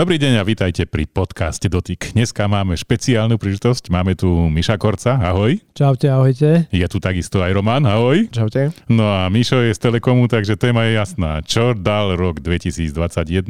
Dobrý 0.00 0.16
deň 0.16 0.40
a 0.40 0.48
vítajte 0.48 0.88
pri 0.88 1.04
podcaste 1.04 1.68
Dotyk. 1.68 2.16
Dneska 2.16 2.48
máme 2.48 2.72
špeciálnu 2.72 3.36
príležitosť. 3.36 3.92
Máme 3.92 4.16
tu 4.16 4.32
Miša 4.48 4.80
Korca, 4.80 5.20
ahoj. 5.20 5.60
Čaute, 5.76 6.08
ahojte. 6.08 6.64
Je 6.72 6.86
tu 6.88 6.96
takisto 7.04 7.44
aj 7.44 7.52
Roman, 7.52 7.84
ahoj. 7.84 8.24
Čaute. 8.32 8.72
No 8.88 9.04
a 9.04 9.28
Mišo 9.28 9.60
je 9.60 9.76
z 9.76 9.76
Telekomu, 9.76 10.24
takže 10.24 10.56
téma 10.56 10.88
je 10.88 10.96
jasná. 10.96 11.44
Čo 11.44 11.76
dal 11.76 12.16
rok 12.16 12.40
2021? 12.40 13.44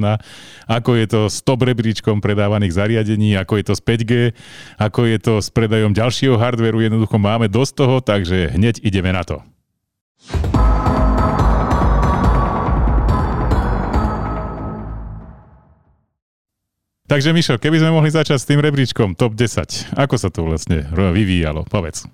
Ako 0.66 0.98
je 0.98 1.06
to 1.06 1.30
s 1.30 1.38
top 1.38 1.62
rebríčkom 1.62 2.18
predávaných 2.18 2.75
zariadení? 2.75 3.39
Ako 3.39 3.62
je 3.62 3.71
to 3.71 3.79
s 3.79 3.82
5G? 3.87 4.35
Ako 4.75 5.07
je 5.07 5.23
to 5.23 5.39
s 5.39 5.55
predajom 5.55 5.95
ďalšieho 5.95 6.35
hardveru? 6.35 6.82
Jednoducho 6.82 7.14
máme 7.14 7.46
dosť 7.46 7.73
toho, 7.79 8.03
takže 8.03 8.59
hneď 8.59 8.82
ideme 8.82 9.14
na 9.14 9.23
to. 9.23 9.39
Takže 17.11 17.34
Mišo, 17.34 17.58
keby 17.58 17.82
sme 17.82 17.90
mohli 17.90 18.06
začať 18.06 18.38
s 18.38 18.46
tým 18.46 18.62
rebríčkom 18.62 19.18
top 19.18 19.35
10, 19.35 19.98
ako 19.98 20.14
sa 20.14 20.30
to 20.30 20.46
vlastne 20.46 20.86
vyvíjalo? 20.94 21.66
Povedz. 21.66 22.07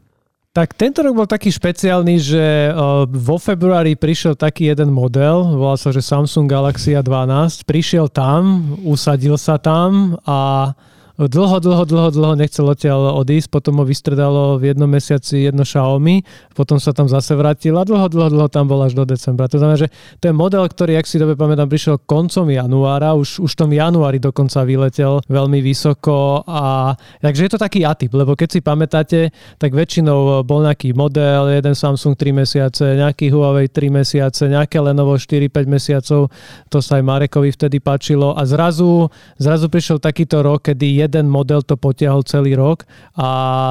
Tak 0.57 0.73
tento 0.73 1.05
rok 1.05 1.12
bol 1.12 1.29
taký 1.29 1.52
špeciálny, 1.52 2.16
že 2.16 2.73
vo 3.12 3.37
februári 3.37 3.93
prišiel 3.93 4.41
taký 4.41 4.73
jeden 4.73 4.88
model, 4.88 5.52
volal 5.52 5.77
sa, 5.77 5.93
že 5.93 6.01
Samsung 6.01 6.48
Galaxy 6.48 6.97
A12, 6.97 7.69
prišiel 7.69 8.09
tam, 8.09 8.73
usadil 8.88 9.37
sa 9.37 9.61
tam 9.61 10.16
a 10.24 10.73
dlho, 11.16 11.56
dlho, 11.65 11.84
dlho, 11.88 12.09
dlho 12.12 12.34
nechcel 12.37 12.69
odtiaľ 12.69 13.16
odísť, 13.16 13.48
potom 13.48 13.80
ho 13.80 13.84
vystredalo 13.88 14.61
v 14.61 14.77
jednom 14.77 14.84
mesiaci 14.84 15.48
jedno 15.48 15.65
Xiaomi, 15.65 16.20
potom 16.52 16.77
sa 16.77 16.93
tam 16.93 17.09
zase 17.09 17.33
vrátil 17.33 17.73
a 17.80 17.88
dlho, 17.88 18.12
dlho, 18.12 18.29
dlho 18.29 18.48
tam 18.52 18.69
bol 18.69 18.84
až 18.84 18.93
do 18.93 19.09
decembra. 19.09 19.48
To 19.48 19.57
znamená, 19.57 19.80
že 19.80 19.88
je 20.21 20.33
model, 20.34 20.69
ktorý, 20.69 21.01
ak 21.01 21.09
si 21.09 21.16
dobe 21.16 21.33
pamätám, 21.33 21.73
prišiel 21.73 22.05
koncom 22.05 22.45
januára, 22.52 23.16
už, 23.16 23.41
už 23.41 23.51
v 23.57 23.59
tom 23.65 23.71
januári 23.73 24.21
dokonca 24.21 24.60
vyletel 24.66 25.24
veľmi 25.30 25.65
vysoko 25.65 26.45
a 26.45 26.93
takže 27.24 27.43
je 27.48 27.51
to 27.57 27.60
taký 27.62 27.80
atyp, 27.87 28.12
lebo 28.12 28.37
keď 28.37 28.48
si 28.52 28.60
pamätáte, 28.60 29.21
tak 29.57 29.73
väčšinou 29.73 30.45
bol 30.45 30.66
nejaký 30.66 30.93
model, 30.93 31.48
jeden 31.48 31.73
Samsung 31.73 32.19
3 32.19 32.43
mesiace, 32.43 32.85
nejaký 32.98 33.32
Huawei 33.32 33.73
3 33.73 33.88
mesiace, 33.88 34.51
nejaké 34.51 34.82
Lenovo 34.82 35.16
4-5 35.16 35.65
mesiacov, 35.65 36.29
to 36.69 36.79
sa 36.82 37.01
aj 37.01 37.04
Marekovi 37.07 37.54
vtedy 37.54 37.80
páčilo 37.80 38.37
a 38.37 38.43
zrazu, 38.45 39.09
zrazu 39.41 39.73
prišiel 39.73 39.96
takýto 40.02 40.43
rok, 40.43 40.69
kedy 40.69 41.05
jeden 41.07 41.30
model 41.30 41.62
to 41.62 41.79
potiahol 41.79 42.26
celý 42.26 42.59
rok 42.59 42.85
a 43.15 43.29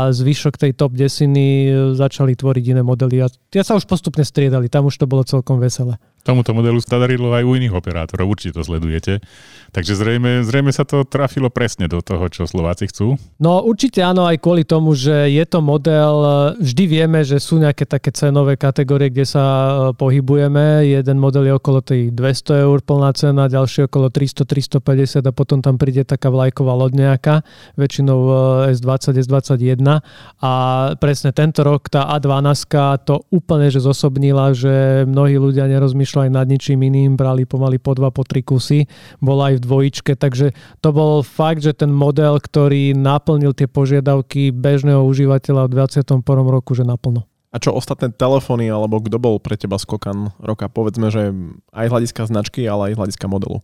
zvyšok 0.09 0.55
tej 0.55 0.71
top 0.73 0.95
desiny 0.95 1.69
začali 1.93 2.33
tvoriť 2.33 2.63
iné 2.71 2.81
modely 2.81 3.21
a 3.21 3.27
tie 3.51 3.61
sa 3.61 3.75
už 3.75 3.85
postupne 3.85 4.23
striedali, 4.23 4.71
tam 4.71 4.87
už 4.87 4.95
to 4.95 5.05
bolo 5.05 5.27
celkom 5.27 5.59
veselé 5.59 5.99
tomuto 6.25 6.57
modelu 6.57 6.81
sa 6.81 6.97
aj 6.97 7.45
u 7.45 7.53
iných 7.53 7.77
operátorov, 7.77 8.33
určite 8.33 8.57
to 8.57 8.65
sledujete. 8.65 9.21
Takže 9.69 9.93
zrejme, 9.93 10.41
zrejme 10.41 10.71
sa 10.73 10.81
to 10.87 11.05
trafilo 11.05 11.53
presne 11.53 11.85
do 11.85 12.01
toho, 12.01 12.25
čo 12.31 12.49
Slováci 12.49 12.89
chcú. 12.89 13.19
No 13.37 13.61
určite 13.61 14.01
áno, 14.01 14.25
aj 14.25 14.41
kvôli 14.41 14.65
tomu, 14.65 14.97
že 14.97 15.29
je 15.29 15.45
to 15.45 15.59
model, 15.61 16.15
vždy 16.57 16.83
vieme, 16.87 17.21
že 17.21 17.37
sú 17.37 17.61
nejaké 17.61 17.85
také 17.85 18.09
cenové 18.09 18.57
kategórie, 18.57 19.11
kde 19.13 19.27
sa 19.27 19.43
e, 19.43 19.71
pohybujeme. 19.93 20.87
Jeden 20.87 21.19
model 21.19 21.51
je 21.51 21.53
okolo 21.59 21.83
tej 21.83 22.09
200 22.09 22.65
eur 22.65 22.79
plná 22.81 23.11
cena, 23.13 23.51
ďalší 23.51 23.91
okolo 23.91 24.07
300-350 24.09 25.27
a 25.27 25.31
potom 25.35 25.59
tam 25.59 25.75
príde 25.75 26.07
taká 26.07 26.31
vlajková 26.31 26.71
loď 26.71 27.11
nejaká, 27.11 27.43
väčšinou 27.75 28.19
S20, 28.71 29.11
e, 29.11 29.27
S21 29.27 30.01
a 30.39 30.51
presne 30.97 31.35
tento 31.35 31.67
rok 31.67 31.91
tá 31.91 32.07
A12 32.15 33.03
to 33.03 33.27
úplne 33.29 33.67
že 33.67 33.83
zosobnila, 33.83 34.55
že 34.55 35.03
mnohí 35.03 35.35
ľudia 35.35 35.67
nerozmýšľajú 35.67 36.14
aj 36.21 36.29
nad 36.31 36.47
ničím 36.47 36.85
iným, 36.85 37.17
brali 37.19 37.43
pomaly 37.43 37.81
po 37.81 37.97
dva, 37.97 38.13
po 38.13 38.23
tri 38.23 38.45
kusy, 38.45 38.87
bol 39.19 39.41
aj 39.41 39.59
v 39.59 39.63
dvojičke, 39.65 40.13
takže 40.15 40.53
to 40.79 40.89
bol 40.93 41.25
fakt, 41.25 41.65
že 41.65 41.75
ten 41.75 41.91
model, 41.91 42.37
ktorý 42.39 42.95
naplnil 42.95 43.51
tie 43.57 43.65
požiadavky 43.65 44.53
bežného 44.53 45.01
užívateľa 45.03 45.67
v 45.67 45.71
21. 45.81 46.21
roku, 46.45 46.77
že 46.77 46.85
naplno. 46.85 47.25
A 47.55 47.59
čo 47.63 47.71
ostatné 47.71 48.11
telefóny, 48.11 48.67
alebo 48.67 48.99
kto 48.99 49.15
bol 49.15 49.39
pre 49.39 49.55
teba 49.55 49.79
skokan 49.79 50.35
roka? 50.43 50.67
Povedzme, 50.67 51.07
že 51.07 51.31
aj 51.71 51.87
hľadiska 51.87 52.27
značky, 52.27 52.67
ale 52.67 52.91
aj 52.91 52.99
hľadiska 52.99 53.31
modelu. 53.31 53.63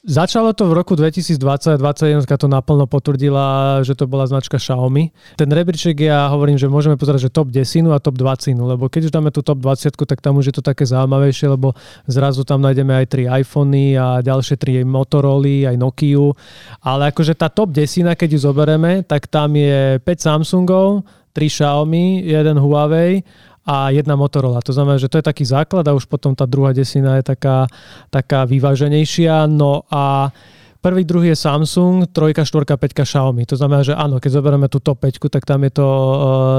Začalo 0.00 0.56
to 0.56 0.64
v 0.64 0.72
roku 0.72 0.96
2020, 0.96 1.76
2021 1.76 2.24
to 2.24 2.48
naplno 2.48 2.88
potvrdila, 2.88 3.84
že 3.84 3.92
to 3.92 4.08
bola 4.08 4.24
značka 4.24 4.56
Xiaomi. 4.56 5.12
Ten 5.36 5.52
rebríček 5.52 5.92
ja 6.00 6.24
hovorím, 6.32 6.56
že 6.56 6.72
môžeme 6.72 6.96
pozerať, 6.96 7.28
že 7.28 7.36
top 7.36 7.52
10 7.52 7.84
a 7.92 8.00
top 8.00 8.16
20, 8.16 8.56
lebo 8.56 8.88
keď 8.88 9.12
už 9.12 9.12
dáme 9.12 9.28
tú 9.28 9.44
top 9.44 9.60
20, 9.60 9.92
tak 9.92 10.24
tam 10.24 10.40
už 10.40 10.48
je 10.48 10.54
to 10.56 10.64
také 10.64 10.88
zaujímavejšie, 10.88 11.52
lebo 11.52 11.76
zrazu 12.08 12.48
tam 12.48 12.64
nájdeme 12.64 12.96
aj 12.96 13.06
tri 13.12 13.28
iPhony 13.28 14.00
a 14.00 14.24
ďalšie 14.24 14.56
tri 14.56 14.80
Motorola, 14.88 15.68
aj 15.68 15.76
Nokia. 15.76 16.32
Ale 16.80 17.12
akože 17.12 17.36
tá 17.36 17.52
top 17.52 17.76
10, 17.76 18.08
keď 18.16 18.28
ju 18.32 18.40
zoberieme, 18.40 19.04
tak 19.04 19.28
tam 19.28 19.52
je 19.52 20.00
5 20.00 20.16
Samsungov, 20.16 21.04
3 21.36 21.44
Xiaomi, 21.44 22.24
jeden 22.24 22.56
Huawei 22.56 23.20
a 23.66 23.90
jedna 23.92 24.16
Motorola. 24.16 24.64
To 24.64 24.72
znamená, 24.72 24.96
že 24.96 25.08
to 25.08 25.20
je 25.20 25.26
taký 25.26 25.44
základ 25.44 25.84
a 25.88 25.96
už 25.96 26.08
potom 26.08 26.32
tá 26.32 26.48
druhá 26.48 26.72
desina 26.72 27.20
je 27.20 27.24
taká, 27.36 27.68
taká 28.08 28.48
vyváženejšia. 28.48 29.46
No 29.48 29.84
a 29.92 30.32
Prvý, 30.80 31.04
druhý 31.04 31.28
je 31.28 31.44
Samsung, 31.44 32.08
trojka, 32.08 32.40
štvorka, 32.40 32.80
peťka 32.80 33.04
Xiaomi. 33.04 33.44
To 33.44 33.52
znamená, 33.52 33.84
že 33.84 33.92
áno, 33.92 34.16
keď 34.16 34.40
zoberieme 34.40 34.64
tú 34.64 34.80
top 34.80 35.04
5, 35.04 35.28
tak 35.28 35.44
tam 35.44 35.60
je 35.68 35.76
to 35.76 35.84
uh, 35.84 36.14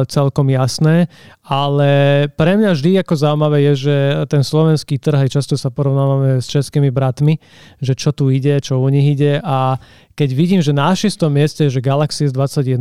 celkom 0.05 0.45
jasné, 0.53 1.09
ale 1.41 2.29
pre 2.29 2.53
mňa 2.53 2.69
vždy 2.77 3.01
ako 3.01 3.17
zaujímavé 3.17 3.73
je, 3.73 3.89
že 3.89 3.95
ten 4.29 4.45
slovenský 4.45 5.01
trh, 5.01 5.25
aj 5.25 5.41
často 5.41 5.57
sa 5.57 5.73
porovnávame 5.73 6.37
s 6.37 6.45
českými 6.53 6.93
bratmi, 6.93 7.41
že 7.81 7.97
čo 7.97 8.13
tu 8.13 8.29
ide, 8.29 8.61
čo 8.61 8.77
u 8.77 8.85
nich 8.93 9.17
ide 9.17 9.41
a 9.41 9.81
keď 10.15 10.29
vidím, 10.35 10.61
že 10.61 10.75
na 10.75 10.91
6. 10.91 11.15
mieste 11.31 11.63
že 11.71 11.79
Galaxy 11.79 12.27
S21, 12.29 12.79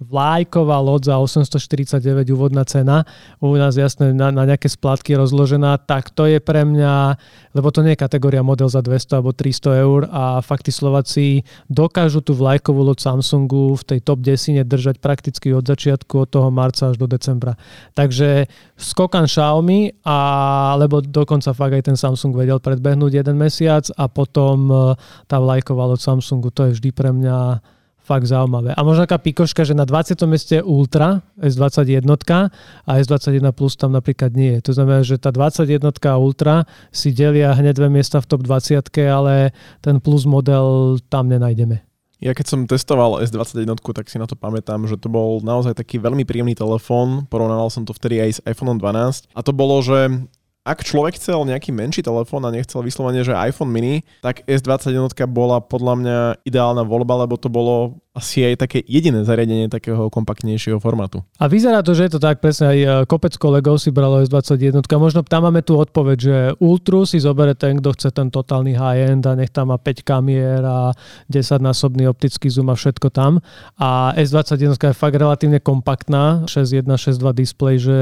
vlajková 0.00 0.78
loď 0.78 1.12
za 1.12 1.16
849 1.18 2.30
úvodná 2.30 2.62
cena, 2.64 3.04
u 3.42 3.52
nás 3.58 3.74
jasne 3.74 4.14
na, 4.14 4.30
na 4.30 4.46
nejaké 4.46 4.70
splátky 4.70 5.18
rozložená, 5.18 5.82
tak 5.84 6.14
to 6.14 6.26
je 6.30 6.38
pre 6.38 6.62
mňa, 6.62 7.18
lebo 7.56 7.68
to 7.74 7.82
nie 7.82 7.94
je 7.94 8.02
kategória 8.02 8.44
model 8.46 8.70
za 8.70 8.80
200 8.80 9.18
alebo 9.18 9.30
300 9.34 9.84
eur 9.84 10.00
a 10.10 10.38
fakt 10.40 10.66
tí 10.66 10.72
Slováci 10.72 11.42
dokážu 11.66 12.22
tú 12.22 12.36
vlajkovú 12.38 12.86
loď 12.86 13.02
Samsungu 13.02 13.74
v 13.74 13.82
tej 13.84 13.98
top 14.04 14.22
10 14.22 14.62
držať 14.64 14.96
prakticky 15.02 15.50
od 15.50 15.66
začiatku, 15.66 16.26
od 16.26 16.28
toho 16.30 16.48
marca 16.54 16.92
až 16.92 16.96
do 16.96 17.10
decembra. 17.10 17.58
Takže 17.98 18.46
skokan 18.78 19.26
Xiaomi, 19.26 20.04
a, 20.06 20.18
lebo 20.78 21.02
dokonca 21.02 21.50
fakt 21.52 21.74
aj 21.74 21.84
ten 21.90 21.98
Samsung 21.98 22.32
vedel 22.36 22.62
predbehnúť 22.62 23.22
jeden 23.24 23.36
mesiac 23.36 23.84
a 23.96 24.06
potom 24.06 24.56
e, 24.70 24.74
tá 25.26 25.42
vlajková 25.42 25.90
loď 25.90 26.00
Samsungu, 26.00 26.48
to 26.54 26.69
je 26.69 26.69
vždy 26.72 26.90
pre 26.94 27.10
mňa 27.10 27.60
fakt 28.10 28.26
zaujímavé. 28.26 28.74
A 28.74 28.82
možno 28.82 29.06
taká 29.06 29.22
pikoška, 29.22 29.62
že 29.62 29.76
na 29.76 29.86
20. 29.86 30.18
mieste 30.26 30.58
je 30.58 30.62
Ultra 30.66 31.22
S21 31.38 32.02
a 32.82 32.90
S21 32.98 33.54
Plus 33.54 33.78
tam 33.78 33.94
napríklad 33.94 34.34
nie 34.34 34.58
je. 34.58 34.60
To 34.66 34.72
znamená, 34.74 35.06
že 35.06 35.20
tá 35.20 35.30
21 35.30 35.94
Ultra 36.18 36.66
si 36.90 37.14
delia 37.14 37.54
hneď 37.54 37.78
dve 37.78 37.88
miesta 37.92 38.18
v 38.18 38.26
top 38.26 38.42
20, 38.42 38.82
ale 39.06 39.54
ten 39.78 40.02
Plus 40.02 40.26
model 40.26 40.98
tam 41.06 41.30
nenájdeme. 41.30 41.86
Ja 42.20 42.36
keď 42.36 42.46
som 42.52 42.68
testoval 42.68 43.24
S21, 43.24 43.80
tak 43.80 44.12
si 44.12 44.20
na 44.20 44.28
to 44.28 44.36
pamätám, 44.36 44.84
že 44.84 45.00
to 45.00 45.08
bol 45.08 45.40
naozaj 45.40 45.72
taký 45.72 45.96
veľmi 45.96 46.28
príjemný 46.28 46.52
telefón. 46.52 47.24
Porovnával 47.24 47.72
som 47.72 47.88
to 47.88 47.96
vtedy 47.96 48.20
aj 48.20 48.30
s 48.36 48.40
iPhone 48.44 48.76
12. 48.76 49.32
A 49.32 49.40
to 49.40 49.56
bolo, 49.56 49.80
že 49.80 50.28
ak 50.60 50.84
človek 50.84 51.16
chcel 51.16 51.48
nejaký 51.48 51.72
menší 51.72 52.04
telefón 52.04 52.44
a 52.44 52.52
nechcel 52.52 52.84
vyslovene, 52.84 53.24
že 53.24 53.32
iPhone 53.32 53.72
mini, 53.72 54.04
tak 54.20 54.44
S21 54.44 55.08
bola 55.24 55.64
podľa 55.64 55.94
mňa 55.96 56.18
ideálna 56.44 56.84
voľba, 56.84 57.24
lebo 57.24 57.40
to 57.40 57.48
bolo 57.48 57.96
asi 58.10 58.42
aj 58.42 58.66
také 58.66 58.82
jediné 58.90 59.22
zariadenie 59.22 59.70
takého 59.70 60.10
kompaktnejšieho 60.10 60.82
formátu. 60.82 61.22
A 61.38 61.46
vyzerá 61.46 61.78
to, 61.78 61.94
že 61.94 62.10
je 62.10 62.18
to 62.18 62.20
tak 62.20 62.42
presne 62.42 62.66
aj 62.66 62.78
e, 62.82 62.88
kopec 63.06 63.38
kolegov 63.38 63.78
si 63.78 63.94
bralo 63.94 64.18
S21. 64.26 64.82
Možno 64.98 65.22
tam 65.22 65.46
máme 65.46 65.62
tú 65.62 65.78
odpoveď, 65.78 66.18
že 66.18 66.36
Ultru 66.58 67.06
si 67.06 67.22
zobere 67.22 67.54
ten, 67.54 67.78
kto 67.78 67.94
chce 67.94 68.10
ten 68.10 68.26
totálny 68.26 68.74
high-end 68.74 69.22
a 69.30 69.38
nech 69.38 69.54
tam 69.54 69.70
má 69.70 69.78
5 69.78 70.02
kamier 70.02 70.58
a 70.66 70.90
10-násobný 71.30 72.10
optický 72.10 72.50
zoom 72.50 72.74
a 72.74 72.74
všetko 72.74 73.14
tam. 73.14 73.38
A 73.78 74.10
S21 74.18 74.74
je 74.74 74.90
fakt 74.90 75.14
relatívne 75.14 75.62
kompaktná, 75.62 76.50
6.1, 76.50 76.90
6.2 76.90 77.30
displej, 77.30 77.76
že 77.78 77.98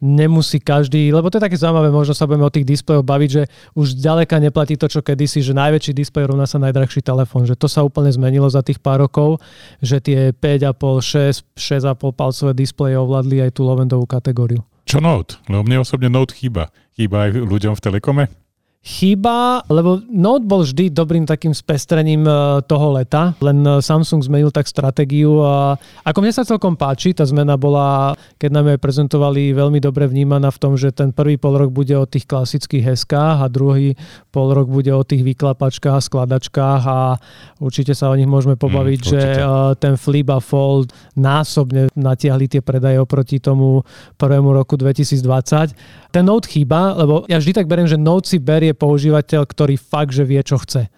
nemusí 0.00 0.64
každý, 0.64 1.12
lebo 1.12 1.28
to 1.28 1.36
je 1.36 1.44
také 1.44 1.60
zaujímavé, 1.60 1.92
možno 1.92 2.16
sa 2.16 2.24
budeme 2.24 2.48
o 2.48 2.54
tých 2.54 2.64
displejoch 2.64 3.04
baviť, 3.04 3.28
že 3.28 3.42
už 3.76 4.00
ďaleka 4.00 4.40
neplatí 4.40 4.80
to, 4.80 4.88
čo 4.88 5.04
kedysi, 5.04 5.44
že 5.44 5.52
najväčší 5.52 5.92
displej 5.92 6.32
rovná 6.32 6.48
sa 6.48 6.56
najdrahší 6.56 7.04
telefón, 7.04 7.44
že 7.44 7.52
to 7.52 7.68
sa 7.68 7.84
úplne 7.84 8.08
zmenilo 8.08 8.48
za 8.48 8.64
tých 8.64 8.80
pár 8.80 9.04
rokov 9.04 9.41
že 9.80 10.02
tie 10.02 10.34
5,5, 10.34 11.54
6, 11.54 11.56
6,5 11.56 12.12
palcové 12.12 12.52
displeje 12.52 12.98
ovládli 12.98 13.44
aj 13.44 13.50
tú 13.56 13.66
lovendovú 13.66 14.04
kategóriu. 14.04 14.62
Čo 14.82 14.98
Note? 14.98 15.38
Lebo 15.46 15.62
mne 15.62 15.86
osobne 15.86 16.10
Note 16.10 16.34
chýba. 16.34 16.74
Chýba 16.98 17.30
aj 17.30 17.38
ľuďom 17.38 17.74
v 17.78 17.80
Telekome? 17.80 18.24
Chýba, 18.82 19.62
lebo 19.70 20.02
Note 20.10 20.42
bol 20.42 20.66
vždy 20.66 20.90
dobrým 20.90 21.22
takým 21.22 21.54
spestrením 21.54 22.26
e, 22.26 22.66
toho 22.66 22.98
leta, 22.98 23.30
len 23.38 23.62
e, 23.62 23.78
Samsung 23.78 24.26
zmenil 24.26 24.50
tak 24.50 24.66
stratégiu 24.66 25.38
a 25.38 25.78
ako 26.02 26.18
mne 26.18 26.34
sa 26.34 26.42
celkom 26.42 26.74
páči, 26.74 27.14
tá 27.14 27.22
zmena 27.22 27.54
bola, 27.54 28.18
keď 28.42 28.50
nám 28.50 28.74
ju 28.74 28.82
prezentovali, 28.82 29.54
veľmi 29.54 29.78
dobre 29.78 30.10
vnímaná 30.10 30.50
v 30.50 30.58
tom, 30.58 30.74
že 30.74 30.90
ten 30.90 31.14
prvý 31.14 31.38
pol 31.38 31.62
rok 31.62 31.70
bude 31.70 31.94
o 31.94 32.10
tých 32.10 32.26
klasických 32.26 32.90
heskách 32.90 33.38
a 33.38 33.46
druhý 33.46 33.94
pol 34.34 34.50
rok 34.50 34.66
bude 34.66 34.90
o 34.90 35.06
tých 35.06 35.22
vyklapačkách 35.30 35.94
a 35.94 36.02
skladačkách 36.02 36.82
a 36.82 37.22
určite 37.62 37.94
sa 37.94 38.10
o 38.10 38.18
nich 38.18 38.26
môžeme 38.26 38.58
pobaviť, 38.58 38.98
mm, 38.98 39.06
že 39.06 39.20
e, 39.22 39.42
ten 39.78 39.94
Flip 39.94 40.26
a 40.26 40.42
Fold 40.42 40.90
násobne 41.14 41.86
natiahli 41.94 42.58
tie 42.58 42.62
predaje 42.66 42.98
oproti 42.98 43.38
tomu 43.38 43.86
prvému 44.18 44.50
roku 44.50 44.74
2020. 44.74 45.70
Ten 46.10 46.26
Note 46.26 46.50
chýba, 46.50 46.98
lebo 46.98 47.22
ja 47.30 47.38
vždy 47.38 47.62
tak 47.62 47.70
beriem, 47.70 47.86
že 47.86 47.94
Note 47.94 48.26
si 48.26 48.42
berie 48.42 48.71
používateľ, 48.74 49.42
ktorý 49.46 49.74
fakt, 49.78 50.12
že 50.16 50.24
vie, 50.26 50.42
čo 50.42 50.58
chce 50.60 50.90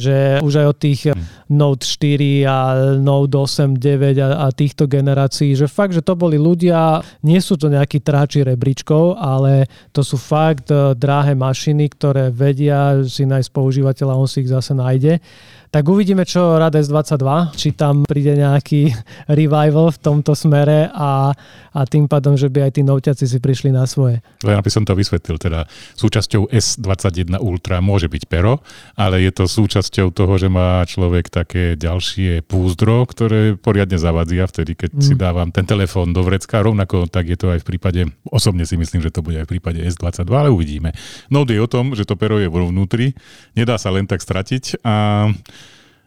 že 0.00 0.40
už 0.40 0.64
aj 0.64 0.66
od 0.72 0.78
tých 0.80 1.00
hmm. 1.12 1.24
Note 1.52 1.84
4 1.84 2.48
a 2.48 2.58
Note 2.96 3.36
8, 3.36 3.76
9 3.76 4.16
a, 4.24 4.28
a 4.38 4.54
týchto 4.54 4.88
generácií, 4.88 5.52
že 5.52 5.68
fakt, 5.68 5.92
že 5.92 6.00
to 6.00 6.16
boli 6.16 6.40
ľudia, 6.40 7.04
nie 7.20 7.36
sú 7.42 7.60
to 7.60 7.68
nejakí 7.68 8.00
tráči 8.00 8.40
rebríčkov, 8.40 9.20
ale 9.20 9.68
to 9.92 10.00
sú 10.00 10.16
fakt 10.16 10.72
uh, 10.72 10.96
drahé 10.96 11.36
mašiny, 11.36 11.92
ktoré 11.92 12.32
vedia 12.32 13.04
si 13.04 13.28
nájsť 13.28 13.50
používateľa, 13.52 14.16
on 14.16 14.30
si 14.30 14.40
ich 14.40 14.50
zase 14.50 14.72
nájde. 14.72 15.20
Tak 15.70 15.86
uvidíme, 15.86 16.26
čo 16.26 16.58
Rad 16.58 16.74
S22, 16.74 17.54
či 17.54 17.78
tam 17.78 18.02
príde 18.02 18.34
nejaký 18.34 18.90
revival 19.38 19.94
v 19.94 19.98
tomto 20.02 20.34
smere 20.34 20.90
a, 20.90 21.30
a 21.70 21.80
tým 21.86 22.10
pádom, 22.10 22.34
že 22.34 22.50
by 22.50 22.66
aj 22.66 22.72
tí 22.74 22.82
noutiaci 22.82 23.22
si 23.22 23.38
prišli 23.38 23.70
na 23.70 23.86
svoje. 23.86 24.18
Len 24.42 24.58
aby 24.58 24.66
som 24.66 24.82
to 24.82 24.98
vysvetlil, 24.98 25.38
teda 25.38 25.70
súčasťou 25.94 26.50
S21 26.50 27.38
Ultra 27.38 27.78
môže 27.78 28.10
byť 28.10 28.22
pero, 28.26 28.66
ale 28.98 29.22
je 29.22 29.30
to 29.30 29.46
súčasťou 29.46 30.10
toho, 30.10 30.34
že 30.42 30.50
má 30.50 30.82
človek 30.82 31.30
také 31.30 31.78
ďalšie 31.78 32.42
púzdro, 32.50 33.06
ktoré 33.06 33.54
poriadne 33.54 33.94
zavadzia 33.94 34.50
vtedy, 34.50 34.74
keď 34.74 34.90
mm. 34.90 35.02
si 35.06 35.14
dávam 35.14 35.54
ten 35.54 35.70
telefón 35.70 36.10
do 36.10 36.26
vrecka. 36.26 36.66
Rovnako 36.66 37.06
tak 37.06 37.30
je 37.30 37.38
to 37.38 37.54
aj 37.54 37.62
v 37.62 37.68
prípade, 37.70 38.00
osobne 38.26 38.66
si 38.66 38.74
myslím, 38.74 39.06
že 39.06 39.14
to 39.14 39.22
bude 39.22 39.38
aj 39.38 39.46
v 39.46 39.52
prípade 39.54 39.78
S22, 39.86 40.26
ale 40.34 40.50
uvidíme. 40.50 40.90
Node 41.30 41.54
je 41.54 41.62
o 41.62 41.70
tom, 41.70 41.94
že 41.94 42.02
to 42.02 42.18
pero 42.18 42.42
je 42.42 42.50
vo 42.50 42.66
vnútri, 42.66 43.14
nedá 43.54 43.78
sa 43.78 43.94
len 43.94 44.10
tak 44.10 44.18
stratiť 44.18 44.82
a 44.82 45.30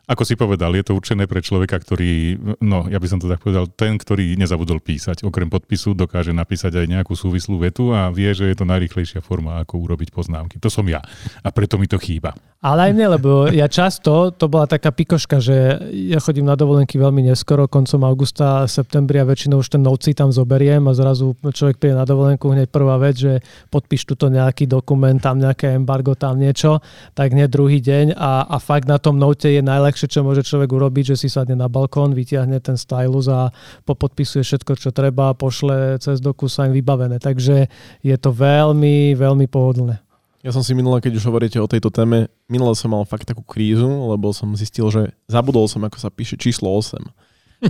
ako 0.04 0.28
si 0.28 0.36
povedal, 0.36 0.76
je 0.76 0.84
to 0.84 1.00
určené 1.00 1.24
pre 1.32 1.40
človeka, 1.40 1.80
ktorý, 1.80 2.36
no 2.60 2.92
ja 2.92 3.00
by 3.00 3.08
som 3.08 3.24
to 3.24 3.32
tak 3.32 3.40
povedal, 3.40 3.72
ten, 3.72 3.96
ktorý 3.96 4.36
nezabudol 4.36 4.84
písať. 4.84 5.24
Okrem 5.24 5.48
podpisu 5.48 5.96
dokáže 5.96 6.36
napísať 6.36 6.76
aj 6.76 6.92
nejakú 6.92 7.16
súvislú 7.16 7.56
vetu 7.64 7.96
a 7.96 8.12
vie, 8.12 8.28
že 8.36 8.52
je 8.52 8.58
to 8.60 8.68
najrychlejšia 8.68 9.24
forma, 9.24 9.64
ako 9.64 9.80
urobiť 9.80 10.12
poznámky. 10.12 10.60
To 10.60 10.68
som 10.68 10.84
ja. 10.92 11.00
A 11.40 11.50
preto 11.56 11.80
mi 11.80 11.88
to 11.88 11.96
chýba. 11.96 12.36
Ale 12.64 12.88
aj 12.88 12.92
mne, 12.96 13.08
lebo 13.20 13.48
ja 13.52 13.68
často, 13.72 14.32
to 14.36 14.48
bola 14.52 14.68
taká 14.68 14.92
pikoška, 14.92 15.40
že 15.40 15.84
ja 15.92 16.20
chodím 16.20 16.48
na 16.48 16.56
dovolenky 16.56 16.96
veľmi 16.96 17.24
neskoro, 17.28 17.68
koncom 17.68 18.04
augusta, 18.08 18.68
septembria, 18.68 19.28
väčšinou 19.28 19.64
už 19.64 19.76
ten 19.76 19.84
noci 19.84 20.16
tam 20.16 20.32
zoberiem 20.32 20.84
a 20.88 20.96
zrazu 20.96 21.36
človek 21.44 21.80
príde 21.80 22.00
na 22.00 22.08
dovolenku, 22.08 22.52
hneď 22.52 22.72
prvá 22.72 22.96
vec, 23.00 23.20
že 23.20 23.44
podpíš 23.68 24.08
tuto 24.08 24.32
nejaký 24.32 24.68
dokument, 24.68 25.20
tam 25.20 25.44
nejaké 25.44 25.76
embargo, 25.76 26.16
tam 26.16 26.40
niečo, 26.40 26.80
tak 27.12 27.36
hneď 27.36 27.52
druhý 27.52 27.84
deň 27.84 28.16
a, 28.16 28.48
a 28.48 28.58
fakt 28.64 28.88
na 28.88 28.96
tom 28.96 29.20
note 29.20 29.52
je 29.52 29.60
najlepšie 29.60 29.93
najľahšie, 29.94 30.10
čo 30.10 30.26
môže 30.26 30.42
človek 30.42 30.74
urobiť, 30.74 31.14
že 31.14 31.16
si 31.22 31.28
sadne 31.30 31.54
na 31.54 31.70
balkón, 31.70 32.18
vytiahne 32.18 32.58
ten 32.58 32.74
stylus 32.74 33.30
a 33.30 33.54
popodpisuje 33.86 34.42
všetko, 34.42 34.74
čo 34.74 34.90
treba, 34.90 35.38
pošle 35.38 36.02
cez 36.02 36.18
DocuSign 36.18 36.74
vybavené. 36.74 37.22
Takže 37.22 37.70
je 38.02 38.16
to 38.18 38.30
veľmi, 38.34 39.14
veľmi 39.14 39.46
pohodlné. 39.46 40.02
Ja 40.44 40.52
som 40.52 40.66
si 40.66 40.76
minule, 40.76 41.00
keď 41.00 41.22
už 41.22 41.30
hovoríte 41.30 41.62
o 41.62 41.70
tejto 41.70 41.88
téme, 41.88 42.28
minule 42.50 42.74
som 42.76 42.92
mal 42.92 43.06
fakt 43.06 43.30
takú 43.30 43.46
krízu, 43.46 43.88
lebo 43.88 44.34
som 44.34 44.52
zistil, 44.58 44.90
že 44.90 45.14
zabudol 45.30 45.70
som, 45.70 45.86
ako 45.86 45.96
sa 46.02 46.10
píše 46.10 46.36
číslo 46.36 46.68
8. 46.68 47.00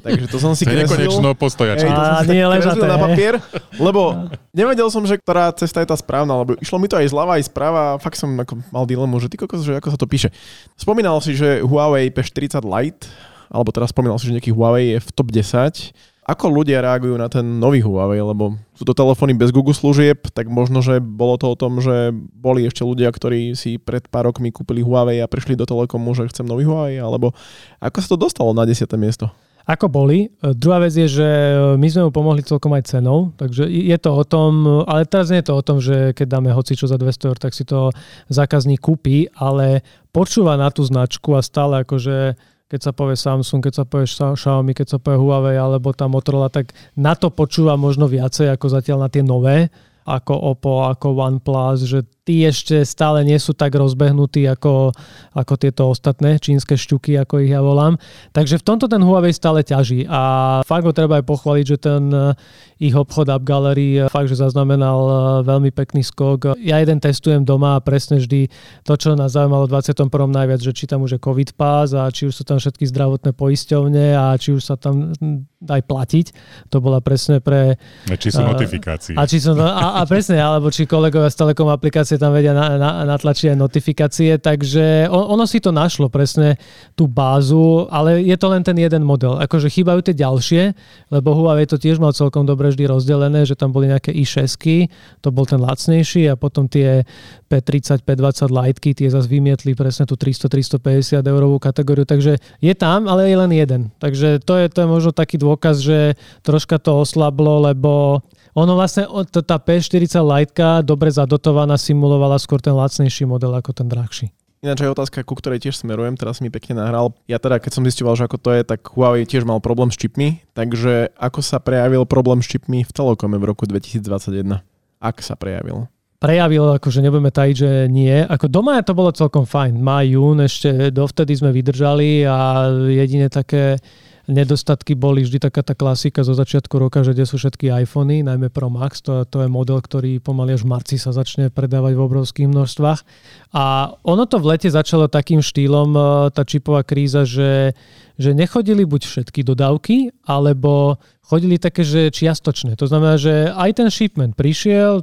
Takže 0.02 0.26
to 0.26 0.38
som 0.42 0.58
si 0.58 0.66
kreslil. 0.66 0.90
nekonečno 0.90 1.38
postojačky. 1.38 1.86
Ej, 1.86 1.94
to 1.94 2.02
som 2.02 2.18
si 2.26 2.34
nie 2.34 2.46
kreslil 2.46 2.86
na 2.90 2.98
papier, 2.98 3.34
lebo 3.78 4.02
nevedel 4.50 4.90
som, 4.90 5.06
že 5.06 5.20
ktorá 5.22 5.54
cesta 5.54 5.86
je 5.86 5.88
tá 5.90 5.98
správna, 6.00 6.34
lebo 6.42 6.58
išlo 6.58 6.82
mi 6.82 6.90
to 6.90 6.98
aj 6.98 7.14
zľava, 7.14 7.38
aj 7.38 7.46
správa 7.46 7.82
a 7.94 8.00
fakt 8.02 8.18
som 8.18 8.34
ako 8.34 8.66
mal 8.74 8.90
dilemu, 8.90 9.14
že 9.22 9.30
ty 9.30 9.38
kokos, 9.38 9.62
že 9.62 9.78
ako 9.78 9.94
sa 9.94 10.00
to 10.00 10.10
píše. 10.10 10.34
Spomínal 10.74 11.22
si, 11.22 11.38
že 11.38 11.62
Huawei 11.62 12.10
P40 12.10 12.66
Lite, 12.66 13.06
alebo 13.54 13.70
teraz 13.70 13.94
spomínal 13.94 14.18
si, 14.18 14.26
že 14.32 14.34
nejaký 14.34 14.50
Huawei 14.50 14.98
je 14.98 15.00
v 15.04 15.10
top 15.14 15.30
10. 15.30 15.94
Ako 16.24 16.48
ľudia 16.48 16.80
reagujú 16.80 17.20
na 17.20 17.28
ten 17.28 17.44
nový 17.44 17.84
Huawei, 17.84 18.24
lebo 18.24 18.56
sú 18.72 18.88
to 18.88 18.96
telefóny 18.96 19.36
bez 19.36 19.52
Google 19.52 19.76
služieb, 19.76 20.32
tak 20.32 20.48
možno, 20.48 20.80
že 20.80 21.04
bolo 21.04 21.36
to 21.36 21.52
o 21.52 21.60
tom, 21.60 21.84
že 21.84 22.16
boli 22.16 22.64
ešte 22.64 22.88
ľudia, 22.88 23.12
ktorí 23.12 23.60
si 23.60 23.76
pred 23.76 24.08
pár 24.08 24.32
rokmi 24.32 24.48
kúpili 24.48 24.80
Huawei 24.80 25.20
a 25.20 25.28
prišli 25.28 25.60
do 25.60 25.68
Telekomu, 25.68 26.16
že 26.16 26.32
chcem 26.32 26.48
nový 26.48 26.64
Huawei, 26.64 26.96
alebo 26.96 27.36
ako 27.84 27.98
sa 28.00 28.08
to 28.08 28.18
dostalo 28.18 28.56
na 28.56 28.64
10. 28.64 28.88
miesto? 28.96 29.28
Ako 29.64 29.88
boli. 29.88 30.28
E, 30.28 30.52
druhá 30.52 30.84
vec 30.84 30.92
je, 30.92 31.08
že 31.08 31.24
e, 31.24 31.80
my 31.80 31.88
sme 31.88 32.08
mu 32.08 32.12
pomohli 32.12 32.44
celkom 32.44 32.76
aj 32.76 33.00
cenou, 33.00 33.32
takže 33.40 33.64
je 33.68 33.98
to 34.00 34.12
o 34.12 34.24
tom, 34.28 34.84
ale 34.84 35.08
teraz 35.08 35.32
nie 35.32 35.40
je 35.40 35.48
to 35.48 35.56
o 35.56 35.64
tom, 35.64 35.78
že 35.80 36.12
keď 36.12 36.28
dáme 36.40 36.52
hocičo 36.52 36.84
za 36.86 37.00
200 37.00 37.30
eur, 37.32 37.38
tak 37.40 37.56
si 37.56 37.64
to 37.64 37.96
zákazník 38.28 38.84
kúpi, 38.84 39.32
ale 39.40 39.82
počúva 40.12 40.60
na 40.60 40.68
tú 40.68 40.84
značku 40.84 41.32
a 41.34 41.42
stále 41.42 41.88
akože 41.88 42.36
keď 42.74 42.82
sa 42.82 42.92
povie 42.92 43.14
Samsung, 43.14 43.62
keď 43.62 43.74
sa 43.74 43.86
povie 43.86 44.10
Xiaomi, 44.10 44.74
keď 44.74 44.88
sa 44.88 44.98
povie 44.98 45.22
Huawei 45.22 45.62
alebo 45.62 45.94
tá 45.94 46.10
Motorola, 46.10 46.50
tak 46.50 46.74
na 46.98 47.14
to 47.14 47.30
počúva 47.30 47.78
možno 47.78 48.10
viacej 48.10 48.50
ako 48.50 48.66
zatiaľ 48.66 49.06
na 49.06 49.10
tie 49.14 49.22
nové 49.22 49.70
ako 50.04 50.34
Oppo, 50.56 50.84
ako 50.88 51.16
OnePlus, 51.16 51.88
že 51.88 52.04
tí 52.24 52.48
ešte 52.48 52.88
stále 52.88 53.28
nie 53.28 53.36
sú 53.36 53.52
tak 53.52 53.76
rozbehnutí 53.76 54.48
ako, 54.48 54.96
ako 55.36 55.54
tieto 55.60 55.92
ostatné 55.92 56.40
čínske 56.40 56.80
šťuky, 56.80 57.20
ako 57.20 57.44
ich 57.44 57.52
ja 57.52 57.60
volám. 57.60 58.00
Takže 58.32 58.64
v 58.64 58.68
tomto 58.68 58.88
ten 58.88 59.04
Huawei 59.04 59.36
stále 59.36 59.60
ťaží 59.60 60.08
a 60.08 60.64
fakt 60.64 60.88
ho 60.88 60.96
treba 60.96 61.20
aj 61.20 61.28
pochváliť, 61.28 61.66
že 61.68 61.78
ten 61.80 62.04
eh, 62.16 62.32
ich 62.80 62.96
obchod 62.96 63.28
Up 63.28 63.44
Gallery 63.44 64.00
eh, 64.00 64.08
fakt, 64.08 64.32
že 64.32 64.40
zaznamenal 64.40 65.00
eh, 65.04 65.16
veľmi 65.44 65.76
pekný 65.76 66.00
skok. 66.04 66.56
Ja 66.64 66.80
jeden 66.80 67.04
testujem 67.04 67.44
doma 67.44 67.76
a 67.76 67.84
presne 67.84 68.24
vždy 68.24 68.48
to, 68.88 68.94
čo 68.96 69.20
nás 69.20 69.36
zaujímalo 69.36 69.68
v 69.68 69.76
21. 69.76 70.08
najviac, 70.32 70.60
že 70.64 70.72
či 70.72 70.88
tam 70.88 71.04
už 71.04 71.20
je 71.20 71.24
COVID 71.24 71.60
pás 71.60 71.92
a 71.92 72.08
či 72.08 72.32
už 72.32 72.40
sú 72.40 72.44
tam 72.48 72.56
všetky 72.56 72.88
zdravotné 72.88 73.36
poisťovne 73.36 74.16
a 74.16 74.32
či 74.40 74.56
už 74.56 74.64
sa 74.64 74.80
tam 74.80 75.12
hm, 75.12 75.53
aj 75.68 75.82
platiť. 75.88 76.26
To 76.72 76.84
bola 76.84 77.00
presne 77.00 77.40
pre... 77.40 77.80
A 78.08 78.16
či 78.16 78.30
sú 78.30 78.44
notifikácie. 78.44 79.14
A, 79.16 79.24
či 79.24 79.38
sú, 79.40 79.56
a, 79.56 80.00
a 80.00 80.02
presne, 80.04 80.40
alebo 80.40 80.70
či 80.70 80.84
kolegovia 80.90 81.32
z 81.32 81.40
Telekom 81.40 81.72
aplikácie 81.72 82.20
tam 82.20 82.36
vedia 82.36 82.52
na, 82.52 82.76
na, 82.76 82.92
natlačiť 83.16 83.54
aj 83.54 83.58
notifikácie, 83.58 84.32
takže 84.40 85.08
on, 85.08 85.40
ono 85.40 85.46
si 85.48 85.64
to 85.64 85.72
našlo 85.72 86.12
presne 86.12 86.60
tú 86.94 87.08
bázu, 87.08 87.88
ale 87.88 88.24
je 88.24 88.36
to 88.36 88.48
len 88.52 88.62
ten 88.62 88.76
jeden 88.76 89.04
model. 89.04 89.40
Akože 89.40 89.72
chýbajú 89.72 90.04
tie 90.04 90.16
ďalšie, 90.16 90.64
lebo 91.12 91.36
Huawei 91.36 91.68
to 91.68 91.80
tiež 91.80 92.00
mal 92.00 92.12
celkom 92.12 92.44
dobre 92.44 92.72
vždy 92.72 92.88
rozdelené, 92.90 93.48
že 93.48 93.56
tam 93.58 93.72
boli 93.72 93.90
nejaké 93.90 94.12
i6, 94.12 94.88
to 95.24 95.30
bol 95.32 95.48
ten 95.48 95.60
lacnejší 95.60 96.28
a 96.32 96.36
potom 96.36 96.68
tie 96.68 97.08
P30, 97.48 98.02
P20 98.02 98.50
Liteky, 98.50 98.92
tie 98.98 99.10
zase 99.14 99.30
vymietli 99.30 99.78
presne 99.78 100.10
tú 100.10 100.18
300-350 100.18 101.22
eurovú 101.22 101.62
kategóriu, 101.62 102.04
takže 102.08 102.42
je 102.60 102.74
tam, 102.74 103.06
ale 103.06 103.30
je 103.30 103.38
len 103.38 103.52
jeden. 103.54 103.82
Takže 104.02 104.42
to 104.42 104.58
je, 104.58 104.66
to 104.74 104.86
je 104.86 104.88
možno 104.90 105.12
taký 105.14 105.38
dôkaz, 105.54 105.86
že 105.86 106.18
troška 106.42 106.82
to 106.82 106.98
oslablo, 106.98 107.62
lebo 107.62 108.20
ono 108.58 108.74
vlastne, 108.74 109.06
tá 109.30 109.58
P40 109.62 110.18
Lite 110.26 110.82
dobre 110.82 111.14
zadotovaná 111.14 111.78
simulovala 111.78 112.42
skôr 112.42 112.58
ten 112.58 112.74
lacnejší 112.74 113.30
model 113.30 113.54
ako 113.54 113.72
ten 113.74 113.86
drahší. 113.86 114.34
Ináč 114.64 114.80
aj 114.88 114.96
otázka, 114.96 115.28
ku 115.28 115.36
ktorej 115.36 115.60
tiež 115.60 115.76
smerujem, 115.76 116.16
teraz 116.16 116.40
mi 116.40 116.48
pekne 116.48 116.80
nahral. 116.80 117.12
Ja 117.28 117.36
teda, 117.36 117.60
keď 117.60 117.72
som 117.76 117.84
zistoval, 117.84 118.16
že 118.16 118.32
ako 118.32 118.40
to 118.40 118.50
je, 118.56 118.64
tak 118.64 118.80
Huawei 118.96 119.28
tiež 119.28 119.44
mal 119.44 119.60
problém 119.60 119.92
s 119.92 120.00
čipmi, 120.00 120.40
takže 120.56 121.12
ako 121.20 121.44
sa 121.44 121.60
prejavil 121.60 122.08
problém 122.08 122.40
s 122.40 122.48
čipmi 122.48 122.88
v 122.88 122.92
Telekome 122.96 123.36
v 123.36 123.44
roku 123.44 123.68
2021? 123.68 124.64
Ak 125.04 125.20
sa 125.20 125.36
prejavil? 125.36 125.92
prejavil, 126.24 126.80
akože 126.80 127.04
nebudeme 127.04 127.36
tajiť, 127.36 127.56
že 127.60 127.72
nie. 127.92 128.24
Ako 128.24 128.48
doma 128.48 128.80
to 128.80 128.96
bolo 128.96 129.12
celkom 129.12 129.44
fajn. 129.44 129.76
Maj, 129.76 130.08
jún, 130.08 130.40
ešte 130.40 130.88
dovtedy 130.96 131.36
sme 131.36 131.52
vydržali 131.52 132.24
a 132.24 132.72
jedine 132.88 133.28
také 133.28 133.76
Nedostatky 134.24 134.96
boli 134.96 135.28
vždy 135.28 135.36
taká 135.36 135.68
tá 135.68 135.76
klasika 135.76 136.24
zo 136.24 136.32
začiatku 136.32 136.80
roka, 136.80 137.04
že 137.04 137.12
kde 137.12 137.28
sú 137.28 137.36
všetky 137.36 137.68
iPhony, 137.84 138.24
najmä 138.24 138.48
Pro 138.48 138.72
Max, 138.72 139.04
to, 139.04 139.28
to 139.28 139.44
je 139.44 139.52
model, 139.52 139.84
ktorý 139.84 140.24
pomaly 140.24 140.56
až 140.56 140.64
v 140.64 140.72
marci 140.72 140.96
sa 140.96 141.12
začne 141.12 141.52
predávať 141.52 142.00
v 142.00 142.04
obrovských 142.08 142.48
množstvách. 142.48 143.04
A 143.52 143.92
ono 144.08 144.24
to 144.24 144.40
v 144.40 144.56
lete 144.56 144.72
začalo 144.72 145.12
takým 145.12 145.44
štýlom, 145.44 145.92
e, 145.92 146.02
tá 146.32 146.48
čipová 146.48 146.88
kríza, 146.88 147.28
že 147.28 147.76
že 148.20 148.38
nechodili 148.38 148.86
buď 148.86 149.02
všetky 149.06 149.42
dodávky, 149.42 150.14
alebo 150.28 151.02
chodili 151.24 151.56
také, 151.56 151.88
že 151.88 152.12
čiastočné. 152.12 152.76
To 152.76 152.86
znamená, 152.86 153.16
že 153.16 153.48
aj 153.48 153.80
ten 153.80 153.88
shipment 153.88 154.36
prišiel, 154.36 155.00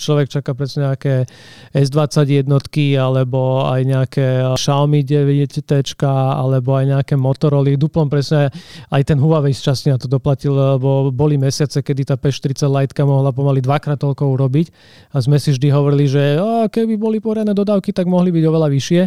človek 0.00 0.32
čaká 0.32 0.56
presne 0.56 0.88
nejaké 0.88 1.28
S20 1.76 2.24
jednotky, 2.24 2.96
alebo 2.96 3.68
aj 3.68 3.80
nejaké 3.84 4.26
Xiaomi 4.56 5.04
9T, 5.04 6.02
alebo 6.08 6.72
aj 6.72 6.84
nejaké 6.88 7.14
Motorola. 7.20 7.68
Duplom 7.76 8.08
presne 8.08 8.48
aj 8.88 9.02
ten 9.12 9.20
Huawei 9.20 9.52
z 9.52 9.92
na 9.92 10.00
to 10.00 10.08
doplatil, 10.08 10.56
lebo 10.56 11.12
boli 11.12 11.36
mesiace, 11.36 11.84
kedy 11.84 12.08
tá 12.08 12.16
P40 12.16 12.64
Lite 12.64 12.96
mohla 13.04 13.28
pomaly 13.30 13.60
dvakrát 13.60 14.00
toľko 14.00 14.24
urobiť 14.34 14.72
a 15.12 15.20
sme 15.20 15.36
si 15.36 15.52
vždy 15.52 15.68
hovorili, 15.68 16.08
že 16.08 16.40
keby 16.72 16.96
boli 16.96 17.20
poriadne 17.20 17.52
dodávky, 17.52 17.92
tak 17.92 18.08
mohli 18.08 18.32
byť 18.32 18.44
oveľa 18.48 18.68
vyššie 18.72 19.02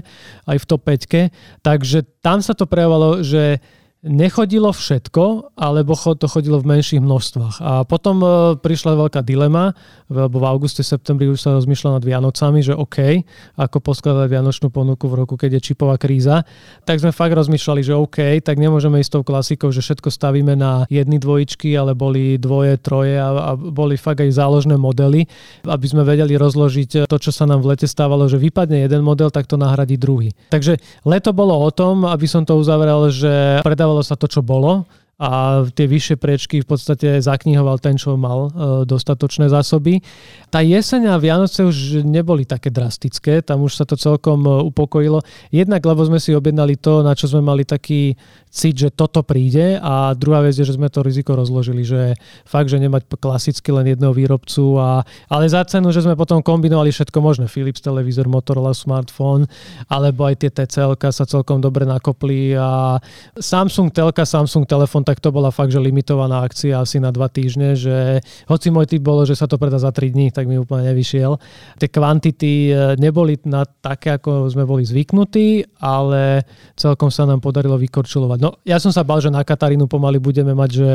aj 0.46 0.58
v 0.62 0.66
top 0.70 0.82
5. 0.88 1.66
Takže 1.66 2.21
tam 2.22 2.40
sa 2.40 2.54
to 2.54 2.70
prejavovalo, 2.70 3.26
že 3.26 3.58
nechodilo 4.02 4.74
všetko, 4.74 5.54
alebo 5.54 5.94
to 5.94 6.26
chodilo 6.26 6.58
v 6.58 6.74
menších 6.74 6.98
množstvách. 6.98 7.56
A 7.62 7.72
potom 7.86 8.18
e, 8.26 8.28
prišla 8.58 8.98
veľká 8.98 9.22
dilema, 9.22 9.78
lebo 10.10 10.42
v 10.42 10.46
auguste, 10.50 10.82
septembri 10.82 11.30
už 11.30 11.38
sa 11.38 11.54
rozmýšľa 11.54 12.02
nad 12.02 12.04
Vianocami, 12.04 12.66
že 12.66 12.74
OK, 12.74 13.22
ako 13.62 13.78
poskladať 13.78 14.26
Vianočnú 14.26 14.74
ponuku 14.74 15.06
v 15.06 15.22
roku, 15.22 15.38
keď 15.38 15.62
je 15.62 15.72
čipová 15.72 16.02
kríza. 16.02 16.42
Tak 16.82 16.98
sme 16.98 17.14
fakt 17.14 17.38
rozmýšľali, 17.38 17.82
že 17.86 17.94
OK, 17.94 18.42
tak 18.42 18.58
nemôžeme 18.58 18.98
ísť 18.98 19.22
tou 19.22 19.24
klasikou, 19.24 19.70
že 19.70 19.86
všetko 19.86 20.10
stavíme 20.10 20.58
na 20.58 20.90
jedny 20.90 21.22
dvojičky, 21.22 21.70
ale 21.78 21.94
boli 21.94 22.42
dvoje, 22.42 22.82
troje 22.82 23.22
a, 23.22 23.30
a 23.30 23.52
boli 23.54 24.02
fakt 24.02 24.26
aj 24.26 24.34
záložné 24.34 24.82
modely, 24.82 25.30
aby 25.70 25.86
sme 25.86 26.02
vedeli 26.02 26.42
rozložiť 26.42 27.06
to, 27.06 27.18
čo 27.22 27.30
sa 27.30 27.46
nám 27.46 27.62
v 27.62 27.78
lete 27.78 27.86
stávalo, 27.86 28.26
že 28.26 28.42
vypadne 28.42 28.82
jeden 28.82 29.06
model, 29.06 29.30
tak 29.30 29.46
to 29.46 29.62
nahradí 29.62 29.94
druhý. 29.94 30.34
Takže 30.50 30.82
leto 31.06 31.38
bolo 31.38 31.54
o 31.54 31.70
tom, 31.70 32.10
aby 32.10 32.26
som 32.26 32.42
to 32.42 32.58
uzavrel, 32.58 33.14
že 33.14 33.62
predával 33.62 33.91
stávalo 33.92 34.08
sa 34.08 34.16
to, 34.16 34.28
čo 34.32 34.40
bolo 34.40 34.88
a 35.22 35.62
tie 35.70 35.86
vyššie 35.86 36.18
priečky 36.18 36.66
v 36.66 36.68
podstate 36.74 37.22
zaknihoval 37.22 37.78
ten, 37.78 37.94
čo 37.94 38.18
mal 38.18 38.50
e, 38.50 38.90
dostatočné 38.90 39.54
zásoby. 39.54 40.02
Tá 40.50 40.66
jeseň 40.66 41.14
a 41.14 41.22
Vianoce 41.22 41.62
už 41.62 42.02
neboli 42.02 42.50
také 42.50 42.74
drastické, 42.74 43.46
tam 43.46 43.62
už 43.62 43.78
sa 43.78 43.86
to 43.86 43.94
celkom 43.94 44.42
e, 44.50 44.66
upokojilo. 44.66 45.22
Jednak, 45.54 45.86
lebo 45.86 46.02
sme 46.02 46.18
si 46.18 46.34
objednali 46.34 46.74
to, 46.82 47.06
na 47.06 47.14
čo 47.14 47.30
sme 47.30 47.46
mali 47.46 47.62
taký 47.62 48.18
cít, 48.50 48.82
že 48.82 48.90
toto 48.90 49.22
príde 49.22 49.78
a 49.78 50.18
druhá 50.18 50.42
vec 50.42 50.58
je, 50.58 50.66
že 50.66 50.76
sme 50.76 50.90
to 50.90 51.06
riziko 51.06 51.38
rozložili, 51.38 51.86
že 51.86 52.18
fakt, 52.44 52.74
že 52.74 52.82
nemať 52.82 53.08
klasicky 53.22 53.70
len 53.70 53.94
jedného 53.94 54.12
výrobcu, 54.12 54.76
a, 54.82 55.06
ale 55.30 55.46
za 55.48 55.62
cenu, 55.70 55.94
že 55.94 56.02
sme 56.02 56.18
potom 56.18 56.42
kombinovali 56.42 56.90
všetko 56.90 57.22
možné, 57.22 57.46
Philips 57.46 57.80
televízor, 57.80 58.26
Motorola 58.26 58.74
smartfón, 58.74 59.46
alebo 59.86 60.26
aj 60.26 60.42
tie 60.42 60.50
TCL 60.50 60.98
sa 61.14 61.24
celkom 61.30 61.62
dobre 61.62 61.86
nakopli 61.88 62.58
a 62.58 62.98
Samsung 63.40 63.94
telka, 63.94 64.28
Samsung 64.28 64.66
telefon, 64.68 65.08
tak 65.12 65.20
to 65.20 65.36
bola 65.36 65.52
fakt, 65.52 65.76
že 65.76 65.84
limitovaná 65.84 66.48
akcia 66.48 66.80
asi 66.80 67.04
na 67.04 67.12
dva 67.12 67.28
týždne, 67.28 67.76
že 67.76 68.24
hoci 68.48 68.72
môj 68.72 68.88
typ 68.88 69.04
bolo, 69.04 69.28
že 69.28 69.36
sa 69.36 69.44
to 69.44 69.60
predá 69.60 69.76
za 69.76 69.92
3 69.92 70.08
dní, 70.08 70.32
tak 70.32 70.48
mi 70.48 70.56
úplne 70.56 70.88
nevyšiel. 70.88 71.36
Tie 71.76 71.92
kvantity 71.92 72.72
e, 72.72 72.96
neboli 72.96 73.36
na 73.44 73.68
také, 73.68 74.16
ako 74.16 74.48
sme 74.48 74.64
boli 74.64 74.88
zvyknutí, 74.88 75.68
ale 75.84 76.48
celkom 76.80 77.12
sa 77.12 77.28
nám 77.28 77.44
podarilo 77.44 77.76
vykorčulovať 77.76 78.40
No 78.40 78.56
ja 78.64 78.80
som 78.80 78.96
sa 78.96 79.04
bal, 79.04 79.20
že 79.20 79.28
na 79.28 79.44
Katarínu 79.44 79.92
pomaly 79.92 80.24
budeme 80.24 80.56
mať, 80.56 80.70
že 80.72 80.90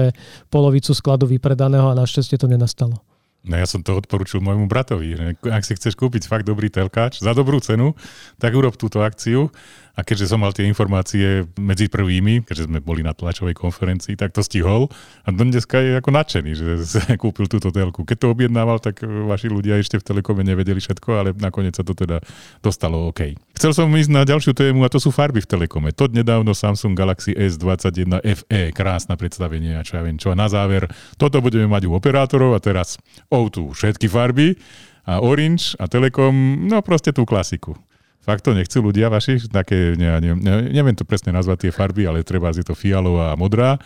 polovicu 0.49 0.97
skladu 0.97 1.29
vypredaného 1.29 1.93
a 1.93 1.99
našťastie 1.99 2.41
to 2.41 2.49
nenastalo. 2.49 3.05
No 3.47 3.55
ja 3.55 3.67
som 3.69 3.79
to 3.79 3.95
odporučil 3.95 4.43
môjmu 4.43 4.67
bratovi. 4.67 5.39
Ak 5.47 5.63
si 5.63 5.79
chceš 5.79 5.95
kúpiť 5.95 6.27
fakt 6.27 6.51
dobrý 6.51 6.67
telkáč 6.67 7.23
za 7.23 7.31
dobrú 7.31 7.63
cenu, 7.63 7.95
tak 8.43 8.59
urob 8.59 8.75
túto 8.75 9.07
akciu 9.07 9.55
a 9.97 10.05
keďže 10.05 10.29
som 10.29 10.45
mal 10.45 10.53
tie 10.53 10.69
informácie 10.69 11.49
medzi 11.57 11.88
prvými, 11.88 12.45
keďže 12.45 12.69
sme 12.69 12.85
boli 12.85 13.00
na 13.00 13.17
tlačovej 13.17 13.57
konferencii, 13.57 14.12
tak 14.21 14.37
to 14.37 14.45
stihol. 14.45 14.93
A 15.25 15.33
do 15.33 15.41
dneska 15.41 15.81
je 15.81 15.97
ako 15.97 16.12
nadšený, 16.12 16.50
že 16.53 16.67
kúpil 17.23 17.49
túto 17.49 17.73
telku. 17.73 18.05
Keď 18.05 18.17
to 18.21 18.29
objednával, 18.29 18.76
tak 18.76 19.00
vaši 19.00 19.49
ľudia 19.49 19.81
ešte 19.81 19.97
v 19.97 20.05
Telekome 20.05 20.45
nevedeli 20.45 20.79
všetko, 20.85 21.09
ale 21.17 21.29
nakoniec 21.33 21.81
sa 21.81 21.83
to 21.83 21.97
teda 21.97 22.21
dostalo 22.61 23.09
OK. 23.09 23.41
Chcel 23.57 23.73
som 23.73 23.88
ísť 23.88 24.12
na 24.12 24.29
ďalšiu 24.29 24.53
tému 24.53 24.85
a 24.85 24.93
to 24.93 25.00
sú 25.00 25.09
farby 25.09 25.41
v 25.41 25.49
Telekome. 25.49 25.97
To 25.97 26.12
nedávno 26.12 26.53
Samsung 26.53 26.93
Galaxy 26.93 27.33
S21 27.33 28.21
FE, 28.21 28.76
krásne 28.76 29.17
predstavenie 29.17 29.81
a 29.81 29.83
čo 29.83 29.97
ja 29.97 30.05
viem 30.05 30.21
čo. 30.21 30.29
A 30.29 30.37
na 30.37 30.53
záver, 30.53 30.93
toto 31.17 31.41
budeme 31.41 31.65
mať 31.73 31.88
u 31.88 31.97
operátorov 31.97 32.53
a 32.53 32.61
teraz 32.61 33.00
O2 33.33 33.73
všetky 33.73 34.12
farby 34.12 34.61
a 35.09 35.25
Orange 35.25 35.73
a 35.81 35.88
Telekom, 35.88 36.69
no 36.69 36.85
proste 36.85 37.17
tú 37.17 37.25
klasiku. 37.25 37.79
Fakt 38.26 38.42
to 38.42 38.59
nechcú 38.59 38.83
ľudia 38.83 39.06
vaši? 39.06 39.38
Také, 39.47 39.95
ne, 39.95 40.18
ne, 40.18 40.35
ne, 40.35 40.54
neviem 40.75 40.99
to 40.99 41.06
presne 41.06 41.30
nazvať 41.30 41.71
tie 41.71 41.73
farby, 41.73 42.11
ale 42.11 42.26
treba 42.26 42.50
je 42.50 42.66
to 42.66 42.75
fialová 42.75 43.30
a 43.30 43.38
modrá, 43.38 43.78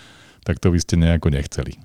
tak 0.49 0.57
to 0.57 0.73
by 0.73 0.81
ste 0.81 0.97
nejako 0.97 1.29
nechceli. 1.29 1.77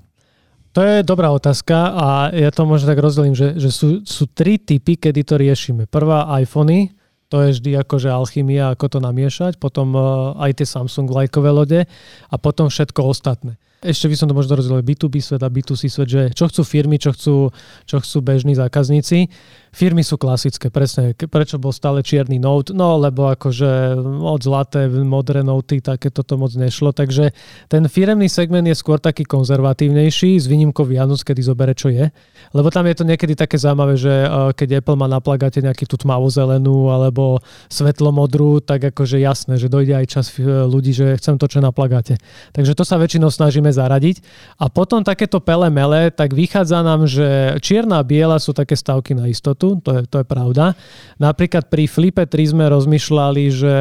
To 0.72 0.80
je 0.80 1.04
dobrá 1.04 1.32
otázka 1.32 1.76
a 1.92 2.08
ja 2.32 2.48
to 2.52 2.64
možno 2.64 2.88
tak 2.92 3.00
rozdelím, 3.00 3.36
že, 3.36 3.56
že 3.60 3.68
sú, 3.68 4.04
sú 4.04 4.24
tri 4.28 4.56
typy, 4.56 4.96
kedy 4.96 5.20
to 5.24 5.36
riešime. 5.36 5.84
Prvá 5.88 6.28
iPhony, 6.40 6.96
to 7.28 7.44
je 7.44 7.60
vždy 7.60 7.80
akože 7.80 8.08
alchymia, 8.08 8.72
ako 8.72 8.88
to 8.88 8.98
namiešať, 9.04 9.60
potom 9.60 9.92
uh, 9.92 10.36
aj 10.40 10.60
tie 10.60 10.68
Samsung 10.68 11.08
lajkové 11.12 11.52
lode 11.52 11.80
a 12.28 12.34
potom 12.40 12.72
všetko 12.72 13.04
ostatné 13.04 13.60
ešte 13.86 14.10
by 14.10 14.16
som 14.18 14.26
to 14.26 14.34
možno 14.34 14.58
rozdelil 14.58 14.82
B2B 14.82 15.22
svet 15.22 15.42
a 15.42 15.48
B2C 15.48 15.86
svet, 15.86 16.08
že 16.10 16.22
čo 16.34 16.50
chcú 16.50 16.62
firmy, 16.66 16.98
čo 16.98 17.14
chcú, 17.14 17.54
čo 17.86 17.96
chcú 18.02 18.18
bežní 18.20 18.58
zákazníci. 18.58 19.30
Firmy 19.76 20.00
sú 20.00 20.16
klasické, 20.16 20.72
presne. 20.72 21.12
Prečo 21.12 21.60
bol 21.60 21.68
stále 21.68 22.00
čierny 22.00 22.40
Note? 22.40 22.72
No, 22.72 22.96
lebo 22.96 23.28
akože 23.28 23.92
od 24.24 24.40
zlaté, 24.40 24.88
modré 24.88 25.44
noty, 25.44 25.84
také 25.84 26.08
toto 26.08 26.40
moc 26.40 26.48
nešlo. 26.56 26.96
Takže 26.96 27.36
ten 27.68 27.84
firemný 27.84 28.24
segment 28.32 28.64
je 28.64 28.72
skôr 28.72 28.96
taký 28.96 29.28
konzervatívnejší, 29.28 30.40
s 30.40 30.48
výnimkou 30.48 30.88
Vianoc, 30.88 31.20
kedy 31.20 31.44
zobere, 31.44 31.76
čo 31.76 31.92
je. 31.92 32.08
Lebo 32.56 32.72
tam 32.72 32.88
je 32.88 32.96
to 32.96 33.04
niekedy 33.04 33.36
také 33.36 33.60
zaujímavé, 33.60 34.00
že 34.00 34.24
e, 34.24 34.28
keď 34.56 34.80
Apple 34.80 34.96
má 34.96 35.12
na 35.12 35.20
plagáte 35.20 35.60
nejaký 35.60 35.84
tú 35.84 36.00
tmavú 36.00 36.32
zelenú 36.32 36.88
alebo 36.88 37.44
svetlo 37.68 38.16
modrú, 38.16 38.64
tak 38.64 38.80
akože 38.96 39.20
jasné, 39.20 39.60
že 39.60 39.68
dojde 39.68 39.92
aj 39.92 40.06
čas 40.08 40.32
e, 40.40 40.64
ľudí, 40.64 40.96
že 40.96 41.20
chcem 41.20 41.36
to, 41.36 41.52
čo 41.52 41.60
na 41.60 41.68
plagáte. 41.68 42.16
Takže 42.56 42.72
to 42.72 42.80
sa 42.80 42.96
väčšinou 42.96 43.28
snažíme 43.28 43.68
zaradiť. 43.76 44.24
A 44.56 44.72
potom 44.72 45.04
takéto 45.04 45.38
pele 45.44 45.68
mele, 45.68 46.08
tak 46.08 46.32
vychádza 46.32 46.80
nám, 46.80 47.04
že 47.04 47.60
čierna 47.60 48.00
a 48.00 48.06
biela 48.06 48.40
sú 48.40 48.56
také 48.56 48.72
stavky 48.72 49.12
na 49.12 49.28
istotu, 49.28 49.76
to 49.84 49.90
je, 49.92 50.00
to 50.08 50.24
je 50.24 50.26
pravda. 50.26 50.72
Napríklad 51.20 51.68
pri 51.68 51.84
Flipe 51.84 52.24
3 52.24 52.56
sme 52.56 52.64
rozmýšľali, 52.72 53.44
že 53.52 53.76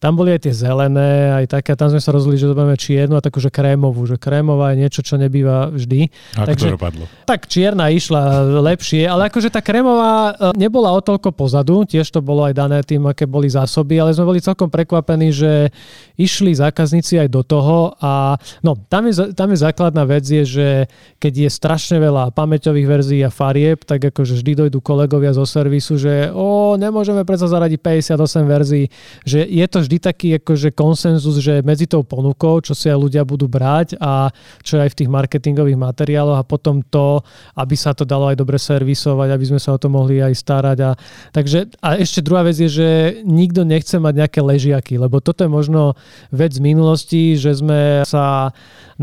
tam 0.00 0.16
boli 0.16 0.32
aj 0.32 0.48
tie 0.48 0.54
zelené, 0.56 1.36
aj 1.44 1.60
také, 1.60 1.76
tam 1.76 1.92
sme 1.92 2.00
sa 2.00 2.10
rozhodli, 2.16 2.40
že 2.40 2.48
dobujeme 2.48 2.76
čiernu 2.80 3.14
a 3.18 3.22
takúže 3.24 3.52
krémovú, 3.52 4.08
že 4.08 4.16
krémová 4.16 4.72
je 4.72 4.86
niečo, 4.86 5.00
čo 5.04 5.20
nebýva 5.20 5.68
vždy. 5.68 6.08
Ako 6.40 6.48
Takže, 6.48 6.66
to 6.72 6.76
dopadlo? 6.80 7.04
Tak 7.28 7.40
čierna 7.50 7.92
išla 7.92 8.46
lepšie, 8.64 9.04
ale 9.04 9.28
akože 9.28 9.52
tá 9.52 9.60
krémová 9.60 10.32
e, 10.32 10.56
nebola 10.56 10.94
o 10.94 11.00
toľko 11.04 11.34
pozadu, 11.36 11.84
tiež 11.84 12.08
to 12.08 12.24
bolo 12.24 12.46
aj 12.48 12.54
dané 12.56 12.80
tým, 12.80 13.04
aké 13.04 13.28
boli 13.28 13.50
zásoby, 13.50 14.00
ale 14.00 14.14
sme 14.14 14.24
boli 14.24 14.40
celkom 14.40 14.70
prekvapení, 14.72 15.34
že 15.34 15.68
išli 16.16 16.56
zákazníci 16.56 17.20
aj 17.20 17.28
do 17.28 17.42
toho 17.44 17.92
a 18.00 18.36
no, 18.64 18.78
tam 18.88 19.10
je, 19.10 19.25
tam 19.32 19.50
je 19.50 19.58
základná 19.64 20.04
vec 20.04 20.22
je, 20.22 20.44
že 20.44 20.68
keď 21.18 21.46
je 21.46 21.50
strašne 21.50 21.96
veľa 21.98 22.30
pamäťových 22.36 22.86
verzií 22.86 23.20
a 23.24 23.32
farieb, 23.32 23.82
tak 23.82 24.12
akože 24.12 24.38
vždy 24.38 24.66
dojdú 24.66 24.78
kolegovia 24.84 25.32
zo 25.32 25.42
servisu, 25.42 25.96
že 25.96 26.28
o, 26.30 26.76
nemôžeme 26.76 27.24
predsa 27.24 27.48
zaradiť 27.48 27.80
58 27.80 28.46
verzií, 28.46 28.86
že 29.24 29.42
je 29.42 29.66
to 29.66 29.78
vždy 29.82 29.96
taký 29.98 30.28
akože 30.38 30.70
konsenzus, 30.76 31.40
že 31.40 31.64
medzi 31.64 31.88
tou 31.88 32.04
ponukou, 32.04 32.60
čo 32.60 32.76
si 32.76 32.92
aj 32.92 32.98
ľudia 33.00 33.22
budú 33.24 33.48
brať 33.48 33.96
a 33.98 34.30
čo 34.62 34.78
aj 34.78 34.92
v 34.92 34.98
tých 35.02 35.10
marketingových 35.10 35.80
materiáloch 35.80 36.38
a 36.38 36.46
potom 36.46 36.84
to, 36.84 37.24
aby 37.56 37.74
sa 37.74 37.96
to 37.96 38.04
dalo 38.04 38.28
aj 38.28 38.36
dobre 38.36 38.60
servisovať, 38.60 39.28
aby 39.32 39.44
sme 39.48 39.60
sa 39.62 39.72
o 39.74 39.80
to 39.80 39.88
mohli 39.88 40.20
aj 40.20 40.34
starať. 40.36 40.78
A, 40.84 40.90
takže, 41.32 41.72
a 41.80 41.96
ešte 41.96 42.20
druhá 42.20 42.44
vec 42.44 42.60
je, 42.60 42.68
že 42.68 42.88
nikto 43.24 43.64
nechce 43.64 43.96
mať 43.96 44.14
nejaké 44.26 44.40
ležiaky, 44.44 44.94
lebo 45.00 45.18
toto 45.24 45.46
je 45.46 45.50
možno 45.50 45.96
vec 46.28 46.52
z 46.52 46.60
minulosti, 46.60 47.22
že 47.38 47.56
sme 47.56 48.04
sa 48.04 48.52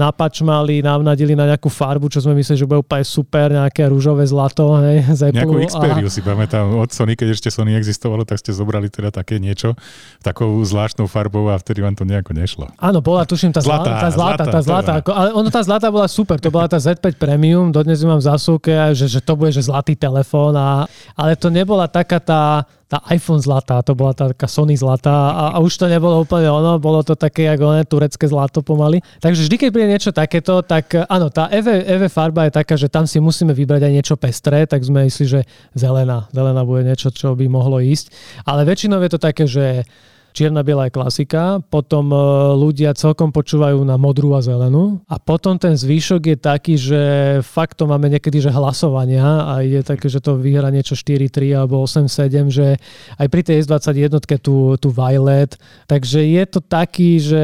napačmali, 0.03 0.83
navnadili 0.83 1.33
na 1.33 1.47
nejakú 1.47 1.71
farbu, 1.71 2.11
čo 2.11 2.19
sme 2.19 2.35
mysleli, 2.35 2.59
že 2.59 2.67
bude 2.67 2.83
úplne 2.83 3.05
super, 3.07 3.47
nejaké 3.55 3.87
rúžové 3.87 4.27
zlato. 4.27 4.75
Hej, 4.83 5.07
z 5.15 5.21
Apple. 5.31 5.37
Nejakú 5.39 5.55
Xperiu 5.71 6.07
a... 6.07 6.11
si 6.11 6.19
pamätám 6.19 6.75
od 6.75 6.89
Sony, 6.91 7.15
keď 7.15 7.35
ešte 7.35 7.49
Sony 7.53 7.79
existovalo, 7.79 8.27
tak 8.27 8.43
ste 8.43 8.51
zobrali 8.51 8.91
teda 8.91 9.15
také 9.15 9.39
niečo 9.39 9.79
takou 10.19 10.59
zvláštnou 10.59 11.07
farbou 11.07 11.47
a 11.47 11.55
vtedy 11.55 11.79
vám 11.79 11.95
to 11.95 12.03
nejako 12.03 12.35
nešlo. 12.35 12.65
Áno, 12.75 12.99
bola 12.99 13.23
tuším 13.23 13.55
tá 13.55 13.63
zlatá, 13.63 14.03
tá 14.03 14.09
zlata, 14.11 14.43
tá 14.43 14.61
zlata. 14.61 14.91
Ako, 14.99 15.11
ale 15.15 15.29
ono 15.31 15.49
tá 15.49 15.61
zlata 15.63 15.87
bola 15.87 16.07
super, 16.11 16.37
to 16.37 16.51
bola 16.51 16.67
tá 16.67 16.77
Z5 16.81 17.15
Premium, 17.15 17.71
dodnes 17.71 18.03
ju 18.03 18.07
mám 18.11 18.19
v 18.19 18.27
zásuvke, 18.27 18.91
že, 18.91 19.07
že 19.07 19.23
to 19.23 19.39
bude 19.39 19.55
že 19.55 19.63
zlatý 19.63 19.95
telefón, 19.95 20.57
a, 20.59 20.83
ale 21.15 21.39
to 21.39 21.47
nebola 21.47 21.87
taká 21.87 22.19
tá 22.19 22.67
tá 22.93 23.01
iPhone 23.09 23.41
zlatá, 23.41 23.81
to 23.81 23.97
bola 23.97 24.13
tá 24.13 24.29
taká 24.29 24.45
Sony 24.45 24.77
zlatá 24.77 25.33
a, 25.33 25.43
a 25.53 25.57
už 25.65 25.81
to 25.81 25.89
nebolo 25.89 26.21
úplne 26.21 26.45
ono, 26.45 26.77
bolo 26.77 27.01
to 27.01 27.17
také 27.17 27.49
ako 27.49 27.73
ne, 27.73 27.81
turecké 27.89 28.29
zlato 28.29 28.61
pomaly. 28.61 29.01
Takže 29.17 29.49
vždy, 29.49 29.55
keď 29.57 29.69
príde 29.73 29.89
niečo 29.89 30.11
takéto, 30.13 30.61
tak 30.61 30.93
áno, 31.09 31.33
tá 31.33 31.49
EV, 31.49 31.89
EV 31.89 32.05
farba 32.13 32.45
je 32.45 32.53
taká, 32.53 32.77
že 32.77 32.93
tam 32.93 33.09
si 33.09 33.17
musíme 33.17 33.49
vybrať 33.49 33.89
aj 33.89 33.93
niečo 33.97 34.13
pestré, 34.13 34.69
tak 34.69 34.85
sme 34.85 35.09
mysleli, 35.09 35.25
že 35.25 35.41
zelená, 35.73 36.29
zelená 36.29 36.61
bude 36.61 36.85
niečo, 36.85 37.09
čo 37.09 37.33
by 37.33 37.49
mohlo 37.49 37.81
ísť. 37.81 38.13
Ale 38.45 38.61
väčšinou 38.61 39.01
je 39.01 39.09
to 39.09 39.17
také, 39.17 39.49
že 39.49 39.89
čierna-biela 40.33 40.89
je 40.89 40.97
klasika, 40.97 41.61
potom 41.69 42.09
e, 42.09 42.17
ľudia 42.57 42.97
celkom 42.97 43.29
počúvajú 43.29 43.79
na 43.85 43.95
modrú 44.01 44.33
a 44.33 44.41
zelenú 44.41 44.99
a 45.05 45.21
potom 45.21 45.55
ten 45.61 45.77
zvýšok 45.77 46.21
je 46.33 46.37
taký, 46.37 46.73
že 46.75 47.01
fakt 47.45 47.77
to 47.77 47.85
máme 47.85 48.09
niekedy, 48.09 48.41
že 48.41 48.49
hlasovania 48.49 49.45
a 49.45 49.61
je 49.61 49.85
také, 49.85 50.09
že 50.09 50.19
to 50.19 50.41
vyhra 50.41 50.73
niečo 50.73 50.97
4-3 50.97 51.53
alebo 51.53 51.85
8-7, 51.85 52.49
že 52.49 52.81
aj 53.21 53.27
pri 53.29 53.41
tej 53.45 53.63
S21 53.63 54.19
tu, 54.41 54.73
tu 54.81 54.89
Violet, 54.89 55.53
takže 55.85 56.25
je 56.25 56.43
to 56.49 56.59
taký, 56.59 57.21
že 57.21 57.43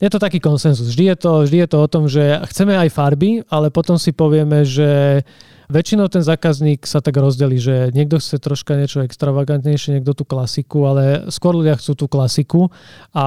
je 0.00 0.10
to 0.10 0.18
taký 0.18 0.40
konsenzus. 0.40 0.88
Vždy 0.88 1.12
je 1.12 1.16
to, 1.20 1.32
vždy 1.44 1.58
je 1.62 1.68
to 1.68 1.78
o 1.78 1.88
tom, 1.88 2.08
že 2.08 2.40
chceme 2.48 2.72
aj 2.72 2.88
farby, 2.88 3.44
ale 3.52 3.68
potom 3.68 4.00
si 4.00 4.16
povieme, 4.16 4.64
že 4.64 5.20
väčšinou 5.72 6.12
ten 6.12 6.20
zákazník 6.20 6.84
sa 6.84 7.00
tak 7.00 7.16
rozdelí, 7.16 7.56
že 7.56 7.88
niekto 7.96 8.20
chce 8.20 8.36
troška 8.36 8.76
niečo 8.76 9.00
extravagantnejšie, 9.00 9.96
niekto 9.98 10.12
tú 10.12 10.28
klasiku, 10.28 10.84
ale 10.84 11.32
skôr 11.32 11.56
ľudia 11.56 11.80
chcú 11.80 11.96
tú 11.96 12.06
klasiku 12.12 12.68
a 13.16 13.26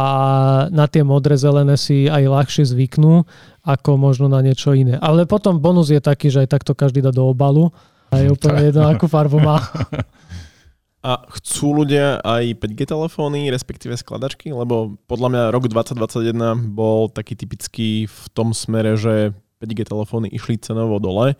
na 0.69 0.85
tie 0.85 1.01
modré, 1.01 1.33
zelené 1.35 1.73
si 1.75 2.05
aj 2.05 2.29
ľahšie 2.29 2.63
zvyknú 2.69 3.25
ako 3.65 3.97
možno 3.97 4.29
na 4.29 4.45
niečo 4.45 4.77
iné. 4.77 5.01
Ale 5.01 5.25
potom 5.25 5.57
bonus 5.57 5.89
je 5.89 5.97
taký, 5.97 6.29
že 6.29 6.45
aj 6.45 6.61
takto 6.61 6.77
každý 6.77 7.01
dá 7.01 7.09
do 7.09 7.25
obalu 7.25 7.73
a 8.13 8.21
je 8.21 8.29
úplne 8.29 8.61
jedno, 8.69 8.85
akú 8.85 9.09
farbu 9.09 9.41
má. 9.41 9.57
A 11.05 11.21
chcú 11.37 11.85
ľudia 11.85 12.17
aj 12.21 12.61
5G 12.61 12.89
telefóny, 12.89 13.49
respektíve 13.53 13.93
skladačky? 13.93 14.53
Lebo 14.53 14.97
podľa 15.05 15.29
mňa 15.33 15.43
rok 15.53 15.69
2021 15.69 16.73
bol 16.73 17.09
taký 17.09 17.37
typický 17.37 18.09
v 18.09 18.23
tom 18.33 18.53
smere, 18.53 18.97
že 18.97 19.33
5G 19.61 19.85
telefóny 19.85 20.33
išli 20.33 20.57
cenovo 20.57 20.97
dole 20.97 21.37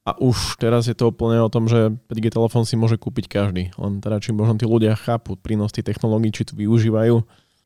a 0.00 0.16
už 0.16 0.56
teraz 0.56 0.88
je 0.88 0.96
to 0.96 1.12
úplne 1.12 1.38
o 1.44 1.52
tom, 1.52 1.68
že 1.68 1.92
5G 2.08 2.32
telefón 2.32 2.64
si 2.64 2.74
môže 2.74 2.96
kúpiť 2.96 3.28
každý. 3.28 3.68
Len 3.76 4.00
teda, 4.00 4.16
či 4.18 4.32
možno 4.32 4.56
tí 4.56 4.64
ľudia 4.64 4.96
chápu 4.96 5.36
prínos 5.36 5.76
tých 5.76 5.92
technológií, 5.92 6.32
či 6.32 6.48
to 6.48 6.56
využívajú. 6.56 7.20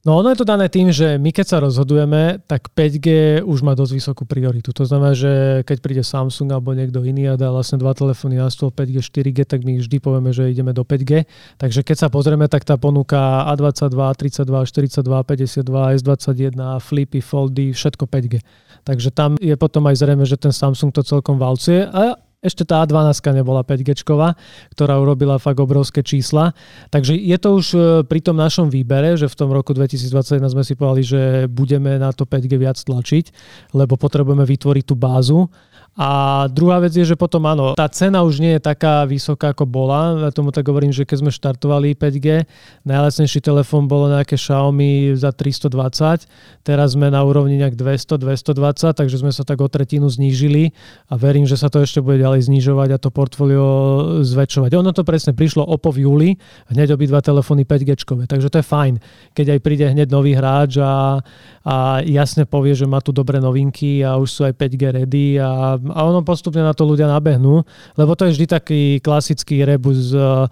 No 0.04 0.20
ono 0.20 0.28
je 0.28 0.44
to 0.44 0.44
dané 0.44 0.68
tým, 0.68 0.92
že 0.92 1.16
my 1.16 1.32
keď 1.32 1.46
sa 1.48 1.58
rozhodujeme, 1.64 2.44
tak 2.44 2.68
5G 2.76 3.40
už 3.40 3.64
má 3.64 3.72
dosť 3.72 3.92
vysokú 3.96 4.28
prioritu. 4.28 4.68
To 4.76 4.84
znamená, 4.84 5.16
že 5.16 5.64
keď 5.64 5.76
príde 5.80 6.04
Samsung 6.04 6.52
alebo 6.52 6.76
niekto 6.76 7.00
iný 7.00 7.32
a 7.32 7.40
dá 7.40 7.48
vlastne 7.48 7.80
dva 7.80 7.96
telefóny 7.96 8.36
na 8.36 8.52
stôl 8.52 8.68
5G, 8.68 9.00
4G, 9.00 9.48
tak 9.48 9.64
my 9.64 9.80
vždy 9.80 9.96
povieme, 10.04 10.28
že 10.28 10.52
ideme 10.52 10.76
do 10.76 10.84
5G. 10.84 11.24
Takže 11.56 11.80
keď 11.80 11.96
sa 11.96 12.08
pozrieme, 12.12 12.44
tak 12.52 12.68
tá 12.68 12.76
ponuka 12.76 13.48
A22, 13.48 13.96
32, 14.44 14.68
42, 14.68 15.08
52, 15.08 15.96
S21, 15.96 16.52
Flipy, 16.84 17.24
Foldy, 17.24 17.72
všetko 17.72 18.04
5G. 18.04 18.44
Takže 18.84 19.08
tam 19.08 19.40
je 19.40 19.56
potom 19.56 19.88
aj 19.88 20.04
zrejme, 20.04 20.28
že 20.28 20.36
ten 20.36 20.52
Samsung 20.52 20.92
to 20.92 21.00
celkom 21.00 21.40
valcuje. 21.40 21.88
A 21.88 22.20
ešte 22.44 22.68
tá 22.68 22.84
A12 22.84 23.16
nebola 23.32 23.64
5G, 23.64 24.04
ktorá 24.76 24.94
urobila 25.00 25.40
fakt 25.40 25.56
obrovské 25.56 26.04
čísla. 26.04 26.52
Takže 26.92 27.16
je 27.16 27.36
to 27.40 27.48
už 27.56 27.66
e, 27.72 27.78
pri 28.04 28.20
tom 28.20 28.36
našom 28.36 28.68
výbere, 28.68 29.16
že 29.16 29.32
v 29.32 29.36
tom 29.40 29.48
roku 29.48 29.72
2021 29.72 30.52
sme 30.52 30.62
si 30.62 30.76
povedali, 30.76 31.02
že 31.02 31.20
budeme 31.48 31.96
na 31.96 32.12
to 32.12 32.28
5G 32.28 32.52
viac 32.60 32.76
tlačiť, 32.76 33.24
lebo 33.72 33.96
potrebujeme 33.96 34.44
vytvoriť 34.44 34.84
tú 34.84 34.94
bázu 34.94 35.48
a 35.94 36.10
druhá 36.50 36.82
vec 36.82 36.90
je, 36.90 37.06
že 37.06 37.14
potom 37.14 37.46
áno, 37.46 37.78
tá 37.78 37.86
cena 37.86 38.26
už 38.26 38.42
nie 38.42 38.58
je 38.58 38.62
taká 38.66 39.06
vysoká, 39.06 39.54
ako 39.54 39.62
bola. 39.62 40.26
Ja 40.26 40.34
tomu 40.34 40.50
tak 40.50 40.66
hovorím, 40.66 40.90
že 40.90 41.06
keď 41.06 41.22
sme 41.22 41.30
štartovali 41.30 41.94
5G, 41.94 42.50
najlacnejší 42.82 43.38
telefón 43.38 43.86
bolo 43.86 44.10
nejaké 44.10 44.34
Xiaomi 44.34 45.14
za 45.14 45.30
320, 45.30 46.26
teraz 46.66 46.98
sme 46.98 47.14
na 47.14 47.22
úrovni 47.22 47.62
nejak 47.62 47.78
200, 47.78 48.18
220, 48.18 48.90
takže 48.90 49.22
sme 49.22 49.30
sa 49.30 49.46
tak 49.46 49.62
o 49.62 49.70
tretinu 49.70 50.10
znížili 50.10 50.74
a 51.06 51.14
verím, 51.14 51.46
že 51.46 51.54
sa 51.54 51.70
to 51.70 51.78
ešte 51.78 52.02
bude 52.02 52.18
ďalej 52.18 52.50
znižovať 52.50 52.88
a 52.90 52.98
to 52.98 53.14
portfólio 53.14 53.66
zväčšovať. 54.26 54.74
Ono 54.74 54.90
to 54.90 55.06
presne 55.06 55.30
prišlo 55.30 55.62
OPPO 55.62 55.90
v 55.94 55.98
júli, 56.02 56.30
hneď 56.74 56.98
obidva 56.98 57.22
telefóny 57.22 57.62
5G, 57.62 58.02
takže 58.26 58.50
to 58.50 58.58
je 58.58 58.66
fajn. 58.66 58.94
Keď 59.30 59.46
aj 59.46 59.60
príde 59.62 59.86
hneď 59.86 60.10
nový 60.10 60.34
hráč 60.34 60.74
a, 60.82 61.22
a 61.62 62.02
jasne 62.02 62.50
povie, 62.50 62.74
že 62.74 62.90
má 62.90 62.98
tu 62.98 63.14
dobré 63.14 63.38
novinky 63.38 64.02
a 64.02 64.18
už 64.18 64.28
sú 64.28 64.40
aj 64.42 64.58
5G 64.58 64.82
ready 64.90 65.38
a 65.38 65.78
a 65.90 66.06
ono 66.06 66.24
postupne 66.24 66.64
na 66.64 66.72
to 66.72 66.88
ľudia 66.88 67.10
nabehnú, 67.10 67.66
lebo 67.98 68.12
to 68.16 68.28
je 68.28 68.34
vždy 68.38 68.46
taký 68.46 68.80
klasický 69.04 69.66
rebus 69.66 70.14
uh, 70.14 70.48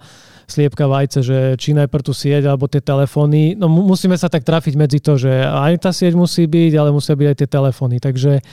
sliepka 0.47 0.85
vajce, 0.85 1.19
že 1.23 1.37
či 1.57 1.73
najprv 1.73 2.03
tú 2.03 2.13
sieť 2.13 2.45
alebo 2.45 2.67
tie 2.67 2.83
telefóny. 2.83 3.55
No 3.55 3.71
musíme 3.71 4.13
sa 4.19 4.27
tak 4.27 4.43
trafiť 4.43 4.73
medzi 4.75 4.99
to, 4.99 5.15
že 5.15 5.31
aj 5.31 5.87
tá 5.87 5.91
sieť 5.95 6.13
musí 6.13 6.45
byť, 6.45 6.73
ale 6.75 6.93
musia 6.93 7.15
byť 7.15 7.27
aj 7.31 7.37
tie 7.39 7.49
telefóny. 7.49 7.97
Takže 8.03 8.43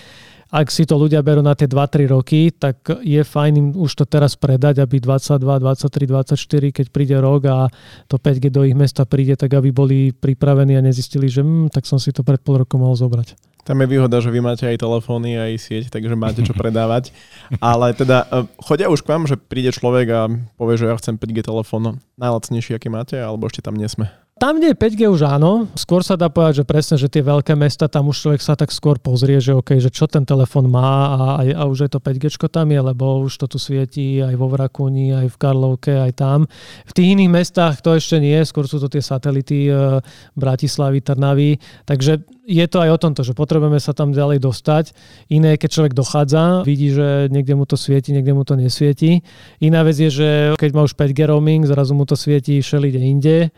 ak 0.51 0.67
si 0.67 0.83
to 0.83 0.99
ľudia 0.99 1.23
berú 1.23 1.47
na 1.47 1.55
tie 1.55 1.71
2-3 1.71 2.11
roky, 2.11 2.51
tak 2.51 2.83
je 3.07 3.23
fajn 3.23 3.53
im 3.55 3.69
už 3.71 4.03
to 4.03 4.05
teraz 4.07 4.35
predať, 4.35 4.83
aby 4.83 4.99
22, 4.99 5.39
23, 5.39 6.11
24, 6.11 6.75
keď 6.75 6.87
príde 6.91 7.17
rok 7.23 7.47
a 7.47 7.71
to 8.11 8.19
5G 8.19 8.51
do 8.51 8.67
ich 8.67 8.75
mesta 8.75 9.07
príde, 9.07 9.39
tak 9.39 9.55
aby 9.55 9.71
boli 9.71 10.11
pripravení 10.11 10.75
a 10.75 10.83
nezistili, 10.83 11.31
že 11.31 11.47
hm, 11.47 11.71
tak 11.71 11.87
som 11.87 12.03
si 12.03 12.11
to 12.11 12.27
pred 12.27 12.43
pol 12.43 12.59
rokom 12.59 12.83
mohol 12.83 12.99
zobrať. 12.99 13.50
Tam 13.61 13.77
je 13.81 13.87
výhoda, 13.87 14.19
že 14.25 14.33
vy 14.33 14.41
máte 14.41 14.65
aj 14.65 14.81
telefóny, 14.81 15.37
aj 15.37 15.53
sieť, 15.61 15.85
takže 15.93 16.17
máte 16.17 16.41
čo 16.43 16.57
predávať. 16.61 17.13
Ale 17.61 17.93
teda 17.93 18.25
e, 18.25 18.49
chodia 18.63 18.89
už 18.89 19.05
k 19.05 19.11
vám, 19.13 19.25
že 19.29 19.37
príde 19.37 19.71
človek 19.71 20.07
a 20.11 20.21
povie, 20.57 20.81
že 20.81 20.89
ja 20.89 20.97
chcem 20.97 21.21
5G 21.21 21.45
telefón 21.45 22.01
najlacnejší, 22.17 22.77
aký 22.77 22.89
máte, 22.89 23.21
alebo 23.21 23.47
ešte 23.47 23.61
tam 23.61 23.77
nesme? 23.77 24.09
Tam, 24.41 24.57
kde 24.57 24.73
je 24.73 24.81
5G 24.81 25.05
už 25.05 25.29
áno, 25.29 25.69
skôr 25.77 26.01
sa 26.01 26.17
dá 26.17 26.33
povedať, 26.33 26.65
že 26.65 26.65
presne, 26.65 26.97
že 26.97 27.13
tie 27.13 27.21
veľké 27.21 27.53
mesta, 27.61 27.93
tam 27.93 28.09
už 28.09 28.25
človek 28.25 28.41
sa 28.41 28.57
tak 28.57 28.73
skôr 28.73 28.97
pozrie, 28.97 29.37
že 29.37 29.53
OK, 29.53 29.77
že 29.77 29.93
čo 29.93 30.09
ten 30.09 30.25
telefon 30.25 30.65
má 30.65 31.13
a, 31.13 31.45
a 31.45 31.69
už 31.69 31.85
je 31.85 31.91
to 31.93 32.01
5G 32.01 32.49
tam 32.49 32.73
je, 32.73 32.81
lebo 32.81 33.21
už 33.21 33.37
to 33.37 33.45
tu 33.45 33.61
svieti 33.61 34.17
aj 34.25 34.33
vo 34.41 34.49
Vrakuni, 34.49 35.13
aj 35.13 35.29
v 35.29 35.37
Karlovke, 35.37 35.93
aj 35.93 36.13
tam. 36.17 36.49
V 36.89 36.93
tých 36.97 37.21
iných 37.21 37.29
mestách 37.29 37.85
to 37.85 37.93
ešte 37.93 38.17
nie, 38.17 38.41
skôr 38.49 38.65
sú 38.65 38.81
to 38.81 38.89
tie 38.89 39.05
satelity 39.05 39.69
e, 39.69 40.01
Bratislavy, 40.33 41.05
Trnavy, 41.05 41.61
takže 41.85 42.25
je 42.49 42.65
to 42.65 42.81
aj 42.81 42.97
o 42.97 42.99
tomto, 42.99 43.21
že 43.21 43.37
potrebujeme 43.37 43.77
sa 43.77 43.93
tam 43.93 44.17
ďalej 44.17 44.41
dostať. 44.41 44.97
Iné, 45.37 45.61
keď 45.61 45.69
človek 45.69 45.93
dochádza, 45.93 46.65
vidí, 46.65 46.97
že 46.97 47.29
niekde 47.29 47.61
mu 47.61 47.69
to 47.69 47.77
svieti, 47.77 48.17
niekde 48.17 48.33
mu 48.33 48.49
to 48.49 48.57
nesvieti. 48.57 49.21
Iná 49.61 49.85
vec 49.85 50.01
je, 50.01 50.09
že 50.09 50.29
keď 50.57 50.71
má 50.73 50.89
už 50.89 50.97
5G 50.97 51.29
roaming, 51.29 51.69
zrazu 51.69 51.93
mu 51.93 52.09
to 52.09 52.17
svieti 52.17 52.65
všelide 52.65 53.05
inde 53.05 53.53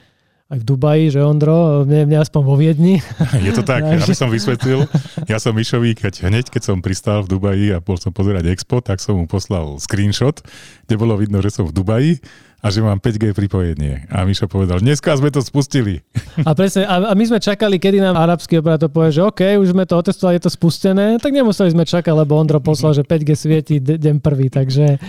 aj 0.53 0.59
v 0.61 0.69
Dubaji, 0.69 1.05
že 1.17 1.25
Ondro, 1.25 1.89
mne, 1.89 2.05
mne 2.05 2.19
aspoň 2.21 2.43
vo 2.45 2.61
Viedni. 2.61 3.01
Je 3.47 3.57
to 3.57 3.65
tak, 3.65 3.89
aby 3.89 4.13
som 4.13 4.29
vysvetlil. 4.29 4.85
Ja 5.25 5.41
som 5.41 5.57
Mišovi, 5.57 5.97
keď 5.97 6.29
hneď, 6.29 6.53
keď 6.53 6.63
som 6.69 6.85
pristal 6.85 7.25
v 7.25 7.33
Dubaji 7.33 7.73
a 7.73 7.81
bol 7.81 7.97
som 7.97 8.13
pozerať 8.13 8.53
Expo, 8.53 8.85
tak 8.85 9.01
som 9.01 9.17
mu 9.17 9.25
poslal 9.25 9.81
screenshot, 9.81 10.45
kde 10.85 10.95
bolo 11.01 11.17
vidno, 11.17 11.41
že 11.41 11.49
som 11.49 11.65
v 11.65 11.73
Dubaji 11.73 12.21
a 12.61 12.69
že 12.69 12.85
mám 12.85 13.01
5G 13.01 13.33
pripojenie. 13.33 14.07
A 14.13 14.29
Mišo 14.29 14.45
povedal, 14.45 14.85
dneska 14.85 15.17
sme 15.17 15.33
to 15.33 15.41
spustili. 15.41 16.05
A 16.45 16.53
presne, 16.53 16.85
a, 16.85 17.17
my 17.17 17.25
sme 17.25 17.41
čakali, 17.41 17.81
kedy 17.81 18.05
nám 18.05 18.21
arabský 18.21 18.61
operátor 18.61 18.93
povie, 18.93 19.17
že 19.17 19.25
OK, 19.25 19.57
už 19.57 19.73
sme 19.73 19.89
to 19.89 19.97
otestovali, 19.97 20.37
je 20.37 20.47
to 20.47 20.53
spustené, 20.53 21.17
tak 21.17 21.33
nemuseli 21.33 21.73
sme 21.73 21.89
čakať, 21.89 22.13
lebo 22.13 22.37
Ondro 22.37 22.61
poslal, 22.61 22.93
že 22.93 23.09
5G 23.09 23.31
svieti 23.35 23.75
deň 23.81 24.21
prvý, 24.21 24.53
takže, 24.53 25.01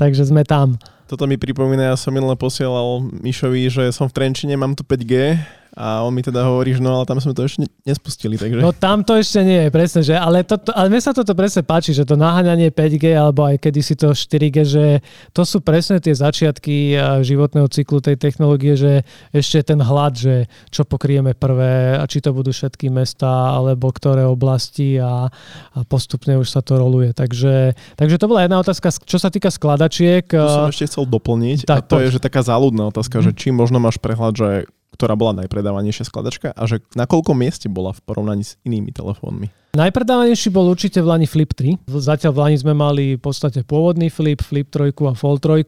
takže 0.00 0.26
sme 0.26 0.48
tam. 0.48 0.80
Toto 1.08 1.24
mi 1.24 1.40
pripomína, 1.40 1.88
ja 1.88 1.96
som 1.96 2.12
minule 2.12 2.36
posielal 2.36 3.00
Mišovi, 3.24 3.72
že 3.72 3.84
som 3.96 4.12
v 4.12 4.14
Trenčine, 4.20 4.60
mám 4.60 4.76
tu 4.76 4.84
5G 4.84 5.40
a 5.78 6.02
on 6.02 6.10
mi 6.10 6.26
teda 6.26 6.42
hovorí, 6.42 6.74
že 6.74 6.82
no 6.82 6.98
ale 6.98 7.06
tam 7.06 7.22
sme 7.22 7.30
to 7.30 7.46
ešte 7.46 7.62
nespustili. 7.86 8.34
Takže... 8.34 8.58
No 8.58 8.74
tam 8.74 9.06
to 9.06 9.14
ešte 9.14 9.46
nie 9.46 9.62
je, 9.62 9.68
presne, 9.70 10.02
že, 10.02 10.18
ale, 10.18 10.42
to, 10.42 10.58
ale 10.74 10.90
mne 10.90 10.98
sa 10.98 11.14
toto 11.14 11.38
presne 11.38 11.62
páči, 11.62 11.94
že 11.94 12.02
to 12.02 12.18
naháňanie 12.18 12.74
5G 12.74 13.14
alebo 13.14 13.46
aj 13.46 13.62
kedysi 13.62 13.94
to 13.94 14.10
4G, 14.10 14.56
že 14.66 14.84
to 15.30 15.46
sú 15.46 15.62
presne 15.62 16.02
tie 16.02 16.10
začiatky 16.10 16.98
životného 17.22 17.70
cyklu 17.70 18.02
tej 18.02 18.18
technológie, 18.18 18.74
že 18.74 19.06
ešte 19.30 19.70
ten 19.70 19.78
hlad, 19.78 20.18
že 20.18 20.50
čo 20.74 20.82
pokrieme 20.82 21.38
prvé 21.38 21.94
a 21.94 22.02
či 22.10 22.18
to 22.18 22.34
budú 22.34 22.50
všetky 22.50 22.90
mesta 22.90 23.54
alebo 23.54 23.94
ktoré 23.94 24.26
oblasti 24.26 24.98
a, 24.98 25.30
a 25.30 25.78
postupne 25.86 26.34
už 26.42 26.50
sa 26.50 26.58
to 26.58 26.74
roluje. 26.74 27.14
Takže, 27.14 27.78
takže 27.94 28.18
to 28.18 28.26
bola 28.26 28.42
jedna 28.42 28.58
otázka, 28.58 28.90
čo 29.06 29.22
sa 29.22 29.30
týka 29.30 29.54
skladačiek. 29.54 30.26
Tu 30.26 30.42
som 30.42 30.66
ešte 30.66 30.90
chcel 30.90 31.06
doplniť 31.06 31.70
tak, 31.70 31.78
a 31.78 31.86
to 31.86 31.94
poď. 31.94 32.02
je, 32.02 32.14
že 32.18 32.20
taká 32.26 32.42
záľudná 32.42 32.90
otázka, 32.90 33.22
hmm. 33.22 33.24
že 33.30 33.32
či 33.38 33.54
možno 33.54 33.78
máš 33.78 34.02
prehľad, 34.02 34.34
že 34.34 34.50
ktorá 34.94 35.14
bola 35.14 35.44
najpredávanejšia 35.44 36.08
skladačka 36.08 36.56
a 36.56 36.62
že 36.64 36.80
na 36.96 37.04
koľko 37.04 37.36
mieste 37.36 37.68
bola 37.68 37.92
v 37.92 38.00
porovnaní 38.02 38.44
s 38.44 38.56
inými 38.64 38.90
telefónmi? 38.90 39.52
Najpredávanejší 39.76 40.48
bol 40.48 40.72
určite 40.72 41.04
v 41.04 41.12
Lani 41.12 41.28
Flip 41.28 41.52
3. 41.52 41.92
Zatiaľ 41.92 42.32
v 42.32 42.40
Lani 42.40 42.56
sme 42.56 42.72
mali 42.72 43.14
v 43.14 43.22
podstate 43.22 43.62
pôvodný 43.68 44.08
Flip, 44.08 44.40
Flip 44.40 44.64
3 44.64 44.90
a 44.90 45.12
Fold 45.12 45.44
3 45.44 45.60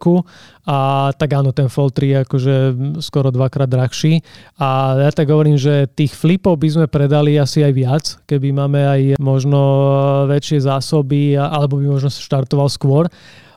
a 0.67 0.79
tak 1.13 1.31
áno, 1.37 1.53
ten 1.53 1.69
Fold 1.69 1.93
3 1.95 2.09
je 2.09 2.17
akože 2.25 2.55
skoro 3.05 3.29
dvakrát 3.29 3.69
drahší 3.69 4.25
a 4.57 4.97
ja 5.05 5.13
tak 5.13 5.29
hovorím, 5.29 5.61
že 5.61 5.85
tých 5.93 6.17
Flipov 6.17 6.57
by 6.57 6.69
sme 6.81 6.87
predali 6.89 7.37
asi 7.37 7.61
aj 7.61 7.73
viac, 7.77 8.05
keby 8.25 8.57
máme 8.57 8.81
aj 8.83 9.01
možno 9.21 9.61
väčšie 10.33 10.65
zásoby 10.65 11.37
alebo 11.37 11.77
by 11.77 12.01
možno 12.01 12.09
štartoval 12.09 12.73
skôr 12.73 13.07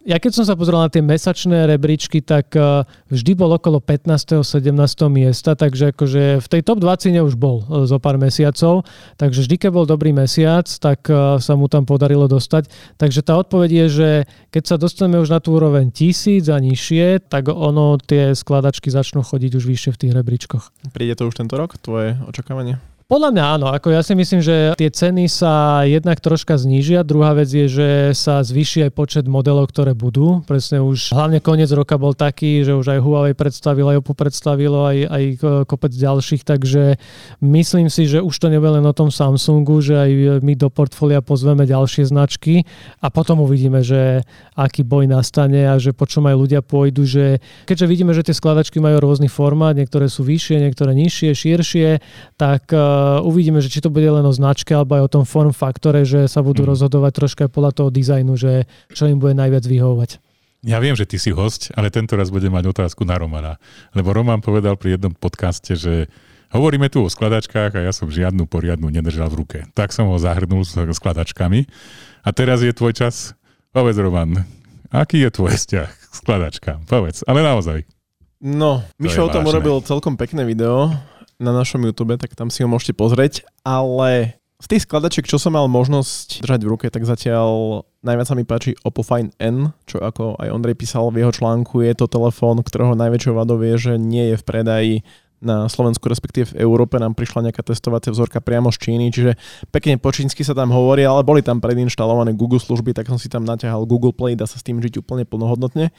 Ja 0.03 0.19
keď 0.19 0.35
som 0.35 0.43
sa 0.43 0.59
pozrel 0.59 0.83
na 0.83 0.91
tie 0.91 0.99
mesačné 0.99 1.63
rebríčky, 1.63 2.19
tak 2.19 2.51
eh, 2.59 2.83
vždy 3.07 3.39
bol 3.39 3.55
okolo 3.55 3.79
15. 3.79 4.43
17. 4.43 4.75
miesta, 5.07 5.55
takže 5.55 5.95
akože 5.95 6.43
v 6.43 6.47
tej 6.51 6.61
top 6.61 6.83
20 6.83 7.15
už 7.23 7.39
bol 7.39 7.63
eh, 7.63 7.87
zo 7.87 8.03
pár 8.03 8.19
mesiacov, 8.19 8.83
takže 9.15 9.47
vždy, 9.47 9.55
keď 9.55 9.71
bol 9.71 9.87
dobrý 9.87 10.11
mesiac, 10.11 10.67
tak 10.67 11.07
eh, 11.07 11.39
sa 11.39 11.55
mu 11.55 11.71
tam 11.71 11.87
podarilo 11.87 12.27
dostať. 12.27 12.67
Takže 12.99 13.23
tá 13.23 13.39
odpoveď 13.39 13.69
je, 13.71 13.85
že 13.87 14.09
keď 14.51 14.63
sa 14.67 14.75
dostaneme 14.75 15.23
už 15.23 15.31
na 15.31 15.39
tú 15.39 15.55
úroveň 15.55 15.87
tisíc 15.87 16.51
a 16.51 16.59
nižšie, 16.59 17.23
tak 17.31 17.47
ono 17.47 17.95
tie 17.95 18.35
skladačky 18.35 18.91
začnú 18.91 19.23
chodiť 19.23 19.55
už 19.55 19.63
vyššie 19.63 19.91
v 19.95 19.99
tých 20.03 20.11
rebríčkoch. 20.19 20.63
Príde 20.91 21.15
to 21.15 21.31
už 21.31 21.39
tento 21.39 21.55
rok, 21.55 21.79
tvoje 21.79 22.19
očakávanie? 22.27 22.75
Podľa 23.13 23.30
mňa 23.30 23.45
áno, 23.45 23.69
ako 23.69 23.93
ja 23.93 24.02
si 24.02 24.17
myslím, 24.17 24.41
že 24.41 24.73
tie 24.73 24.89
ceny 24.89 25.30
sa 25.30 25.86
jednak 25.86 26.17
troška 26.17 26.58
znížia. 26.58 27.06
Druhá 27.06 27.38
vec 27.38 27.45
je, 27.45 27.69
že 27.69 27.89
sa 28.17 28.41
zvýši 28.41 28.89
aj 28.89 28.91
počet 28.97 29.26
modelov, 29.30 29.69
ktoré 29.69 29.93
budú. 29.93 30.41
Presne 30.49 30.82
už 30.82 31.13
hlavne 31.13 31.38
koniec 31.38 31.69
roka 31.78 31.93
bol 32.02 32.17
taký, 32.17 32.65
že 32.65 32.73
už 32.73 32.97
aj 32.97 33.06
Huawei 33.06 33.38
predstavilo, 33.38 33.93
aj 33.93 34.02
Oppo 34.02 34.17
predstavilo, 34.17 34.89
aj, 34.89 34.97
aj 35.13 35.23
kopec 35.69 35.93
ďalších, 35.93 36.41
takže 36.41 36.97
myslím 37.45 37.93
si, 37.93 38.10
že 38.10 38.17
už 38.17 38.34
to 38.34 38.49
nebude 38.49 38.82
len 38.82 38.86
o 38.89 38.97
tom 38.97 39.13
Samsungu, 39.13 39.78
že 39.86 39.93
aj 39.93 40.41
my 40.41 40.58
do 40.58 40.73
portfólia 40.73 41.21
pozveme 41.21 41.69
ďalšie 41.69 42.10
značky 42.10 42.65
a 42.97 43.13
potom 43.13 43.45
uvidíme, 43.45 43.86
že 43.86 44.26
aký 44.58 44.82
boj 44.82 45.06
nastane 45.06 45.69
a 45.69 45.78
že 45.78 45.93
po 45.93 46.10
čom 46.10 46.26
aj 46.26 46.34
ľudia 46.34 46.65
pôjdu, 46.65 47.06
že 47.06 47.38
keďže 47.69 47.86
vidíme, 47.86 48.10
že 48.17 48.26
tie 48.26 48.34
skladačky 48.34 48.82
majú 48.82 49.06
rôzny 49.06 49.30
formát, 49.30 49.78
niektoré 49.78 50.10
sú 50.10 50.26
vyššie, 50.26 50.65
niektoré 50.65 50.97
nižšie, 50.97 51.30
širšie, 51.38 51.89
tak 52.41 52.65
Uh, 52.73 53.02
uvidíme, 53.23 53.59
že 53.63 53.71
či 53.71 53.83
to 53.83 53.89
bude 53.89 54.05
len 54.05 54.25
o 54.25 54.33
značke 54.33 54.73
alebo 54.73 54.99
aj 54.99 55.03
o 55.05 55.13
tom 55.19 55.23
form 55.23 55.55
faktore, 55.55 56.03
že 56.03 56.29
sa 56.29 56.43
budú 56.45 56.63
mm. 56.65 56.69
rozhodovať 56.75 57.11
troška 57.13 57.41
aj 57.47 57.51
podľa 57.51 57.71
toho 57.73 57.89
dizajnu, 57.89 58.33
že 58.35 58.69
čo 58.91 59.09
im 59.09 59.17
bude 59.17 59.33
najviac 59.37 59.65
vyhovovať. 59.65 60.21
Ja 60.63 60.79
viem, 60.79 60.95
že 60.95 61.03
ty 61.03 61.19
si 61.19 61.35
host, 61.35 61.75
ale 61.75 61.91
tento 61.91 62.15
raz 62.15 62.31
budem 62.31 62.55
mať 62.55 62.71
otázku 62.71 63.03
na 63.03 63.19
Romana. 63.19 63.59
Lebo 63.91 64.15
Roman 64.15 64.39
povedal 64.39 64.79
pri 64.79 64.95
jednom 64.95 65.11
podcaste, 65.11 65.75
že 65.75 66.07
hovoríme 66.55 66.87
tu 66.87 67.03
o 67.03 67.11
skladačkách 67.11 67.75
a 67.75 67.83
ja 67.83 67.91
som 67.91 68.07
žiadnu 68.07 68.47
poriadnu 68.47 68.87
nedržal 68.87 69.27
v 69.27 69.43
ruke. 69.43 69.59
Tak 69.75 69.91
som 69.91 70.07
ho 70.07 70.15
zahrnul 70.15 70.63
s 70.63 70.79
skladačkami. 70.79 71.67
A 72.23 72.29
teraz 72.31 72.63
je 72.63 72.71
tvoj 72.71 72.95
čas. 72.95 73.35
Povedz, 73.75 73.99
Roman, 73.99 74.47
aký 74.87 75.27
je 75.27 75.35
tvoj 75.35 75.51
vzťah 75.51 75.89
k 75.91 76.13
skladačkám? 76.15 76.87
Povedz, 76.87 77.27
ale 77.27 77.43
naozaj. 77.43 77.83
No, 78.43 78.83
Mišo 78.99 79.27
o 79.27 79.31
tom 79.31 79.47
urobil 79.47 79.83
celkom 79.83 80.19
pekné 80.19 80.47
video 80.47 80.91
na 81.38 81.52
našom 81.54 81.82
YouTube, 81.82 82.17
tak 82.17 82.34
tam 82.38 82.52
si 82.54 82.62
ho 82.62 82.69
môžete 82.69 82.98
pozrieť, 82.98 83.48
ale 83.65 84.38
z 84.63 84.67
tých 84.72 84.88
skladačiek, 84.88 85.28
čo 85.28 85.36
som 85.36 85.60
mal 85.60 85.67
možnosť 85.67 86.39
držať 86.39 86.62
v 86.63 86.72
ruke, 86.72 86.86
tak 86.88 87.04
zatiaľ 87.04 87.84
najviac 88.00 88.28
sa 88.32 88.36
mi 88.39 88.48
páči 88.48 88.80
Oppo 88.88 89.04
Find 89.04 89.36
N, 89.36 89.76
čo 89.84 90.00
ako 90.00 90.39
aj 90.39 90.56
Ondrej 90.56 90.80
písal 90.80 91.12
v 91.12 91.19
jeho 91.19 91.36
článku, 91.36 91.84
je 91.84 91.91
to 91.91 92.08
telefón, 92.08 92.63
ktorého 92.63 92.96
najväčšou 92.96 93.36
vadou 93.36 93.60
je, 93.60 93.76
že 93.76 93.93
nie 94.00 94.32
je 94.32 94.39
v 94.39 94.48
predaji 94.48 94.96
na 95.43 95.67
Slovensku, 95.67 96.08
respektíve 96.08 96.56
v 96.56 96.63
Európe 96.63 96.96
nám 96.96 97.19
prišla 97.19 97.52
nejaká 97.52 97.67
testovacia 97.67 98.15
vzorka 98.15 98.39
priamo 98.39 98.72
z 98.72 98.80
Číny, 98.80 99.12
čiže 99.12 99.36
pekne 99.67 100.00
po 100.00 100.15
čínsky 100.15 100.48
sa 100.48 100.56
tam 100.56 100.72
hovorí, 100.72 101.04
ale 101.04 101.28
boli 101.28 101.43
tam 101.43 101.60
predinštalované 101.60 102.32
Google 102.32 102.63
služby, 102.63 102.96
tak 102.96 103.12
som 103.12 103.19
si 103.19 103.28
tam 103.28 103.43
naťahal 103.43 103.84
Google 103.84 104.15
Play, 104.15 104.39
dá 104.39 104.48
sa 104.48 104.56
s 104.56 104.63
tým 104.63 104.80
žiť 104.80 105.04
úplne 105.04 105.28
plnohodnotne. 105.28 105.91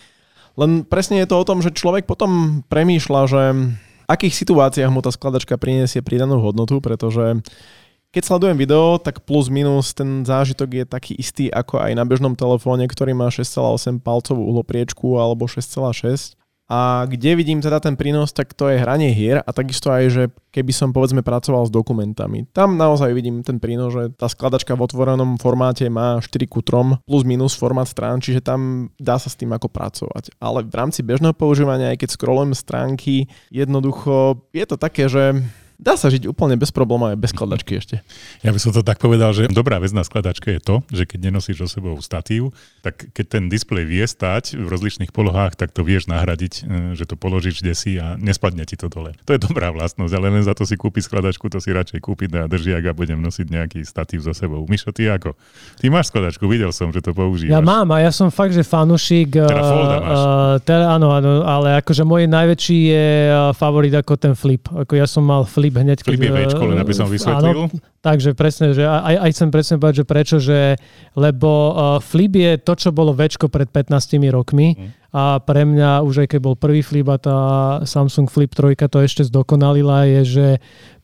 Len 0.54 0.70
presne 0.88 1.20
je 1.20 1.28
to 1.28 1.36
o 1.36 1.44
tom, 1.44 1.60
že 1.60 1.76
človek 1.76 2.08
potom 2.08 2.64
premýšľa, 2.72 3.20
že 3.28 3.42
akých 4.06 4.34
situáciách 4.44 4.90
mu 4.92 5.00
tá 5.00 5.10
skladačka 5.10 5.56
priniesie 5.56 6.04
pridanú 6.04 6.40
hodnotu, 6.40 6.78
pretože 6.78 7.40
keď 8.14 8.22
sledujem 8.22 8.54
video, 8.54 9.00
tak 9.02 9.26
plus 9.26 9.50
minus 9.50 9.90
ten 9.90 10.22
zážitok 10.22 10.70
je 10.70 10.84
taký 10.86 11.12
istý 11.18 11.50
ako 11.50 11.82
aj 11.82 11.98
na 11.98 12.06
bežnom 12.06 12.38
telefóne, 12.38 12.86
ktorý 12.86 13.10
má 13.10 13.26
6,8 13.26 13.98
palcovú 13.98 14.46
uhlopriečku 14.54 15.18
alebo 15.18 15.50
6,6 15.50 16.38
a 16.64 17.04
kde 17.04 17.36
vidím 17.36 17.60
teda 17.60 17.76
ten 17.76 17.92
prínos, 17.92 18.32
tak 18.32 18.56
to 18.56 18.72
je 18.72 18.80
hranie 18.80 19.12
hier 19.12 19.44
a 19.44 19.50
takisto 19.52 19.92
aj, 19.92 20.04
že 20.08 20.22
keby 20.48 20.72
som 20.72 20.96
povedzme 20.96 21.20
pracoval 21.20 21.68
s 21.68 21.74
dokumentami. 21.74 22.48
Tam 22.56 22.80
naozaj 22.80 23.12
vidím 23.12 23.44
ten 23.44 23.60
prínos, 23.60 23.92
že 23.92 24.16
tá 24.16 24.32
skladačka 24.32 24.72
v 24.72 24.84
otvorenom 24.88 25.36
formáte 25.36 25.84
má 25.92 26.16
4 26.16 26.30
ku 26.48 26.64
3 26.64 27.04
plus 27.04 27.22
minus 27.28 27.52
formát 27.52 27.84
strán, 27.84 28.24
čiže 28.24 28.40
tam 28.40 28.88
dá 28.96 29.20
sa 29.20 29.28
s 29.28 29.36
tým 29.36 29.52
ako 29.52 29.68
pracovať. 29.68 30.32
Ale 30.40 30.64
v 30.64 30.72
rámci 30.72 31.04
bežného 31.04 31.36
používania, 31.36 31.92
aj 31.92 32.00
keď 32.00 32.08
scrollujem 32.16 32.56
stránky, 32.56 33.28
jednoducho 33.52 34.40
je 34.56 34.64
to 34.64 34.80
také, 34.80 35.04
že 35.10 35.36
dá 35.84 36.00
sa 36.00 36.08
žiť 36.08 36.24
úplne 36.24 36.56
bez 36.56 36.72
problémov 36.72 37.12
aj 37.12 37.20
bez 37.20 37.36
skladačky 37.36 37.76
ešte. 37.76 38.00
Ja 38.40 38.56
by 38.56 38.56
som 38.56 38.72
to 38.72 38.80
tak 38.80 38.96
povedal, 38.96 39.36
že 39.36 39.52
dobrá 39.52 39.76
vec 39.76 39.92
na 39.92 40.00
skladačke 40.00 40.56
je 40.56 40.60
to, 40.64 40.80
že 40.88 41.04
keď 41.04 41.28
nenosíš 41.28 41.60
so 41.60 41.68
sebou 41.68 42.00
statív, 42.00 42.56
tak 42.80 43.12
keď 43.12 43.36
ten 43.36 43.44
displej 43.52 43.84
vie 43.84 44.00
stať 44.08 44.56
v 44.56 44.64
rozličných 44.64 45.12
polohách, 45.12 45.60
tak 45.60 45.76
to 45.76 45.84
vieš 45.84 46.08
nahradiť, 46.08 46.52
e, 46.64 46.96
že 46.96 47.04
to 47.04 47.20
položíš 47.20 47.60
kde 47.60 47.76
si 47.76 48.00
a 48.00 48.16
nespadne 48.16 48.64
ti 48.64 48.80
to 48.80 48.88
dole. 48.88 49.12
To 49.28 49.36
je 49.36 49.40
dobrá 49.44 49.68
vlastnosť, 49.76 50.12
ale 50.16 50.32
len 50.32 50.40
za 50.40 50.56
to 50.56 50.64
si 50.64 50.80
kúpi 50.80 51.04
skladačku, 51.04 51.52
to 51.52 51.60
si 51.60 51.68
radšej 51.68 52.00
kúpiť 52.00 52.32
a 52.40 52.48
držiak 52.48 52.88
a 52.88 52.96
budem 52.96 53.20
nosiť 53.20 53.46
nejaký 53.52 53.84
statív 53.84 54.24
so 54.24 54.32
sebou. 54.32 54.64
Mišo, 54.64 54.88
ty 54.88 55.12
ako? 55.12 55.36
Ty 55.76 55.86
máš 55.92 56.08
skladačku, 56.08 56.48
videl 56.48 56.72
som, 56.72 56.88
že 56.88 57.04
to 57.04 57.12
používaš. 57.12 57.52
Ja 57.52 57.60
mám 57.60 57.92
a 57.92 58.00
ja 58.00 58.08
som 58.08 58.32
fakt, 58.32 58.56
že 58.56 58.64
fanušik. 58.64 59.36
Teda 59.36 59.60
folda 59.60 59.96
máš. 60.00 60.16
Uh, 60.16 60.54
teda, 60.64 60.96
áno, 60.96 61.12
áno, 61.12 61.44
ale 61.44 61.84
akože 61.84 62.08
môj 62.08 62.24
najväčší 62.24 62.78
je 62.88 63.06
favorit 63.52 63.92
ako 63.92 64.16
ten 64.16 64.32
flip. 64.32 64.64
Ako 64.72 64.96
ja 64.96 65.04
som 65.04 65.28
mal 65.28 65.44
flip 65.44 65.73
flip 65.74 65.82
hneď. 65.82 65.98
Flip 66.06 66.22
je 66.22 66.30
Včko, 66.30 66.62
len 66.70 66.78
aby 66.78 66.94
som 66.94 67.10
vysvetlil. 67.10 67.66
Áno, 67.66 67.74
takže 67.98 68.30
presne, 68.38 68.70
že 68.70 68.86
aj, 68.86 69.16
aj 69.26 69.30
chcem 69.34 69.48
presne 69.50 69.74
povedať, 69.82 69.96
že 69.98 70.06
prečo, 70.06 70.36
že 70.38 70.78
lebo 71.18 71.50
uh, 71.50 71.98
flip 71.98 72.38
je 72.38 72.52
to, 72.62 72.72
čo 72.78 72.94
bolo 72.94 73.10
Včko 73.10 73.50
pred 73.50 73.66
15 73.66 73.90
rokmi 74.30 74.78
mm. 74.78 75.10
a 75.10 75.42
pre 75.42 75.66
mňa 75.66 76.06
už 76.06 76.26
aj 76.26 76.28
keď 76.30 76.40
bol 76.40 76.54
prvý 76.54 76.86
flip 76.86 77.10
a 77.10 77.18
tá 77.18 77.38
Samsung 77.82 78.30
Flip 78.30 78.50
3 78.50 78.78
to 78.86 79.02
ešte 79.02 79.26
zdokonalila, 79.26 80.06
je, 80.06 80.20
že 80.22 80.46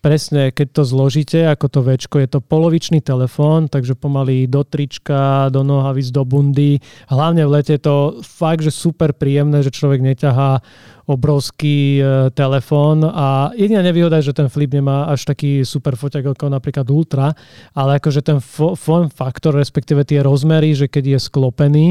presne, 0.00 0.48
keď 0.50 0.80
to 0.80 0.82
zložíte, 0.82 1.44
ako 1.44 1.66
to 1.68 1.80
večko, 1.84 2.16
je 2.18 2.28
to 2.28 2.40
polovičný 2.40 3.04
telefón, 3.04 3.68
takže 3.68 3.92
pomaly 3.92 4.48
do 4.48 4.64
trička, 4.64 5.52
do 5.52 5.60
nohavic, 5.60 6.08
do 6.08 6.24
bundy. 6.24 6.80
Hlavne 7.12 7.44
v 7.44 7.52
lete 7.60 7.76
je 7.76 7.84
to 7.84 7.96
fakt, 8.24 8.64
že 8.64 8.72
super 8.72 9.12
príjemné, 9.12 9.60
že 9.60 9.72
človek 9.72 10.00
neťahá 10.00 10.64
obrovský 11.10 11.98
e, 11.98 12.02
telefón 12.30 13.02
a 13.02 13.50
jediná 13.58 13.82
nevýhoda 13.82 14.22
je, 14.22 14.30
že 14.30 14.38
ten 14.38 14.46
flip 14.46 14.70
nemá 14.70 15.10
až 15.10 15.26
taký 15.26 15.66
super 15.66 15.98
foťak 15.98 16.38
ako 16.38 16.46
napríklad 16.46 16.86
Ultra, 16.86 17.34
ale 17.74 17.98
akože 17.98 18.22
ten 18.22 18.38
form 18.78 19.10
faktor, 19.10 19.58
respektíve 19.58 20.06
tie 20.06 20.22
rozmery, 20.22 20.70
že 20.70 20.86
keď 20.86 21.18
je 21.18 21.18
sklopený, 21.18 21.88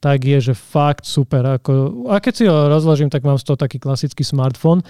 tak 0.00 0.24
je, 0.24 0.40
že 0.40 0.54
fakt 0.56 1.04
super. 1.04 1.60
Ako, 1.60 2.08
a 2.08 2.16
keď 2.18 2.32
si 2.32 2.44
ho 2.48 2.72
rozložím, 2.72 3.12
tak 3.12 3.22
mám 3.28 3.36
z 3.36 3.44
toho 3.44 3.60
taký 3.60 3.76
klasický 3.76 4.24
smartfón. 4.24 4.80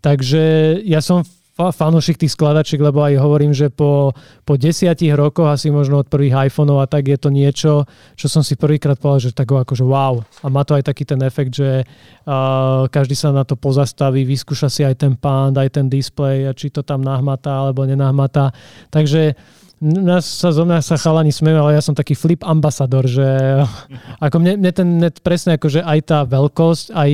Takže 0.00 0.80
ja 0.88 1.04
som 1.04 1.20
fanúšik 1.56 2.20
tých 2.20 2.36
skladačiek, 2.36 2.76
lebo 2.76 3.00
aj 3.00 3.16
hovorím, 3.16 3.56
že 3.56 3.72
po, 3.72 4.12
po 4.44 4.54
desiatich 4.60 5.16
rokoch, 5.16 5.48
asi 5.48 5.72
možno 5.72 6.04
od 6.04 6.08
prvých 6.12 6.52
iPhoneov 6.52 6.84
a 6.84 6.90
tak 6.90 7.08
je 7.08 7.16
to 7.16 7.32
niečo, 7.32 7.88
čo 8.12 8.26
som 8.28 8.44
si 8.44 8.60
prvýkrát 8.60 9.00
povedal, 9.00 9.32
že 9.32 9.36
tak 9.36 9.48
akože 9.48 9.80
wow. 9.80 10.20
A 10.44 10.52
má 10.52 10.68
to 10.68 10.76
aj 10.76 10.84
taký 10.84 11.08
ten 11.08 11.20
efekt, 11.24 11.56
že 11.56 11.88
uh, 11.88 12.84
každý 12.92 13.16
sa 13.16 13.32
na 13.32 13.48
to 13.48 13.56
pozastaví, 13.56 14.28
vyskúša 14.28 14.68
si 14.68 14.84
aj 14.84 15.00
ten 15.00 15.16
pán, 15.16 15.56
aj 15.56 15.80
ten 15.80 15.88
display, 15.88 16.44
a 16.44 16.52
či 16.52 16.68
to 16.68 16.84
tam 16.84 17.00
nahmatá 17.00 17.64
alebo 17.64 17.88
nenahmatá. 17.88 18.52
Takže 18.92 19.32
nás 19.80 20.24
sa 20.24 20.52
zo 20.52 20.64
mňa 20.64 20.80
sa 20.80 20.96
chalani 20.96 21.32
smejú, 21.32 21.56
ale 21.60 21.76
ja 21.76 21.84
som 21.84 21.92
taký 21.92 22.16
flip 22.16 22.44
ambasador, 22.44 23.04
že 23.08 23.24
ako 24.24 24.36
mne, 24.40 24.60
mne 24.60 24.72
ten 24.72 24.88
net 25.00 25.24
presne 25.24 25.56
akože 25.56 25.80
aj 25.80 25.98
tá 26.04 26.18
veľkosť, 26.24 26.92
aj 26.92 27.10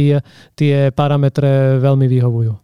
tie 0.59 0.91
parametre 0.95 1.79
veľmi 1.79 2.07
vyhovujú. 2.11 2.62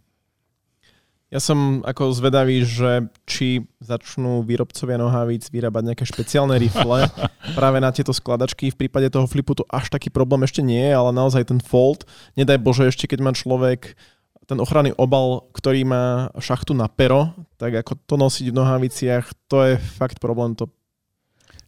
Ja 1.29 1.37
som 1.37 1.85
ako 1.85 2.09
zvedavý, 2.09 2.65
že 2.65 3.05
či 3.29 3.69
začnú 3.77 4.41
výrobcovia 4.41 4.97
nohavíc 4.97 5.53
vyrábať 5.53 5.93
nejaké 5.93 6.05
špeciálne 6.09 6.57
rifle 6.57 7.05
práve 7.57 7.77
na 7.77 7.93
tieto 7.93 8.09
skladačky. 8.09 8.73
V 8.73 8.85
prípade 8.85 9.13
toho 9.13 9.29
flipu 9.29 9.53
to 9.53 9.61
až 9.69 9.93
taký 9.93 10.09
problém 10.09 10.41
ešte 10.41 10.65
nie 10.65 10.89
je, 10.89 10.93
ale 10.97 11.13
naozaj 11.13 11.53
ten 11.53 11.61
fold, 11.61 12.09
nedaj 12.33 12.57
Bože 12.57 12.89
ešte 12.89 13.05
keď 13.05 13.19
má 13.21 13.31
človek 13.37 13.93
ten 14.49 14.57
ochranný 14.57 14.97
obal, 14.97 15.45
ktorý 15.53 15.85
má 15.85 16.33
šachtu 16.41 16.73
na 16.73 16.89
pero, 16.89 17.37
tak 17.61 17.85
ako 17.85 18.01
to 18.09 18.15
nosiť 18.17 18.49
v 18.49 18.57
nohaviciach, 18.57 19.25
to 19.45 19.57
je 19.69 19.73
fakt 19.77 20.17
problém. 20.17 20.57
To 20.57 20.65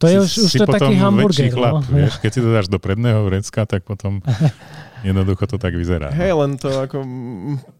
to 0.02 0.10
je 0.10 0.18
už, 0.18 0.32
už 0.50 0.52
to 0.58 0.66
taký 0.66 0.98
hamburger. 0.98 1.46
Chlap, 1.54 1.86
no. 1.86 1.94
vieš, 2.02 2.18
keď 2.18 2.30
si 2.34 2.40
to 2.42 2.50
dáš 2.50 2.66
do 2.66 2.82
predného 2.82 3.22
vrecka, 3.30 3.62
tak 3.70 3.86
potom 3.86 4.18
jednoducho 5.06 5.46
to 5.46 5.62
tak 5.62 5.78
vyzerá. 5.78 6.10
Hej, 6.10 6.34
len 6.34 6.58
to 6.58 6.74
ako, 6.74 7.06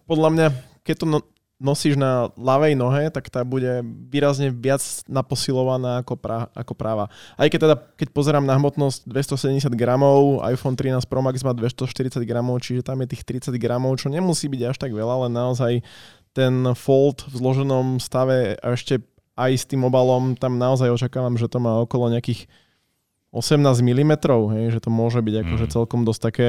podľa 0.07 0.29
mňa, 0.31 0.47
keď 0.87 0.95
to 1.03 1.07
no, 1.11 1.19
nosíš 1.63 1.95
na 1.95 2.29
ľavej 2.35 2.75
nohe, 2.75 3.09
tak 3.15 3.31
tá 3.31 3.47
bude 3.47 3.87
výrazne 4.11 4.51
viac 4.51 4.83
naposilovaná 5.07 6.03
ako, 6.03 6.19
pra, 6.19 6.51
ako 6.53 6.75
práva. 6.75 7.07
Aj 7.39 7.47
keď 7.47 7.59
teda, 7.71 7.77
keď 7.97 8.09
pozerám 8.11 8.43
na 8.43 8.59
hmotnosť 8.59 9.07
270 9.07 9.71
gramov, 9.79 10.43
iPhone 10.51 10.75
13 10.75 11.07
Pro 11.07 11.23
Max 11.23 11.47
má 11.47 11.55
240 11.55 12.19
gramov, 12.27 12.59
čiže 12.61 12.83
tam 12.83 12.99
je 13.07 13.15
tých 13.15 13.23
30 13.23 13.55
gramov, 13.63 13.95
čo 14.03 14.11
nemusí 14.11 14.51
byť 14.51 14.75
až 14.75 14.77
tak 14.83 14.91
veľa, 14.91 15.25
ale 15.25 15.29
naozaj 15.31 15.73
ten 16.35 16.75
fold 16.75 17.23
v 17.31 17.35
zloženom 17.39 18.03
stave 18.03 18.59
a 18.59 18.75
ešte 18.75 18.99
aj 19.39 19.53
s 19.53 19.65
tým 19.65 19.87
obalom, 19.87 20.37
tam 20.37 20.61
naozaj 20.61 20.93
očakávam, 20.93 21.41
že 21.41 21.49
to 21.49 21.57
má 21.57 21.81
okolo 21.81 22.13
nejakých 22.13 22.51
18 23.33 23.65
mm, 23.81 24.13
hej, 24.53 24.65
že 24.77 24.81
to 24.85 24.93
môže 24.93 25.17
byť 25.25 25.35
akože 25.41 25.67
Mm. 25.69 25.73
celkom 25.73 26.05
dosť 26.05 26.21
také 26.21 26.49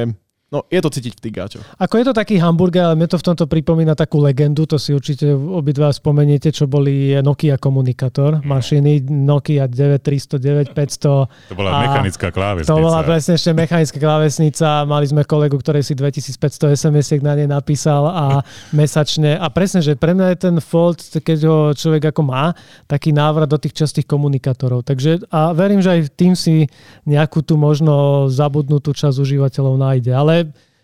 No, 0.54 0.70
je 0.70 0.78
to 0.86 0.94
cítiť 0.94 1.18
v 1.18 1.22
tých 1.26 1.34
gáčoch. 1.34 1.66
Ako 1.82 1.98
je 1.98 2.06
to 2.06 2.14
taký 2.14 2.38
hamburger, 2.38 2.86
ale 2.86 2.94
mne 2.94 3.10
to 3.10 3.18
v 3.18 3.26
tomto 3.26 3.50
pripomína 3.50 3.98
takú 3.98 4.22
legendu, 4.22 4.70
to 4.70 4.78
si 4.78 4.94
určite 4.94 5.34
obidva 5.34 5.90
spomeniete, 5.90 6.54
čo 6.54 6.70
boli 6.70 7.18
Nokia 7.26 7.58
komunikátor, 7.58 8.38
mašiny 8.46 9.02
Nokia 9.10 9.66
9300, 9.66 10.38
9500. 10.38 11.50
To 11.50 11.58
bola 11.58 11.90
mechanická 11.90 12.30
klávesnica. 12.30 12.70
To 12.70 12.78
bola 12.78 13.02
presne 13.02 13.34
ešte 13.34 13.50
mechanická 13.50 13.98
klávesnica. 13.98 14.86
Mali 14.86 15.10
sme 15.10 15.26
kolegu, 15.26 15.58
ktorý 15.58 15.82
si 15.82 15.98
2500 15.98 16.78
SMS-iek 16.78 17.26
na 17.26 17.34
nej 17.34 17.50
napísal 17.50 18.06
a 18.06 18.46
mesačne. 18.78 19.34
A 19.34 19.50
presne, 19.50 19.82
že 19.82 19.98
pre 19.98 20.14
mňa 20.14 20.38
je 20.38 20.38
ten 20.38 20.56
Fold, 20.62 21.02
keď 21.02 21.40
ho 21.50 21.58
človek 21.74 22.14
ako 22.14 22.22
má, 22.22 22.54
taký 22.86 23.10
návrat 23.10 23.50
do 23.50 23.58
tých 23.58 23.74
častých 23.74 24.06
komunikátorov. 24.06 24.86
Takže 24.86 25.26
a 25.34 25.50
verím, 25.58 25.82
že 25.82 25.98
aj 25.98 26.14
tým 26.14 26.38
si 26.38 26.70
nejakú 27.10 27.42
tú 27.42 27.58
možno 27.58 28.30
zabudnutú 28.30 28.94
časť 28.94 29.18
užívateľov 29.18 29.82
nájde. 29.82 30.14
Ale 30.14 30.43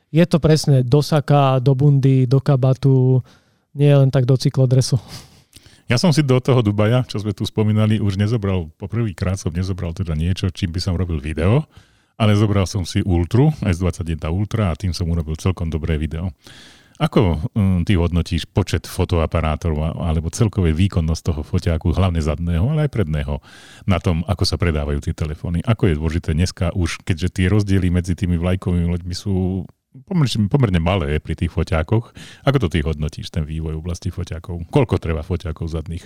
je 0.10 0.26
to 0.26 0.38
presne 0.42 0.82
do 0.82 1.00
saka, 1.06 1.62
do 1.62 1.78
bundy, 1.78 2.26
do 2.26 2.42
kabatu, 2.42 3.22
nie 3.78 3.94
len 3.94 4.10
tak 4.10 4.26
do 4.26 4.34
cyklodresu. 4.34 4.98
Ja 5.90 5.98
som 5.98 6.14
si 6.14 6.22
do 6.22 6.38
toho 6.38 6.62
Dubaja, 6.62 7.02
čo 7.10 7.18
sme 7.18 7.34
tu 7.34 7.50
spomínali, 7.50 7.98
už 7.98 8.22
nezobral, 8.22 8.70
poprvýkrát 8.78 9.42
som 9.42 9.50
nezobral 9.50 9.90
teda 9.98 10.14
niečo, 10.14 10.54
čím 10.54 10.70
by 10.70 10.78
som 10.78 10.94
robil 10.94 11.18
video, 11.18 11.66
ale 12.14 12.38
zobral 12.38 12.70
som 12.70 12.86
si 12.86 13.02
Ultru, 13.02 13.50
S21 13.66 14.22
Ultra 14.30 14.70
a 14.70 14.78
tým 14.78 14.94
som 14.94 15.10
urobil 15.10 15.34
celkom 15.34 15.66
dobré 15.74 15.98
video. 15.98 16.30
Ako 17.00 17.40
um, 17.56 17.88
ty 17.88 17.96
hodnotíš 17.96 18.44
počet 18.52 18.84
fotoaparátov 18.84 19.72
alebo 20.04 20.28
celkový 20.28 20.76
výkonnosť 20.76 21.32
toho 21.32 21.42
foťáku, 21.48 21.96
hlavne 21.96 22.20
zadného, 22.20 22.76
ale 22.76 22.86
aj 22.86 22.92
predného, 22.92 23.40
na 23.88 24.04
tom, 24.04 24.28
ako 24.28 24.44
sa 24.44 24.60
predávajú 24.60 25.00
tie 25.08 25.16
telefóny? 25.16 25.64
Ako 25.64 25.88
je 25.88 25.96
dôležité 25.96 26.36
dneska 26.36 26.76
už, 26.76 27.00
keďže 27.08 27.40
tie 27.40 27.48
rozdiely 27.48 27.88
medzi 27.88 28.20
tými 28.20 28.36
vlajkovými 28.36 28.92
loďmi 28.92 29.16
sú 29.16 29.64
pomerne, 30.12 30.52
pomerne 30.52 30.84
malé 30.84 31.24
pri 31.24 31.40
tých 31.40 31.56
foťákoch. 31.56 32.12
Ako 32.44 32.58
to 32.60 32.68
ty 32.68 32.84
hodnotíš, 32.84 33.32
ten 33.32 33.48
vývoj 33.48 33.80
v 33.80 33.82
oblasti 33.82 34.12
foťákov? 34.12 34.68
Koľko 34.68 35.00
treba 35.00 35.24
foťákov 35.24 35.72
zadných? 35.72 36.04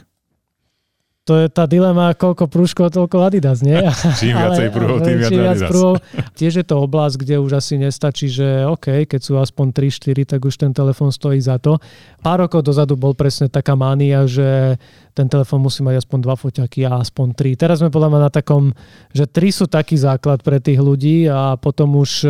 To 1.24 1.40
je 1.40 1.48
tá 1.48 1.64
dilema, 1.64 2.12
koľko 2.12 2.52
prúškov, 2.52 2.92
toľko 2.92 3.24
Adidas, 3.24 3.64
nie? 3.64 3.80
Čím 4.20 4.36
viacej 4.36 4.68
prúhov, 4.76 5.08
tým 5.08 5.24
viac 5.24 5.32
Adidas. 5.32 5.72
prúhov. 5.72 5.96
Tiež 6.36 6.60
je 6.60 6.66
to 6.68 6.76
oblasť, 6.84 7.16
kde 7.24 7.40
už 7.40 7.64
asi 7.64 7.80
nestačí, 7.80 8.28
že 8.28 8.68
OK, 8.68 9.08
keď 9.08 9.22
sú 9.24 9.40
aspoň 9.40 9.72
3-4, 9.72 10.36
tak 10.36 10.44
už 10.44 10.60
ten 10.60 10.76
telefón 10.76 11.16
stojí 11.16 11.40
za 11.40 11.64
to. 11.64 11.80
Pár 12.20 12.44
rokov 12.44 12.68
dozadu 12.68 13.00
bol 13.00 13.16
presne 13.16 13.48
taká 13.48 13.72
mánia, 13.72 14.28
že 14.28 14.76
ten 15.16 15.32
telefón 15.32 15.64
musí 15.64 15.80
mať 15.80 16.04
aspoň 16.04 16.20
dva 16.28 16.36
foťaky 16.36 16.92
a 16.92 17.00
aspoň 17.00 17.28
tri. 17.40 17.56
Teraz 17.56 17.80
sme 17.80 17.88
podľa 17.88 18.10
mňa 18.12 18.22
na 18.28 18.32
takom, 18.34 18.76
že 19.16 19.24
tri 19.24 19.56
sú 19.56 19.64
taký 19.72 19.96
základ 19.96 20.44
pre 20.44 20.60
tých 20.60 20.84
ľudí 20.84 21.32
a 21.32 21.56
potom 21.56 22.04
už 22.04 22.28
e, 22.28 22.30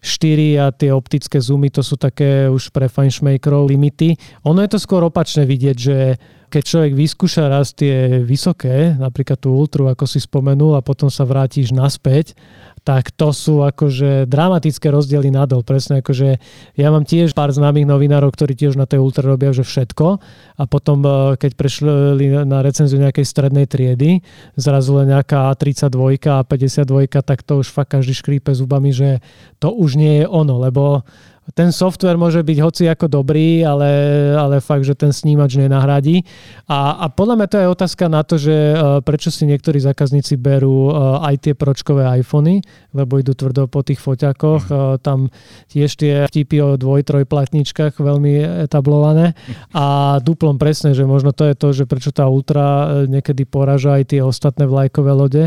štyri 0.00 0.56
a 0.56 0.72
tie 0.72 0.96
optické 0.96 1.42
zoomy, 1.44 1.68
to 1.68 1.84
sú 1.84 2.00
také 2.00 2.48
už 2.48 2.72
pre 2.72 2.88
fajnšmejkrov 2.88 3.68
limity. 3.68 4.16
Ono 4.48 4.64
je 4.64 4.70
to 4.72 4.78
skôr 4.80 5.04
opačne 5.04 5.44
vidieť, 5.44 5.76
že 5.76 6.16
keď 6.54 6.62
človek 6.62 6.92
vyskúša 6.94 7.50
raz 7.50 7.74
tie 7.74 8.22
vysoké, 8.22 8.94
napríklad 8.94 9.42
tú 9.42 9.58
ultru, 9.58 9.90
ako 9.90 10.06
si 10.06 10.22
spomenul, 10.22 10.78
a 10.78 10.86
potom 10.86 11.10
sa 11.10 11.26
vrátiš 11.26 11.74
naspäť, 11.74 12.38
tak 12.84 13.10
to 13.16 13.32
sú 13.32 13.64
akože 13.64 14.28
dramatické 14.28 14.92
rozdiely 14.92 15.32
nadol. 15.32 15.64
Presne 15.64 16.04
akože 16.04 16.36
ja 16.76 16.88
mám 16.92 17.08
tiež 17.08 17.32
pár 17.32 17.48
známych 17.48 17.88
novinárov, 17.88 18.28
ktorí 18.28 18.52
tiež 18.52 18.76
na 18.76 18.84
tej 18.84 19.00
ultra 19.00 19.24
robia 19.24 19.56
že 19.56 19.64
všetko 19.64 20.20
a 20.60 20.62
potom 20.68 21.00
eh, 21.02 21.34
keď 21.40 21.50
prešli 21.56 22.44
na 22.44 22.60
recenziu 22.60 23.00
nejakej 23.00 23.24
strednej 23.24 23.64
triedy, 23.64 24.20
zrazu 24.54 25.00
len 25.00 25.16
nejaká 25.16 25.48
A32 25.56 26.20
a 26.28 26.44
52, 26.44 27.24
tak 27.24 27.40
to 27.40 27.64
už 27.64 27.72
fakt 27.72 27.96
každý 27.96 28.12
škrípe 28.12 28.52
zubami, 28.52 28.92
že 28.92 29.24
to 29.58 29.72
už 29.72 29.96
nie 29.96 30.22
je 30.22 30.24
ono, 30.28 30.60
lebo 30.60 31.08
ten 31.52 31.68
software 31.68 32.16
môže 32.16 32.40
byť 32.40 32.58
hoci 32.64 32.88
ako 32.88 33.20
dobrý, 33.20 33.60
ale, 33.60 33.92
ale 34.32 34.64
fakt, 34.64 34.88
že 34.88 34.96
ten 34.96 35.12
snímač 35.12 35.60
nenahradí. 35.60 36.24
A, 36.64 37.04
a 37.04 37.12
podľa 37.12 37.36
mňa 37.36 37.48
to 37.52 37.56
je 37.60 37.66
otázka 37.68 38.04
na 38.08 38.24
to, 38.24 38.40
že 38.40 38.56
uh, 38.72 39.04
prečo 39.04 39.28
si 39.28 39.44
niektorí 39.44 39.76
zákazníci 39.76 40.40
berú 40.40 40.88
uh, 40.88 41.20
aj 41.20 41.44
tie 41.44 41.52
pročkové 41.52 42.08
iPhony, 42.16 42.64
lebo 42.96 43.20
idú 43.20 43.36
tvrdo 43.36 43.68
po 43.68 43.84
tých 43.84 44.00
foťakoch. 44.00 44.62
Uh, 44.72 44.96
tam 45.04 45.28
tiež 45.68 45.90
tie 46.00 46.24
vtipy 46.32 46.64
o 46.64 46.80
dvoj, 46.80 47.04
troj 47.04 47.28
platničkách 47.28 48.00
veľmi 48.00 48.64
etablované. 48.64 49.36
A 49.76 50.16
duplom 50.24 50.56
presne, 50.56 50.96
že 50.96 51.04
možno 51.04 51.36
to 51.36 51.44
je 51.44 51.54
to, 51.58 51.68
že 51.76 51.84
prečo 51.84 52.08
tá 52.08 52.24
Ultra 52.24 53.04
niekedy 53.04 53.44
poraža 53.44 54.00
aj 54.00 54.16
tie 54.16 54.24
ostatné 54.24 54.64
vlajkové 54.64 55.12
lode, 55.12 55.44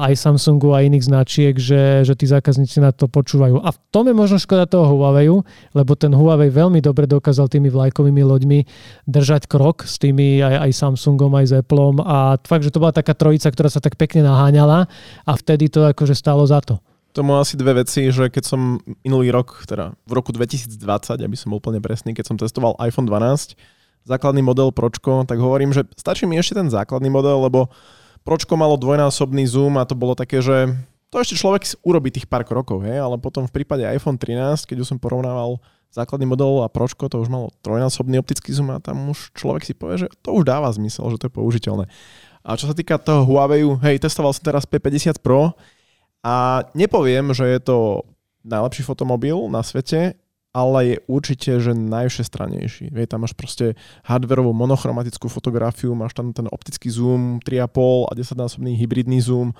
aj 0.00 0.12
Samsungu 0.16 0.72
a 0.72 0.80
iných 0.80 1.04
značiek, 1.04 1.52
že, 1.60 2.00
že 2.08 2.16
tí 2.16 2.24
zákazníci 2.24 2.80
na 2.80 2.96
to 2.96 3.12
počúvajú. 3.12 3.60
A 3.60 3.68
v 3.74 3.78
tom 3.92 4.08
je 4.08 4.16
možno 4.16 4.40
škoda 4.40 4.64
toho 4.64 4.88
Huawei, 4.88 5.33
lebo 5.72 5.96
ten 5.98 6.12
Huawei 6.12 6.52
veľmi 6.52 6.78
dobre 6.84 7.08
dokázal 7.08 7.50
tými 7.50 7.72
vlajkovými 7.72 8.22
loďmi 8.22 8.60
držať 9.08 9.48
krok 9.48 9.88
s 9.88 9.98
tými 9.98 10.44
aj, 10.44 10.68
aj 10.68 10.70
Samsungom, 10.76 11.32
aj 11.34 11.46
s 11.48 11.52
Appleom 11.56 11.98
a 12.04 12.38
fakt, 12.44 12.62
že 12.62 12.70
to 12.70 12.78
bola 12.78 12.94
taká 12.94 13.16
trojica, 13.16 13.48
ktorá 13.50 13.72
sa 13.72 13.80
tak 13.80 13.98
pekne 13.98 14.22
naháňala 14.22 14.86
a 15.24 15.32
vtedy 15.34 15.72
to 15.72 15.88
akože 15.88 16.14
stalo 16.14 16.44
za 16.44 16.60
to. 16.60 16.78
Tomu 17.14 17.38
asi 17.38 17.54
dve 17.54 17.86
veci, 17.86 18.10
že 18.10 18.26
keď 18.26 18.42
som 18.42 18.82
minulý 19.06 19.30
rok, 19.30 19.62
teda 19.70 19.94
v 20.02 20.12
roku 20.12 20.34
2020, 20.34 21.22
aby 21.22 21.36
som 21.38 21.54
bol 21.54 21.62
úplne 21.62 21.78
presný, 21.78 22.10
keď 22.10 22.26
som 22.26 22.36
testoval 22.36 22.74
iPhone 22.82 23.06
12, 23.06 23.54
základný 24.04 24.42
model 24.44 24.74
Pročko, 24.74 25.24
tak 25.24 25.38
hovorím, 25.40 25.70
že 25.70 25.86
stačí 25.96 26.26
mi 26.26 26.36
ešte 26.36 26.58
ten 26.58 26.68
základný 26.68 27.08
model, 27.08 27.46
lebo 27.46 27.70
Pročko 28.24 28.56
malo 28.56 28.80
dvojnásobný 28.80 29.44
zoom 29.44 29.76
a 29.76 29.84
to 29.84 29.94
bolo 29.94 30.16
také, 30.16 30.40
že 30.40 30.72
to 31.14 31.22
ešte 31.22 31.38
človek 31.38 31.62
urobí 31.86 32.10
tých 32.10 32.26
pár 32.26 32.42
krokov, 32.42 32.82
hej, 32.82 32.98
ale 32.98 33.14
potom 33.22 33.46
v 33.46 33.54
prípade 33.54 33.86
iPhone 33.86 34.18
13, 34.18 34.66
keď 34.66 34.82
už 34.82 34.90
som 34.90 34.98
porovnával 34.98 35.62
základný 35.94 36.26
model 36.26 36.66
a 36.66 36.68
Pročko, 36.68 37.06
to 37.06 37.22
už 37.22 37.30
malo 37.30 37.54
trojnásobný 37.62 38.18
optický 38.18 38.50
zoom 38.50 38.74
a 38.74 38.82
tam 38.82 39.14
už 39.14 39.30
človek 39.30 39.62
si 39.62 39.78
povie, 39.78 40.02
že 40.02 40.08
to 40.26 40.34
už 40.34 40.42
dáva 40.42 40.66
zmysel, 40.74 41.06
že 41.14 41.22
to 41.22 41.30
je 41.30 41.38
použiteľné. 41.38 41.86
A 42.42 42.58
čo 42.58 42.66
sa 42.66 42.74
týka 42.74 42.98
toho 42.98 43.22
Huawei, 43.22 43.62
hej, 43.86 44.02
testoval 44.02 44.34
som 44.34 44.42
teraz 44.42 44.66
P50 44.66 45.22
Pro 45.22 45.54
a 46.26 46.66
nepoviem, 46.74 47.30
že 47.30 47.46
je 47.46 47.60
to 47.62 47.78
najlepší 48.42 48.82
fotomobil 48.82 49.38
na 49.46 49.62
svete, 49.62 50.18
ale 50.54 50.78
je 50.86 50.96
určite, 51.10 51.50
že 51.58 51.74
najvšestrannejší. 51.74 52.94
Vie, 52.94 53.06
tam 53.10 53.26
máš 53.26 53.34
proste 53.34 53.74
hardverovú 54.06 54.54
monochromatickú 54.54 55.26
fotografiu, 55.26 55.98
máš 55.98 56.14
tam 56.14 56.30
ten 56.30 56.46
optický 56.46 56.94
zoom 56.94 57.42
3,5 57.42 58.06
a 58.06 58.12
10-násobný 58.14 58.78
hybridný 58.78 59.18
zoom, 59.18 59.50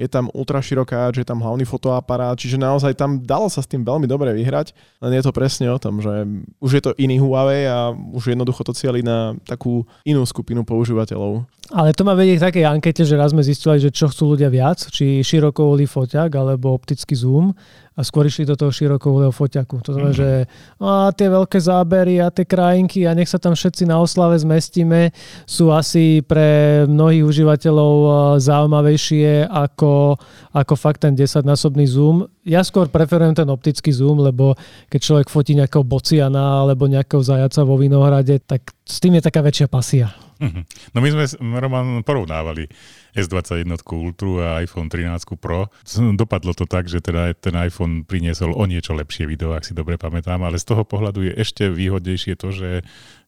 je 0.00 0.08
tam 0.08 0.32
ultraširokáč, 0.32 1.20
je 1.20 1.28
tam 1.28 1.44
hlavný 1.44 1.68
fotoaparát, 1.68 2.32
čiže 2.32 2.56
naozaj 2.56 2.96
tam 2.96 3.20
dalo 3.20 3.52
sa 3.52 3.60
s 3.60 3.68
tým 3.68 3.84
veľmi 3.84 4.08
dobre 4.08 4.32
vyhrať, 4.32 4.72
len 5.04 5.12
je 5.12 5.22
to 5.22 5.36
presne 5.36 5.68
o 5.68 5.76
tom, 5.76 6.00
že 6.00 6.24
už 6.64 6.70
je 6.80 6.82
to 6.88 6.96
iný 6.96 7.20
Huawei 7.20 7.68
a 7.68 7.92
už 7.92 8.32
jednoducho 8.32 8.64
to 8.64 8.72
cieli 8.72 9.04
na 9.04 9.36
takú 9.44 9.84
inú 10.08 10.24
skupinu 10.24 10.64
používateľov. 10.64 11.44
Ale 11.70 11.94
to 11.94 12.02
ma 12.02 12.16
vedie 12.16 12.34
k 12.34 12.44
takej 12.48 12.64
ankete, 12.66 13.04
že 13.04 13.14
raz 13.14 13.30
sme 13.30 13.44
zistili, 13.46 13.78
že 13.78 13.94
čo 13.94 14.10
chcú 14.10 14.34
ľudia 14.34 14.50
viac, 14.50 14.80
či 14.90 15.22
širokoholý 15.22 15.86
foťak 15.86 16.32
alebo 16.34 16.74
optický 16.74 17.14
zoom 17.14 17.54
a 17.98 18.00
skôr 18.06 18.24
išli 18.24 18.46
do 18.46 18.54
toho 18.54 18.70
širokoholého 18.70 19.34
foťaku. 19.34 19.82
To 19.82 19.90
znamená, 19.92 20.14
že 20.14 20.46
a 20.78 21.10
tie 21.10 21.26
veľké 21.26 21.58
zábery 21.58 22.22
a 22.22 22.30
tie 22.30 22.46
krajinky 22.46 23.04
a 23.04 23.12
nech 23.12 23.26
sa 23.26 23.36
tam 23.36 23.52
všetci 23.52 23.84
na 23.84 23.98
oslave 23.98 24.38
zmestíme 24.38 25.10
sú 25.44 25.74
asi 25.74 26.22
pre 26.22 26.82
mnohých 26.86 27.26
užívateľov 27.26 27.94
a, 28.06 28.12
zaujímavejšie 28.38 29.50
ako, 29.50 30.16
ako 30.54 30.74
fakt 30.78 31.02
ten 31.02 31.18
10-násobný 31.18 31.84
zoom. 31.90 32.30
Ja 32.46 32.62
skôr 32.62 32.86
preferujem 32.88 33.34
ten 33.34 33.50
optický 33.50 33.90
zoom, 33.90 34.22
lebo 34.22 34.54
keď 34.86 35.00
človek 35.02 35.28
fotí 35.28 35.58
nejakého 35.58 35.82
bociana 35.82 36.62
alebo 36.62 36.86
nejakého 36.86 37.20
zajaca 37.20 37.66
vo 37.66 37.74
Vinohrade, 37.76 38.38
tak 38.40 38.70
s 38.86 38.96
tým 39.02 39.18
je 39.18 39.22
taká 39.26 39.42
väčšia 39.42 39.66
pasia. 39.66 40.14
Mhm. 40.40 40.60
No 40.96 40.98
my 41.04 41.08
sme, 41.12 41.24
Roman, 41.60 42.00
porovnávali 42.00 42.64
S21 43.14 43.80
Ultra 43.90 44.56
a 44.56 44.62
iPhone 44.62 44.88
13 44.88 45.38
Pro. 45.40 45.70
Dopadlo 46.14 46.52
to 46.54 46.64
tak, 46.66 46.86
že 46.86 47.02
teda 47.02 47.34
ten 47.34 47.54
iPhone 47.58 48.06
priniesol 48.06 48.54
o 48.54 48.64
niečo 48.66 48.94
lepšie 48.94 49.26
video, 49.26 49.54
ak 49.54 49.66
si 49.66 49.72
dobre 49.74 49.98
pamätám, 49.98 50.42
ale 50.42 50.58
z 50.58 50.66
toho 50.70 50.82
pohľadu 50.86 51.26
je 51.26 51.32
ešte 51.34 51.68
výhodnejšie 51.70 52.34
to, 52.38 52.48
že 52.54 52.68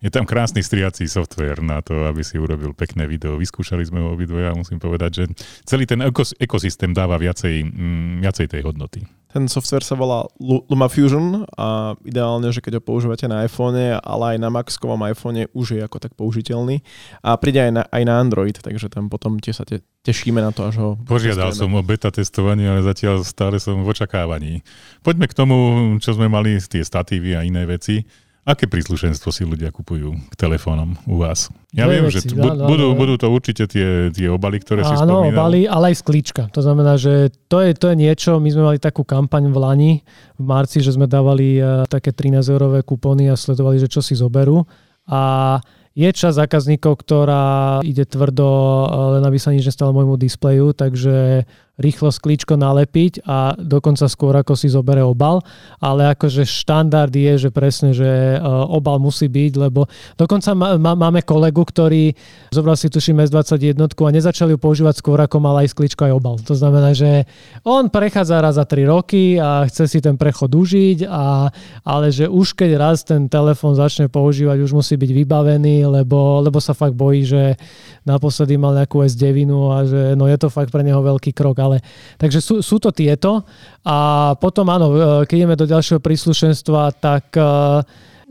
je 0.02 0.10
tam 0.10 0.26
krásny 0.26 0.60
striací 0.60 1.06
software 1.06 1.62
na 1.62 1.78
to, 1.78 2.10
aby 2.10 2.26
si 2.26 2.34
urobil 2.34 2.74
pekné 2.74 3.06
video. 3.06 3.38
Vyskúšali 3.38 3.86
sme 3.86 4.02
ho 4.02 4.12
obidvoja 4.12 4.50
a 4.50 4.58
musím 4.58 4.82
povedať, 4.82 5.10
že 5.14 5.24
celý 5.62 5.86
ten 5.86 6.02
ekos- 6.02 6.34
ekosystém 6.36 6.90
dáva 6.90 7.16
viacej, 7.16 7.62
mm, 7.62 8.18
viacej 8.20 8.46
tej 8.50 8.66
hodnoty. 8.66 9.06
Ten 9.32 9.48
software 9.48 9.80
sa 9.80 9.96
volá 9.96 10.28
Lu- 10.36 10.60
LumaFusion 10.68 11.48
a 11.56 11.96
ideálne, 12.04 12.52
že 12.52 12.60
keď 12.60 12.76
ho 12.76 12.82
používate 12.84 13.24
na 13.24 13.40
iPhone, 13.40 13.96
ale 13.96 14.36
aj 14.36 14.38
na 14.42 14.52
Maxkovom 14.52 15.00
iPhone 15.08 15.48
už 15.56 15.66
je 15.72 15.80
ako 15.80 15.96
tak 15.96 16.12
použiteľný. 16.12 16.84
A 17.24 17.32
príde 17.40 17.64
aj 17.64 17.72
na, 17.72 17.82
aj 17.88 18.02
na 18.04 18.20
Android, 18.20 18.52
takže 18.52 18.92
tam 18.92 19.08
potom 19.08 19.40
tiež 19.40 19.56
sa 19.56 19.64
te, 19.64 19.80
tešíme 20.04 20.36
na 20.36 20.52
to, 20.52 20.68
až 20.68 20.74
ho 20.76 20.88
Požiadal 21.00 21.48
testujeme. 21.48 21.72
som 21.72 21.78
o 21.78 21.80
beta 21.80 22.12
testovanie, 22.12 22.68
ale 22.68 22.84
zatiaľ 22.84 23.24
stále 23.24 23.56
som 23.56 23.80
v 23.80 23.88
očakávaní. 23.88 24.60
Poďme 25.00 25.24
k 25.24 25.32
tomu, 25.32 25.56
čo 25.96 26.12
sme 26.12 26.28
mali, 26.28 26.60
tie 26.60 26.84
statívy 26.84 27.32
a 27.32 27.40
iné 27.40 27.64
veci. 27.64 28.04
Aké 28.42 28.66
príslušenstvo 28.66 29.30
si 29.30 29.46
ľudia 29.46 29.70
kupujú 29.70 30.18
k 30.18 30.34
telefónom 30.34 30.98
u 31.06 31.22
vás? 31.22 31.46
Ja 31.70 31.86
Dve 31.86 31.94
viem, 31.94 32.04
veci, 32.10 32.26
že 32.26 32.34
t- 32.34 32.34
áno, 32.34 32.66
budú, 32.66 32.86
áno. 32.90 32.98
budú 32.98 33.14
to 33.14 33.30
určite 33.30 33.70
tie, 33.70 34.10
tie 34.10 34.26
obaly, 34.26 34.58
ktoré 34.58 34.82
si 34.82 34.90
Áno, 34.90 35.22
spomínal. 35.22 35.46
obaly, 35.46 35.60
ale 35.64 35.94
aj 35.94 36.02
sklíčka. 36.02 36.42
To 36.50 36.58
znamená, 36.58 36.98
že 36.98 37.30
to 37.46 37.62
je, 37.62 37.70
to 37.72 37.94
je 37.94 37.96
niečo, 37.96 38.42
my 38.42 38.50
sme 38.50 38.62
mali 38.66 38.78
takú 38.82 39.06
kampaň 39.06 39.46
v 39.46 39.56
Lani, 39.56 39.92
v 40.34 40.42
marci, 40.42 40.82
že 40.82 40.90
sme 40.90 41.06
dávali 41.06 41.54
eh, 41.56 41.86
také 41.86 42.10
13-eurové 42.10 42.82
kupóny 42.82 43.30
a 43.30 43.38
sledovali, 43.38 43.78
že 43.78 43.86
čo 43.86 44.02
si 44.02 44.18
zoberú. 44.18 44.66
A 45.06 45.62
je 45.92 46.08
časť 46.08 46.40
zákazníkov, 46.40 46.98
ktorá 46.98 47.44
ide 47.86 48.02
tvrdo, 48.02 48.42
eh, 48.42 48.86
len 49.16 49.22
aby 49.22 49.38
sa 49.38 49.54
nič 49.54 49.62
nestalo 49.64 49.94
môjmu 49.94 50.18
displeju, 50.18 50.74
takže 50.74 51.46
rýchlo 51.80 52.12
sklíčko 52.12 52.60
nalepiť 52.60 53.24
a 53.24 53.56
dokonca 53.56 54.04
skôr 54.04 54.36
ako 54.36 54.52
si 54.52 54.68
zobere 54.68 55.00
obal, 55.00 55.40
ale 55.80 56.12
akože 56.12 56.44
štandard 56.44 57.12
je, 57.12 57.48
že 57.48 57.50
presne, 57.50 57.96
že 57.96 58.36
eh, 58.36 58.40
obal 58.68 59.00
musí 59.00 59.26
byť, 59.26 59.52
lebo 59.56 59.88
dokonca 60.20 60.52
má, 60.52 60.76
má, 60.76 60.92
máme 60.92 61.24
kolegu, 61.24 61.64
ktorý 61.64 62.12
zobral 62.52 62.76
si 62.76 62.92
tuším 62.92 63.24
S21 63.24 63.88
a 63.88 64.10
nezačali 64.12 64.52
ju 64.52 64.58
používať 64.60 65.00
skôr 65.00 65.16
ako 65.24 65.40
mal 65.40 65.56
aj 65.64 65.72
sklíčko 65.72 66.04
aj 66.04 66.12
obal. 66.12 66.36
To 66.44 66.52
znamená, 66.52 66.92
že 66.92 67.24
on 67.64 67.88
prechádza 67.88 68.44
raz 68.44 68.60
za 68.60 68.68
3 68.68 68.92
roky 68.92 69.40
a 69.40 69.64
chce 69.64 69.88
si 69.88 69.98
ten 70.04 70.20
prechod 70.20 70.52
užiť, 70.52 71.08
a, 71.08 71.48
ale 71.88 72.12
že 72.12 72.28
už 72.28 72.52
keď 72.52 72.70
raz 72.76 73.00
ten 73.00 73.32
telefón 73.32 73.72
začne 73.72 74.12
používať, 74.12 74.60
už 74.60 74.76
musí 74.76 75.00
byť 75.00 75.10
vybavený, 75.24 75.88
lebo, 75.88 76.44
lebo 76.44 76.60
sa 76.60 76.76
fakt 76.76 76.92
bojí, 76.92 77.24
že 77.24 77.56
naposledy 78.04 78.58
mal 78.58 78.76
nejakú 78.76 79.00
S9 79.06 79.48
a 79.72 79.78
že 79.86 80.00
no 80.18 80.26
je 80.26 80.36
to 80.36 80.50
fakt 80.50 80.74
pre 80.74 80.82
neho 80.82 81.00
veľký 81.00 81.32
krok. 81.32 81.62
Ale, 81.62 81.71
takže 82.18 82.42
sú, 82.42 82.60
sú 82.60 82.76
to 82.82 82.90
tieto 82.90 83.46
a 83.86 84.32
potom 84.36 84.66
áno, 84.68 84.86
e, 84.92 84.98
keď 85.24 85.36
ideme 85.38 85.56
do 85.56 85.64
ďalšieho 85.64 86.02
príslušenstva, 86.02 86.98
tak 87.00 87.32
e, 87.38 87.44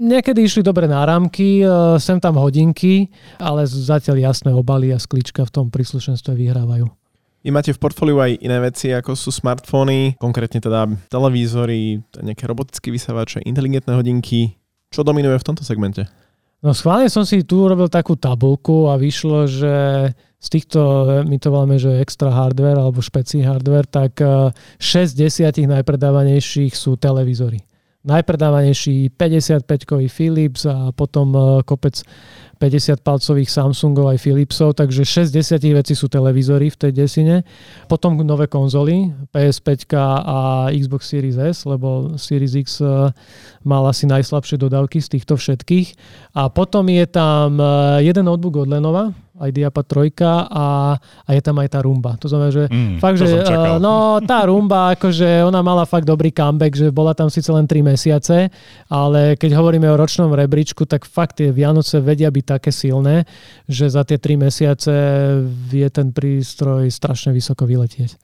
Niekedy 0.01 0.41
išli 0.41 0.65
dobre 0.65 0.89
náramky, 0.89 1.61
e, 1.61 1.65
sem 2.01 2.17
tam 2.17 2.41
hodinky, 2.41 3.05
ale 3.37 3.69
zatiaľ 3.69 4.33
jasné 4.33 4.49
obaly 4.49 4.89
a 4.89 4.97
sklička 4.97 5.45
v 5.45 5.53
tom 5.53 5.65
príslušenstve 5.69 6.33
vyhrávajú. 6.33 6.89
Vy 7.45 7.49
máte 7.53 7.69
v 7.69 7.77
portfóliu 7.77 8.17
aj 8.17 8.41
iné 8.41 8.57
veci, 8.65 8.89
ako 8.89 9.13
sú 9.13 9.29
smartfóny, 9.29 10.17
konkrétne 10.17 10.57
teda 10.57 10.89
televízory, 11.05 12.01
nejaké 12.17 12.49
robotické 12.49 12.89
vysávače, 12.89 13.45
inteligentné 13.45 13.93
hodinky. 13.93 14.57
Čo 14.89 15.05
dominuje 15.05 15.37
v 15.37 15.45
tomto 15.45 15.61
segmente? 15.61 16.09
No 16.61 16.77
schválne 16.77 17.09
som 17.09 17.25
si 17.25 17.41
tu 17.41 17.65
urobil 17.65 17.89
takú 17.89 18.13
tabulku 18.13 18.85
a 18.85 18.93
vyšlo, 18.93 19.49
že 19.49 19.73
z 20.13 20.47
týchto, 20.49 21.09
my 21.25 21.37
to 21.41 21.49
voláme, 21.49 21.77
že 21.81 22.01
extra 22.01 22.29
hardware 22.29 22.77
alebo 22.77 23.01
špeci 23.01 23.41
hardware, 23.41 23.89
tak 23.89 24.21
6 24.21 25.17
desiatich 25.17 25.65
najpredávanejších 25.65 26.73
sú 26.77 26.97
televízory. 27.01 27.65
Najpredávanejší 28.01 29.13
55-kový 29.13 30.09
Philips 30.09 30.65
a 30.65 30.89
potom 30.89 31.37
e, 31.37 31.61
kopec 31.61 32.01
50-palcových 32.57 33.49
Samsungov 33.49 34.13
aj 34.13 34.21
Philipsov, 34.21 34.73
takže 34.73 35.05
6 35.05 35.29
desiatich 35.29 35.73
vecí 35.73 35.93
sú 35.93 36.09
televízory 36.09 36.73
v 36.73 36.77
tej 36.77 36.91
desine. 36.97 37.45
Potom 37.85 38.17
nové 38.21 38.49
konzoly, 38.49 39.09
PS5 39.29 39.97
a 39.97 40.69
Xbox 40.73 41.13
Series 41.13 41.37
S, 41.37 41.65
lebo 41.69 42.17
Series 42.17 42.57
X 42.57 42.81
e, 42.81 43.13
mal 43.65 43.85
asi 43.85 44.09
najslabšie 44.09 44.57
dodávky 44.57 44.97
z 44.97 45.17
týchto 45.17 45.37
všetkých. 45.37 45.93
A 46.37 46.49
potom 46.49 46.89
je 46.89 47.05
tam 47.05 47.61
e, 47.61 48.01
jeden 48.01 48.25
notebook 48.25 48.65
od 48.65 48.69
Lenova, 48.69 49.13
aj 49.41 49.51
Diapa 49.51 49.81
3 49.81 50.13
a, 50.49 50.95
a 50.97 51.29
je 51.33 51.41
tam 51.41 51.57
aj 51.57 51.69
tá 51.73 51.79
rumba. 51.81 52.15
To 52.21 52.29
znamená, 52.29 52.49
že 52.53 52.63
Mm, 52.71 53.03
fakt, 53.03 53.19
že 53.19 53.27
e, 53.27 53.79
no 53.83 54.23
tá 54.23 54.47
rumba, 54.47 54.95
akože 54.95 55.43
ona 55.43 55.59
mala 55.59 55.83
fakt 55.83 56.07
dobrý 56.07 56.31
comeback, 56.31 56.71
že 56.71 56.87
bola 56.87 57.11
tam 57.11 57.27
síce 57.27 57.51
len 57.51 57.67
3 57.67 57.83
mesiace, 57.83 58.47
ale 58.87 59.35
keď 59.35 59.59
hovoríme 59.59 59.91
o 59.91 59.99
ročnom 59.99 60.31
rebríčku, 60.31 60.87
tak 60.87 61.03
fakt 61.03 61.43
tie 61.43 61.51
Vianoce 61.51 61.99
vedia 61.99 62.31
byť 62.31 62.45
také 62.47 62.71
silné, 62.71 63.27
že 63.67 63.91
za 63.91 64.07
tie 64.07 64.15
3 64.15 64.47
mesiace 64.47 64.93
vie 65.43 65.87
ten 65.91 66.15
prístroj 66.15 66.87
strašne 66.87 67.35
vysoko 67.35 67.67
vyletieť. 67.67 68.15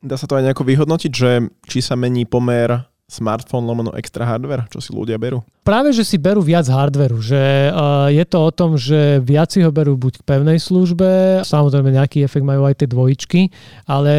Dá 0.00 0.16
sa 0.16 0.24
to 0.24 0.40
aj 0.40 0.48
nejako 0.48 0.64
vyhodnotiť, 0.64 1.12
že 1.12 1.30
či 1.68 1.84
sa 1.84 1.92
mení 1.92 2.24
pomer 2.24 2.89
smartfón 3.10 3.66
lomeno 3.66 3.90
extra 3.98 4.22
hardware, 4.22 4.70
čo 4.70 4.78
si 4.78 4.94
ľudia 4.94 5.18
berú? 5.18 5.42
Práve, 5.60 5.92
že 5.92 6.08
si 6.08 6.16
berú 6.16 6.40
viac 6.40 6.64
hardveru, 6.70 7.20
že 7.20 7.68
uh, 7.68 8.08
je 8.08 8.24
to 8.24 8.38
o 8.40 8.50
tom, 8.50 8.80
že 8.80 9.20
viac 9.20 9.52
si 9.52 9.60
ho 9.60 9.68
berú 9.68 9.92
buď 9.98 10.22
k 10.22 10.26
pevnej 10.26 10.56
službe, 10.56 11.42
samozrejme 11.44 11.92
nejaký 11.92 12.24
efekt 12.24 12.46
majú 12.46 12.64
aj 12.64 12.80
tie 12.80 12.88
dvojičky, 12.88 13.40
ale 13.84 14.12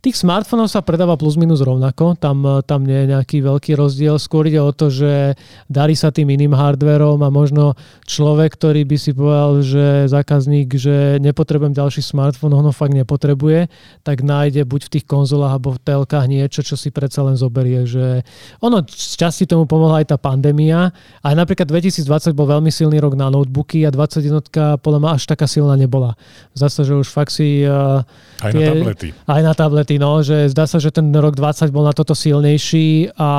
tých 0.00 0.16
smartfónov 0.16 0.72
sa 0.72 0.80
predáva 0.80 1.20
plus 1.20 1.36
minus 1.36 1.60
rovnako, 1.60 2.16
tam, 2.16 2.40
uh, 2.46 2.64
tam 2.64 2.88
nie 2.88 3.04
je 3.04 3.10
nejaký 3.12 3.44
veľký 3.44 3.76
rozdiel, 3.76 4.16
skôr 4.16 4.48
ide 4.48 4.64
o 4.64 4.72
to, 4.72 4.88
že 4.88 5.36
darí 5.68 5.92
sa 5.92 6.08
tým 6.08 6.32
iným 6.32 6.56
hardverom 6.56 7.20
a 7.20 7.28
možno 7.28 7.76
človek, 8.08 8.56
ktorý 8.56 8.88
by 8.88 8.96
si 8.96 9.12
povedal, 9.12 9.60
že 9.60 10.08
zákazník, 10.08 10.72
že 10.78 11.20
nepotrebujem 11.20 11.76
ďalší 11.76 12.00
smartfón, 12.00 12.56
on 12.56 12.64
ho 12.64 12.72
fakt 12.72 12.96
nepotrebuje, 12.96 13.68
tak 14.06 14.24
nájde 14.24 14.64
buď 14.64 14.88
v 14.88 14.92
tých 14.98 15.04
konzolách 15.04 15.52
alebo 15.58 15.76
v 15.76 15.82
telkách 15.84 16.26
niečo, 16.32 16.64
čo 16.64 16.80
si 16.80 16.88
predsa 16.88 17.20
len 17.28 17.36
zoberie, 17.36 17.84
že 17.84 18.24
ono 18.58 18.82
z 18.86 19.14
časti 19.18 19.44
tomu 19.46 19.64
pomohla 19.64 20.02
aj 20.02 20.14
tá 20.14 20.16
pandémia. 20.18 20.90
Aj 21.22 21.34
napríklad 21.34 21.68
2020 21.68 22.34
bol 22.34 22.46
veľmi 22.48 22.72
silný 22.72 22.98
rok 22.98 23.14
na 23.14 23.30
notebooky 23.30 23.86
a 23.86 23.90
21 23.90 24.80
podľa 24.82 24.98
mňa 24.98 25.10
až 25.14 25.22
taká 25.30 25.46
silná 25.46 25.78
nebola. 25.78 26.18
Zdá 26.52 26.68
sa, 26.68 26.82
že 26.82 26.98
už 26.98 27.08
fakt 27.08 27.34
si... 27.34 27.62
Uh, 27.64 28.02
Aj 28.42 28.52
na 28.52 28.74
tablety. 28.74 29.08
Aj 29.26 29.40
na 29.42 29.52
tablety, 29.54 29.94
no, 29.96 30.22
že 30.22 30.50
zdá 30.50 30.66
sa, 30.66 30.82
že 30.82 30.90
ten 30.90 31.10
rok 31.14 31.38
20 31.38 31.70
bol 31.70 31.86
na 31.86 31.94
toto 31.94 32.16
silnejší 32.16 33.14
a 33.14 33.30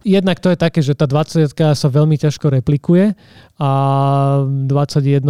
Jednak 0.00 0.40
to 0.40 0.48
je 0.48 0.56
také, 0.56 0.80
že 0.80 0.96
tá 0.96 1.04
20 1.04 1.52
sa 1.52 1.88
veľmi 1.92 2.16
ťažko 2.16 2.48
replikuje 2.48 3.12
a 3.60 3.70
21 4.48 5.20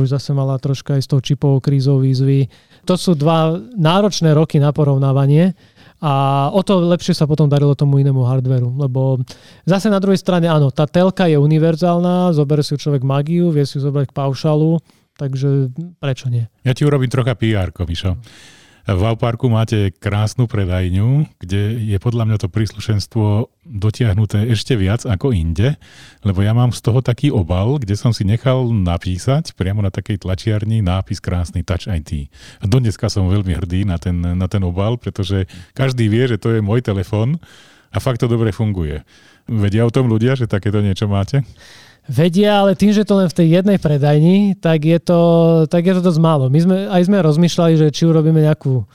už 0.00 0.08
zase 0.08 0.32
mala 0.32 0.56
troška 0.56 0.96
aj 0.96 1.02
s 1.04 1.08
tou 1.12 1.20
čipovou 1.20 1.60
krízou 1.60 2.00
výzvy. 2.00 2.48
To 2.88 2.96
sú 2.96 3.12
dva 3.12 3.60
náročné 3.76 4.32
roky 4.32 4.56
na 4.56 4.72
porovnávanie 4.72 5.52
a 6.02 6.12
o 6.52 6.60
to 6.60 6.84
lepšie 6.92 7.16
sa 7.16 7.24
potom 7.24 7.48
darilo 7.48 7.72
tomu 7.72 7.96
inému 8.00 8.20
hardveru, 8.20 8.76
lebo 8.76 9.20
zase 9.64 9.88
na 9.88 9.96
druhej 9.96 10.20
strane 10.20 10.44
áno, 10.44 10.68
tá 10.68 10.84
telka 10.84 11.24
je 11.24 11.40
univerzálna, 11.40 12.36
zoberie 12.36 12.64
si 12.64 12.76
človek 12.76 13.00
magiu, 13.00 13.48
vie 13.48 13.64
si 13.64 13.80
zobrať 13.80 14.12
k 14.12 14.16
paušalu, 14.16 14.76
takže 15.16 15.72
prečo 15.96 16.28
nie? 16.28 16.44
Ja 16.68 16.76
ti 16.76 16.84
urobím 16.84 17.08
trocha 17.08 17.32
PR, 17.32 17.72
Mišo. 17.72 18.20
V 18.86 19.02
Auparku 19.02 19.50
máte 19.50 19.90
krásnu 19.90 20.46
predajňu, 20.46 21.26
kde 21.42 21.74
je 21.90 21.98
podľa 21.98 22.22
mňa 22.22 22.36
to 22.38 22.46
príslušenstvo 22.46 23.50
dotiahnuté 23.66 24.46
ešte 24.46 24.78
viac 24.78 25.02
ako 25.02 25.34
inde, 25.34 25.74
lebo 26.22 26.38
ja 26.46 26.54
mám 26.54 26.70
z 26.70 26.86
toho 26.86 27.02
taký 27.02 27.34
obal, 27.34 27.82
kde 27.82 27.98
som 27.98 28.14
si 28.14 28.22
nechal 28.22 28.70
napísať 28.70 29.58
priamo 29.58 29.82
na 29.82 29.90
takej 29.90 30.22
tlačiarni 30.22 30.86
nápis 30.86 31.18
krásny 31.18 31.66
Touch 31.66 31.90
IT. 31.90 32.30
A 32.62 32.70
dodneska 32.70 33.10
som 33.10 33.26
veľmi 33.26 33.58
hrdý 33.58 33.82
na 33.82 33.98
ten, 33.98 34.22
na 34.22 34.46
ten 34.46 34.62
obal, 34.62 34.94
pretože 35.02 35.50
každý 35.74 36.06
vie, 36.06 36.30
že 36.30 36.38
to 36.38 36.54
je 36.54 36.62
môj 36.62 36.78
telefon 36.78 37.42
a 37.90 37.98
fakt 37.98 38.22
to 38.22 38.30
dobre 38.30 38.54
funguje. 38.54 39.02
Vedia 39.50 39.82
o 39.82 39.90
tom 39.90 40.06
ľudia, 40.06 40.38
že 40.38 40.46
takéto 40.46 40.78
niečo 40.78 41.10
máte? 41.10 41.42
Vedia, 42.06 42.62
ale 42.62 42.78
tým, 42.78 42.94
že 42.94 43.02
to 43.02 43.18
len 43.18 43.26
v 43.26 43.34
tej 43.34 43.48
jednej 43.58 43.78
predajni, 43.82 44.54
tak 44.54 44.86
je 44.86 44.98
to, 45.02 45.20
tak 45.66 45.82
je 45.82 45.94
to 45.98 46.02
dosť 46.06 46.20
málo. 46.22 46.46
My 46.46 46.60
sme, 46.62 46.76
aj 46.86 47.02
sme 47.10 47.18
rozmýšľali, 47.18 47.74
že 47.74 47.86
či 47.90 48.06
urobíme 48.06 48.38
nejakú 48.38 48.86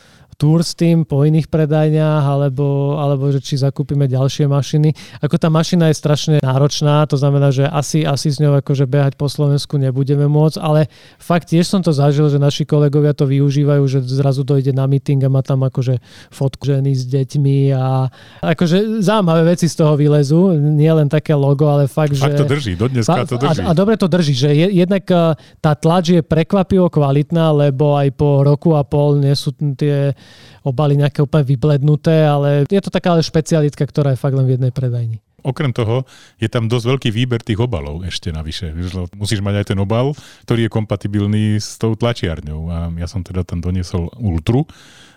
tour 0.41 0.65
s 0.65 0.73
tým 0.73 1.05
po 1.05 1.21
iných 1.21 1.53
predajniach, 1.53 2.25
alebo, 2.25 2.97
alebo 2.97 3.29
že 3.29 3.37
či 3.45 3.61
zakúpime 3.61 4.09
ďalšie 4.09 4.49
mašiny. 4.49 5.21
Ako 5.21 5.37
tá 5.37 5.53
mašina 5.53 5.93
je 5.93 6.01
strašne 6.01 6.35
náročná, 6.41 7.05
to 7.05 7.13
znamená, 7.13 7.53
že 7.53 7.69
asi, 7.69 8.01
asi 8.01 8.33
s 8.33 8.41
ňou 8.41 8.57
akože 8.57 8.89
behať 8.89 9.21
po 9.21 9.29
Slovensku 9.29 9.77
nebudeme 9.77 10.25
môcť, 10.25 10.57
ale 10.57 10.89
fakt 11.21 11.53
tiež 11.53 11.69
som 11.69 11.85
to 11.85 11.93
zažil, 11.93 12.25
že 12.33 12.41
naši 12.41 12.65
kolegovia 12.65 13.13
to 13.13 13.29
využívajú, 13.29 13.85
že 13.85 14.01
zrazu 14.01 14.41
dojde 14.41 14.73
na 14.73 14.89
meeting 14.89 15.21
a 15.21 15.29
má 15.29 15.45
tam 15.45 15.61
akože 15.61 16.01
fotku 16.33 16.65
ženy 16.65 16.97
s 16.97 17.05
deťmi 17.05 17.77
a 17.77 18.09
akože 18.41 19.05
zaujímavé 19.05 19.53
veci 19.53 19.69
z 19.69 19.77
toho 19.77 19.93
vylezú, 19.93 20.57
nie 20.57 20.89
len 20.89 21.05
také 21.05 21.37
logo, 21.37 21.69
ale 21.69 21.85
fakt, 21.85 22.17
Fakt 22.17 22.33
že... 22.33 22.41
to 22.41 22.49
drží, 22.49 22.73
dodneska 22.73 23.29
to 23.29 23.37
drží. 23.37 23.61
A, 23.61 23.69
a 23.69 23.77
dobre 23.77 23.93
to 23.93 24.09
drží, 24.09 24.33
že 24.33 24.49
je, 24.57 24.67
jednak 24.73 25.05
eh, 25.05 25.37
tá 25.61 25.77
tlač 25.77 26.17
je 26.17 26.21
prekvapivo 26.25 26.89
kvalitná, 26.89 27.53
lebo 27.53 27.93
aj 27.93 28.09
po 28.17 28.41
roku 28.41 28.73
a 28.73 28.81
pol 28.81 29.21
nie 29.21 29.37
sú 29.37 29.53
tie 29.77 30.17
obaly 30.61 30.97
nejaké 30.99 31.25
úplne 31.25 31.45
vyblednuté, 31.45 32.25
ale 32.25 32.69
je 32.69 32.81
to 32.81 32.93
taká 32.93 33.17
ale 33.17 33.25
špecialitka, 33.25 33.83
ktorá 33.85 34.13
je 34.13 34.21
fakt 34.21 34.37
len 34.37 34.45
v 34.45 34.59
jednej 34.59 34.73
predajni. 34.73 35.17
Okrem 35.41 35.73
toho 35.73 36.05
je 36.37 36.45
tam 36.45 36.69
dosť 36.69 36.85
veľký 36.85 37.09
výber 37.09 37.41
tých 37.41 37.57
obalov 37.57 38.05
ešte 38.05 38.29
navyše. 38.29 38.69
Musíš 39.17 39.41
mať 39.41 39.65
aj 39.65 39.65
ten 39.73 39.79
obal, 39.81 40.13
ktorý 40.45 40.69
je 40.69 40.73
kompatibilný 40.73 41.57
s 41.57 41.81
tou 41.81 41.97
tlačiarňou. 41.97 42.61
A 42.69 42.77
ja 43.01 43.09
som 43.09 43.25
teda 43.25 43.41
tam 43.41 43.57
doniesol 43.57 44.13
Ultru 44.21 44.69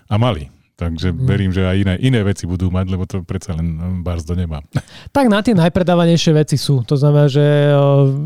a 0.09 0.17
mali. 0.17 0.49
Takže 0.75 1.15
mm. 1.15 1.19
verím, 1.23 1.55
že 1.55 1.63
aj 1.63 1.77
iné, 1.87 1.95
iné 2.03 2.21
veci 2.27 2.51
budú 2.51 2.67
mať, 2.67 2.87
lebo 2.91 3.07
to 3.07 3.23
predsa 3.23 3.55
len 3.55 4.03
Barzdo 4.03 4.35
nemá. 4.35 4.59
Tak 5.15 5.31
na 5.31 5.39
tie 5.39 5.55
najpredávanejšie 5.55 6.35
veci 6.35 6.59
sú. 6.59 6.83
To 6.91 6.99
znamená, 6.99 7.31
že 7.31 7.71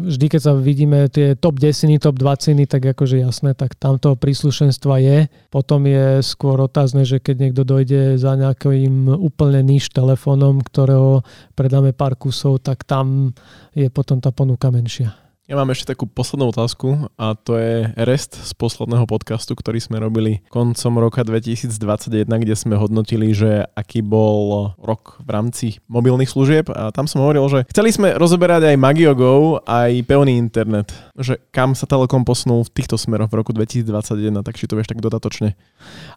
vždy, 0.09 0.27
keď 0.33 0.41
sa 0.41 0.53
vidíme 0.57 1.13
tie 1.13 1.37
top 1.37 1.61
10, 1.61 2.01
top 2.01 2.17
20, 2.17 2.65
tak 2.65 2.97
akože 2.97 3.21
jasné, 3.21 3.53
tak 3.53 3.77
tamto 3.77 4.17
príslušenstva 4.17 4.95
je. 4.97 5.19
Potom 5.53 5.85
je 5.85 6.25
skôr 6.25 6.57
otázne, 6.65 7.05
že 7.05 7.21
keď 7.21 7.37
niekto 7.37 7.69
dojde 7.69 8.17
za 8.17 8.33
nejakým 8.33 9.13
úplne 9.13 9.61
níž 9.61 9.93
telefónom, 9.93 10.65
ktorého 10.65 11.21
predáme 11.53 11.93
pár 11.93 12.17
kusov, 12.17 12.65
tak 12.65 12.89
tam 12.89 13.37
je 13.77 13.93
potom 13.93 14.25
tá 14.25 14.33
ponuka 14.33 14.73
menšia. 14.73 15.28
Ja 15.49 15.57
mám 15.57 15.73
ešte 15.73 15.97
takú 15.97 16.05
poslednú 16.05 16.53
otázku 16.53 17.09
a 17.17 17.33
to 17.33 17.57
je 17.57 17.89
rest 18.05 18.37
z 18.37 18.53
posledného 18.53 19.09
podcastu, 19.09 19.57
ktorý 19.57 19.81
sme 19.81 19.97
robili 19.97 20.45
koncom 20.53 21.01
roka 21.01 21.25
2021, 21.25 22.29
kde 22.29 22.53
sme 22.53 22.77
hodnotili, 22.77 23.33
že 23.33 23.65
aký 23.73 24.05
bol 24.05 24.77
rok 24.77 25.17
v 25.25 25.31
rámci 25.33 25.67
mobilných 25.89 26.29
služieb 26.29 26.69
a 26.69 26.93
tam 26.93 27.09
som 27.09 27.25
hovoril, 27.25 27.49
že 27.49 27.61
chceli 27.73 27.97
sme 27.97 28.21
rozoberať 28.21 28.69
aj 28.69 28.77
Magiogo, 28.77 29.65
aj 29.65 30.05
pevný 30.05 30.37
internet, 30.37 30.93
že 31.17 31.41
kam 31.49 31.73
sa 31.73 31.89
Telekom 31.89 32.29
posunul 32.29 32.69
v 32.69 32.85
týchto 32.85 33.01
smeroch 33.01 33.33
v 33.33 33.41
roku 33.41 33.57
2021, 33.57 34.45
tak 34.45 34.53
či 34.53 34.69
to 34.69 34.77
vieš 34.77 34.93
tak 34.93 35.01
dodatočne. 35.01 35.57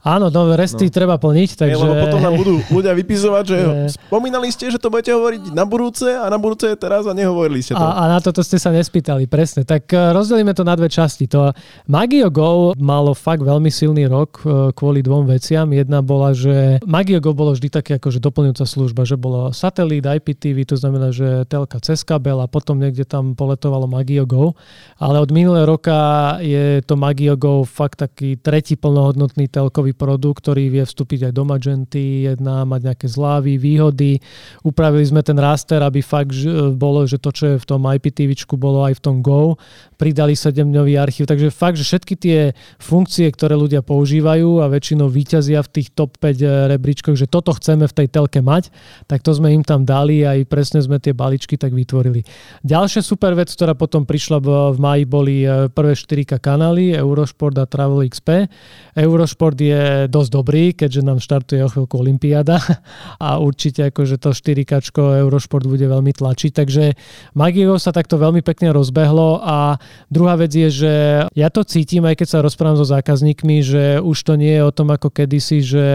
Áno, 0.04 0.28
no 0.28 0.60
resty 0.60 0.92
no. 0.92 0.96
treba 1.00 1.16
plniť, 1.16 1.56
takže... 1.56 1.80
lebo 1.80 2.04
potom 2.04 2.20
nám 2.20 2.36
budú 2.36 2.60
ľudia 2.68 2.92
vypisovať, 2.92 3.44
že 3.48 3.58
spomínali 4.12 4.52
ste, 4.52 4.68
že 4.68 4.76
to 4.76 4.92
budete 4.92 5.16
hovoriť 5.16 5.56
na 5.56 5.64
budúce 5.64 6.20
a 6.20 6.28
na 6.28 6.36
budúce 6.36 6.68
je 6.68 6.76
teraz 6.76 7.08
a 7.08 7.16
nehovorili 7.16 7.64
ste 7.64 7.80
to. 7.80 7.80
A, 7.80 7.96
a 7.96 8.04
na 8.12 8.20
toto 8.20 8.44
ste 8.44 8.60
sa 8.60 8.76
nespýtali 8.76 9.21
povedali, 9.22 9.30
presne. 9.30 9.62
Tak 9.66 9.92
e, 9.94 10.14
rozdelíme 10.14 10.54
to 10.54 10.64
na 10.66 10.74
dve 10.74 10.90
časti. 10.90 11.28
To 11.30 11.54
Magio 11.88 12.30
Go 12.30 12.74
malo 12.78 13.14
fakt 13.14 13.44
veľmi 13.44 13.70
silný 13.70 14.08
rok 14.10 14.42
e, 14.42 14.74
kvôli 14.74 15.06
dvom 15.06 15.30
veciam. 15.30 15.70
Jedna 15.70 16.02
bola, 16.02 16.34
že 16.34 16.82
Magio 16.86 17.22
Go 17.22 17.34
bolo 17.34 17.54
vždy 17.54 17.70
také 17.70 17.92
akože 17.98 18.22
doplňujúca 18.22 18.66
služba, 18.66 19.02
že 19.06 19.18
bolo 19.18 19.54
satelit, 19.54 20.06
IPTV, 20.06 20.66
to 20.66 20.76
znamená, 20.78 21.14
že 21.14 21.46
telka 21.50 21.78
cez 21.82 22.02
kabel 22.02 22.42
a 22.42 22.48
potom 22.50 22.80
niekde 22.80 23.06
tam 23.06 23.38
poletovalo 23.38 23.86
Magio 23.86 24.26
Go. 24.26 24.58
Ale 24.98 25.22
od 25.22 25.30
minulého 25.34 25.66
roka 25.68 26.38
je 26.42 26.82
to 26.86 26.98
Magio 26.98 27.38
Go 27.38 27.64
fakt 27.66 28.02
taký 28.02 28.40
tretí 28.40 28.78
plnohodnotný 28.78 29.50
telkový 29.52 29.94
produkt, 29.94 30.46
ktorý 30.46 30.72
vie 30.72 30.84
vstúpiť 30.86 31.30
aj 31.30 31.34
do 31.36 31.44
Magenty, 31.46 32.26
jedna 32.26 32.64
mať 32.66 32.94
nejaké 32.94 33.08
zlávy, 33.10 33.58
výhody. 33.60 34.22
Upravili 34.66 35.06
sme 35.06 35.22
ten 35.22 35.38
raster, 35.38 35.84
aby 35.84 36.00
fakt 36.02 36.34
bolo, 36.78 37.04
že 37.04 37.20
to, 37.20 37.30
čo 37.34 37.44
je 37.54 37.58
v 37.60 37.66
tom 37.68 37.84
IPTVčku, 37.84 38.56
bolo 38.56 38.88
aj 38.88 38.98
v 38.98 39.02
tom 39.04 39.11
tom 39.12 39.20
Go, 39.20 39.60
pridali 40.00 40.34
7-dňový 40.34 40.98
archív, 40.98 41.30
takže 41.30 41.54
fakt, 41.54 41.78
že 41.78 41.86
všetky 41.86 42.18
tie 42.18 42.40
funkcie, 42.82 43.30
ktoré 43.30 43.54
ľudia 43.54 43.86
používajú 43.86 44.64
a 44.64 44.72
väčšinou 44.72 45.06
výťazia 45.12 45.62
v 45.62 45.70
tých 45.70 45.94
top 45.94 46.18
5 46.18 46.42
eh, 46.42 46.50
rebríčkoch, 46.74 47.14
že 47.14 47.30
toto 47.30 47.54
chceme 47.54 47.86
v 47.86 47.94
tej 47.94 48.08
telke 48.10 48.42
mať, 48.42 48.74
tak 49.06 49.22
to 49.22 49.36
sme 49.36 49.54
im 49.54 49.62
tam 49.62 49.86
dali 49.86 50.26
a 50.26 50.34
aj 50.40 50.50
presne 50.50 50.80
sme 50.82 50.98
tie 50.98 51.14
baličky 51.14 51.60
tak 51.60 51.76
vytvorili. 51.76 52.26
Ďalšia 52.66 53.06
super 53.06 53.38
vec, 53.38 53.54
ktorá 53.54 53.78
potom 53.78 54.08
prišla 54.08 54.42
v, 54.42 54.50
maji, 54.80 55.04
boli 55.06 55.36
eh, 55.46 55.70
prvé 55.70 55.94
4K 55.94 56.42
kanály, 56.42 56.98
Eurošport 56.98 57.62
a 57.62 57.70
Travel 57.70 58.02
XP. 58.08 58.50
Eurošport 58.98 59.60
je 59.60 60.10
dosť 60.10 60.30
dobrý, 60.34 60.74
keďže 60.74 61.06
nám 61.06 61.22
štartuje 61.22 61.62
o 61.62 61.70
chvíľku 61.70 62.02
Olympiáda 62.02 62.58
a 63.28 63.38
určite 63.38 63.94
akože 63.94 64.18
to 64.18 64.34
4K 64.34 64.82
Eurošport 64.98 65.70
bude 65.70 65.86
veľmi 65.86 66.10
tlačiť, 66.16 66.52
takže 66.58 66.98
Magio 67.38 67.78
sa 67.78 67.94
takto 67.94 68.18
veľmi 68.18 68.42
pekne 68.42 68.74
rozbehol 68.74 69.01
rozbehlo. 69.02 69.42
A 69.42 69.82
druhá 70.08 70.38
vec 70.38 70.54
je, 70.54 70.70
že 70.70 70.94
ja 71.34 71.50
to 71.50 71.66
cítim, 71.66 72.06
aj 72.06 72.22
keď 72.22 72.28
sa 72.30 72.46
rozprávam 72.46 72.78
so 72.78 72.86
zákazníkmi, 72.86 73.58
že 73.66 73.84
už 73.98 74.18
to 74.22 74.38
nie 74.38 74.62
je 74.62 74.64
o 74.64 74.76
tom 74.76 74.94
ako 74.94 75.10
kedysi, 75.10 75.66
že 75.66 75.86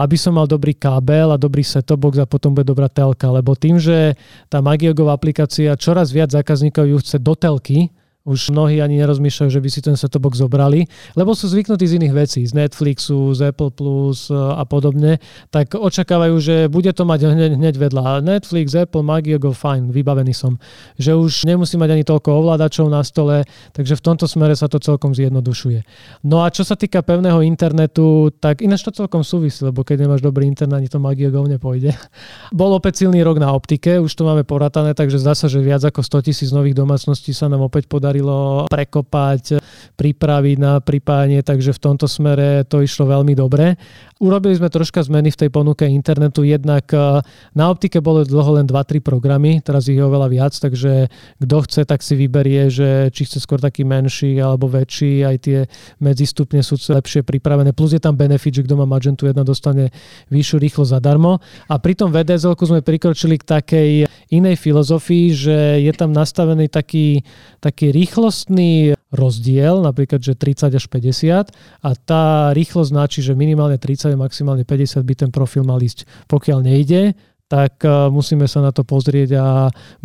aby 0.00 0.16
som 0.16 0.40
mal 0.40 0.48
dobrý 0.48 0.72
kábel 0.72 1.36
a 1.36 1.40
dobrý 1.40 1.60
set-top 1.60 2.00
box 2.00 2.14
a 2.24 2.26
potom 2.26 2.56
bude 2.56 2.64
dobrá 2.64 2.88
telka, 2.88 3.28
lebo 3.28 3.52
tým, 3.52 3.76
že 3.76 4.16
tá 4.48 4.64
Magiogová 4.64 5.12
aplikácia 5.12 5.76
čoraz 5.76 6.08
viac 6.10 6.32
zákazníkov 6.32 6.88
ju 6.88 6.96
chce 7.04 7.16
do 7.20 7.36
telky, 7.36 7.92
už 8.26 8.50
mnohí 8.50 8.82
ani 8.82 8.98
nerozmýšľajú, 9.00 9.50
že 9.54 9.62
by 9.62 9.68
si 9.70 9.80
ten 9.80 9.94
set 9.94 10.10
box 10.18 10.42
zobrali, 10.42 10.90
lebo 11.14 11.32
sú 11.32 11.46
zvyknutí 11.46 11.86
z 11.86 12.02
iných 12.02 12.14
vecí, 12.14 12.42
z 12.42 12.52
Netflixu, 12.58 13.30
z 13.38 13.54
Apple 13.54 13.70
Plus 13.70 14.26
e, 14.28 14.34
a 14.34 14.66
podobne, 14.66 15.22
tak 15.54 15.78
očakávajú, 15.78 16.34
že 16.42 16.54
bude 16.66 16.90
to 16.90 17.06
mať 17.06 17.30
hneď, 17.30 17.52
hneď 17.54 17.74
vedľa. 17.78 18.26
Netflix, 18.26 18.74
Apple, 18.74 19.06
Magio, 19.06 19.38
go 19.38 19.54
fine, 19.54 19.94
vybavený 19.94 20.34
som. 20.34 20.58
Že 20.98 21.12
už 21.22 21.32
nemusí 21.46 21.78
mať 21.78 21.94
ani 21.94 22.04
toľko 22.04 22.42
ovládačov 22.42 22.90
na 22.90 23.06
stole, 23.06 23.46
takže 23.70 23.94
v 23.94 24.02
tomto 24.02 24.26
smere 24.26 24.58
sa 24.58 24.66
to 24.66 24.82
celkom 24.82 25.14
zjednodušuje. 25.14 25.86
No 26.26 26.42
a 26.42 26.50
čo 26.50 26.66
sa 26.66 26.74
týka 26.74 27.06
pevného 27.06 27.46
internetu, 27.46 28.34
tak 28.42 28.58
ináč 28.58 28.82
to 28.82 28.90
celkom 28.90 29.22
súvisí, 29.22 29.62
lebo 29.62 29.86
keď 29.86 30.02
nemáš 30.02 30.26
dobrý 30.26 30.50
internet, 30.50 30.82
ani 30.82 30.90
to 30.90 30.98
Magio 30.98 31.30
Go 31.30 31.46
nepôjde. 31.46 31.94
Bol 32.58 32.74
opäť 32.74 33.06
silný 33.06 33.22
rok 33.22 33.38
na 33.38 33.54
optike, 33.54 34.02
už 34.02 34.10
to 34.10 34.26
máme 34.26 34.42
poratané, 34.42 34.98
takže 34.98 35.22
zdá 35.22 35.38
sa, 35.38 35.46
že 35.46 35.62
viac 35.62 35.86
ako 35.86 36.02
100 36.02 36.26
tisíc 36.26 36.50
nových 36.50 36.74
domácností 36.74 37.30
sa 37.30 37.46
nám 37.46 37.62
opäť 37.62 37.86
podarí 37.86 38.15
podarilo 38.16 38.66
prekopať, 38.66 39.60
pripraviť 39.96 40.56
na 40.60 40.80
pripájanie, 40.80 41.40
takže 41.44 41.76
v 41.76 41.82
tomto 41.82 42.08
smere 42.08 42.64
to 42.64 42.80
išlo 42.80 43.08
veľmi 43.08 43.36
dobre. 43.36 43.76
Urobili 44.16 44.56
sme 44.56 44.72
troška 44.72 45.04
zmeny 45.04 45.28
v 45.28 45.40
tej 45.44 45.50
ponuke 45.52 45.84
internetu, 45.84 46.40
jednak 46.40 46.88
eh, 46.92 47.20
na 47.52 47.68
optike 47.68 48.00
bolo 48.00 48.24
dlho 48.24 48.60
len 48.60 48.64
2-3 48.64 49.04
programy, 49.04 49.60
teraz 49.60 49.88
ich 49.92 50.00
je 50.00 50.04
oveľa 50.04 50.28
viac, 50.32 50.52
takže 50.56 51.12
kto 51.36 51.56
chce, 51.68 51.80
tak 51.84 52.00
si 52.00 52.16
vyberie, 52.16 52.72
že 52.72 53.12
či 53.12 53.28
chce 53.28 53.44
skôr 53.44 53.60
taký 53.60 53.84
menší 53.84 54.40
alebo 54.40 54.72
väčší, 54.72 55.20
aj 55.24 55.36
tie 55.44 55.58
medzistupne 56.00 56.64
sú 56.64 56.80
lepšie 56.80 57.28
pripravené, 57.28 57.76
plus 57.76 57.92
je 57.92 58.00
tam 58.00 58.16
benefit, 58.16 58.60
že 58.60 58.64
kto 58.64 58.80
má 58.80 58.88
Magentu 58.88 59.28
1 59.28 59.36
dostane 59.44 59.92
vyššiu 60.32 60.56
rýchlosť 60.64 60.90
zadarmo. 60.96 61.36
A 61.68 61.76
pri 61.76 61.92
tom 61.92 62.08
VDSL 62.08 62.56
sme 62.56 62.80
prikročili 62.80 63.36
k 63.36 63.44
takej 63.44 63.90
inej 64.32 64.56
filozofii, 64.58 65.26
že 65.36 65.56
je 65.84 65.92
tam 65.92 66.10
nastavený 66.16 66.72
taký, 66.72 67.20
taký 67.60 67.92
rýchlostný 68.06 68.94
rozdiel, 69.10 69.82
napríklad, 69.82 70.22
že 70.22 70.38
30 70.38 70.78
až 70.78 70.86
50 70.86 71.50
a 71.82 71.90
tá 71.98 72.54
rýchlosť 72.54 72.90
značí, 72.94 73.18
že 73.18 73.34
minimálne 73.34 73.82
30 73.82 74.14
a 74.14 74.22
maximálne 74.22 74.62
50 74.62 75.02
by 75.02 75.14
ten 75.26 75.30
profil 75.34 75.66
mal 75.66 75.82
ísť. 75.82 76.06
Pokiaľ 76.30 76.62
nejde, 76.62 77.18
tak 77.50 77.82
e, 77.82 77.90
musíme 78.14 78.46
sa 78.46 78.62
na 78.62 78.70
to 78.70 78.86
pozrieť 78.86 79.30
a 79.34 79.46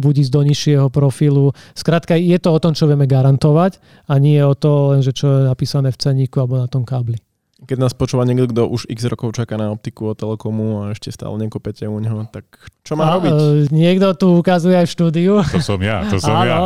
buď 0.01 0.25
ísť 0.25 0.31
do 0.33 0.41
nižšieho 0.41 0.87
profilu. 0.89 1.53
Skrátka, 1.77 2.17
je 2.17 2.37
to 2.41 2.49
o 2.49 2.61
tom, 2.61 2.73
čo 2.73 2.89
vieme 2.89 3.05
garantovať 3.05 3.77
a 4.09 4.17
nie 4.17 4.41
o 4.41 4.57
to 4.57 4.97
len, 4.97 5.05
že 5.05 5.13
čo 5.13 5.29
je 5.29 5.41
napísané 5.45 5.93
v 5.93 6.01
ceníku 6.01 6.41
alebo 6.41 6.57
na 6.57 6.65
tom 6.65 6.81
kábli. 6.81 7.21
Keď 7.71 7.79
nás 7.79 7.95
počúva 7.95 8.27
niekto, 8.27 8.51
kto 8.51 8.67
už 8.67 8.91
x 8.91 9.07
rokov 9.07 9.31
čaká 9.31 9.55
na 9.55 9.71
optiku 9.71 10.11
od 10.11 10.19
Telekomu 10.19 10.83
a 10.83 10.91
ešte 10.91 11.07
stále 11.07 11.39
nekopete 11.39 11.87
u 11.87 12.03
neho, 12.03 12.27
tak 12.27 12.43
čo 12.83 12.99
má 12.99 13.07
a, 13.07 13.15
robiť? 13.15 13.31
E, 13.31 13.71
niekto 13.71 14.11
tu 14.19 14.27
ukazuje 14.35 14.75
aj 14.75 14.91
v 14.91 14.91
štúdiu. 14.91 15.33
To 15.39 15.63
som 15.63 15.79
ja, 15.79 16.03
to 16.11 16.19
som 16.19 16.35
Áno. 16.35 16.43
ja. 16.43 16.59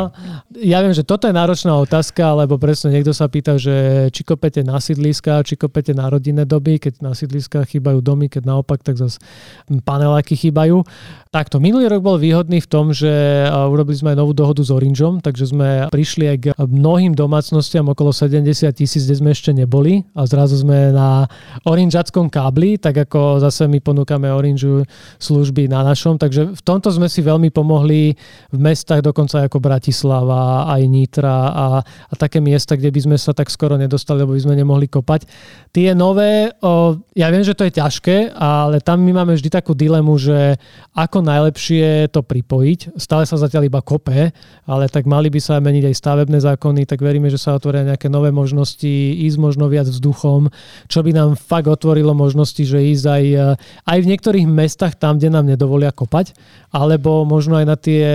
Ja 0.58 0.78
viem, 0.82 0.90
že 0.90 1.06
toto 1.06 1.30
je 1.30 1.34
náročná 1.36 1.78
otázka, 1.78 2.34
lebo 2.42 2.58
presne 2.58 2.90
niekto 2.90 3.14
sa 3.14 3.30
pýta, 3.30 3.54
že 3.54 4.10
či 4.10 4.26
kopete 4.26 4.66
na 4.66 4.82
sídliska, 4.82 5.46
či 5.46 5.54
kopete 5.54 5.94
na 5.94 6.10
rodinné 6.10 6.42
doby, 6.42 6.82
keď 6.82 6.98
na 6.98 7.14
sídliskách 7.14 7.70
chýbajú 7.70 8.02
domy, 8.02 8.26
keď 8.26 8.42
naopak, 8.42 8.82
tak 8.82 8.98
zase 8.98 9.22
paneláky 9.86 10.34
chýbajú. 10.34 10.82
Takto, 11.30 11.62
minulý 11.62 11.86
rok 11.86 12.02
bol 12.02 12.18
výhodný 12.18 12.58
v 12.58 12.66
tom, 12.66 12.90
že 12.90 13.46
e, 13.46 13.46
urobili 13.46 13.94
sme 13.94 14.10
aj 14.16 14.18
novú 14.18 14.34
dohodu 14.34 14.64
s 14.64 14.74
Orangeom, 14.74 15.22
takže 15.22 15.54
sme 15.54 15.86
prišli 15.94 16.24
aj 16.34 16.36
k 16.42 16.44
mnohým 16.58 17.14
domácnostiam 17.14 17.86
okolo 17.94 18.10
70 18.10 18.42
tisíc, 18.74 19.06
kde 19.06 19.20
sme 19.20 19.30
ešte 19.30 19.54
neboli 19.54 20.02
a 20.18 20.24
zrazu 20.24 20.58
sme 20.58 20.95
na 20.96 21.28
orangeackom 21.68 22.32
kábli, 22.32 22.80
tak 22.80 23.04
ako 23.04 23.44
zase 23.44 23.68
my 23.68 23.84
ponúkame 23.84 24.32
Orange 24.32 24.88
služby 25.20 25.68
na 25.68 25.84
našom, 25.84 26.16
takže 26.16 26.56
v 26.56 26.62
tomto 26.64 26.88
sme 26.88 27.12
si 27.12 27.20
veľmi 27.20 27.52
pomohli 27.52 28.16
v 28.48 28.58
mestách 28.58 29.04
dokonca 29.04 29.44
ako 29.44 29.60
Bratislava, 29.60 30.64
aj 30.72 30.82
Nitra 30.88 31.38
a, 31.52 31.66
a 31.84 32.14
také 32.16 32.40
miesta, 32.40 32.80
kde 32.80 32.88
by 32.88 33.00
sme 33.04 33.16
sa 33.20 33.36
tak 33.36 33.52
skoro 33.52 33.76
nedostali, 33.76 34.24
lebo 34.24 34.32
by 34.32 34.40
sme 34.40 34.56
nemohli 34.56 34.88
kopať. 34.88 35.28
Tie 35.76 35.92
nové, 35.92 36.48
o, 36.64 36.96
ja 37.12 37.28
viem, 37.28 37.44
že 37.44 37.52
to 37.52 37.68
je 37.68 37.76
ťažké, 37.76 38.32
ale 38.32 38.80
tam 38.80 39.04
my 39.04 39.20
máme 39.20 39.36
vždy 39.36 39.52
takú 39.52 39.76
dilemu, 39.76 40.16
že 40.16 40.56
ako 40.96 41.20
najlepšie 41.20 42.08
to 42.08 42.24
pripojiť. 42.24 42.96
Stále 42.96 43.28
sa 43.28 43.36
zatiaľ 43.36 43.68
iba 43.68 43.84
kope, 43.84 44.32
ale 44.64 44.84
tak 44.88 45.04
mali 45.04 45.28
by 45.28 45.40
sa 45.42 45.60
meniť 45.60 45.92
aj 45.92 45.98
stavebné 46.00 46.38
zákony, 46.40 46.88
tak 46.88 47.04
veríme, 47.04 47.28
že 47.28 47.36
sa 47.36 47.52
otvoria 47.52 47.84
nejaké 47.84 48.08
nové 48.08 48.32
možnosti, 48.32 48.88
ísť 49.26 49.36
možno 49.36 49.68
viac 49.68 49.90
vzduchom, 49.90 50.48
čo 50.86 51.02
by 51.02 51.10
nám 51.14 51.30
fakt 51.38 51.66
otvorilo 51.70 52.14
možnosti, 52.14 52.62
že 52.62 52.78
ísť 52.94 53.04
aj, 53.06 53.24
eh, 53.34 53.54
aj 53.86 53.98
v 54.02 54.10
niektorých 54.14 54.46
mestách 54.46 54.94
tam, 54.98 55.18
kde 55.18 55.30
nám 55.30 55.46
nedovolia 55.46 55.90
kopať, 55.90 56.34
alebo 56.70 57.26
možno 57.26 57.58
aj 57.58 57.66
na 57.66 57.76
tie 57.76 58.06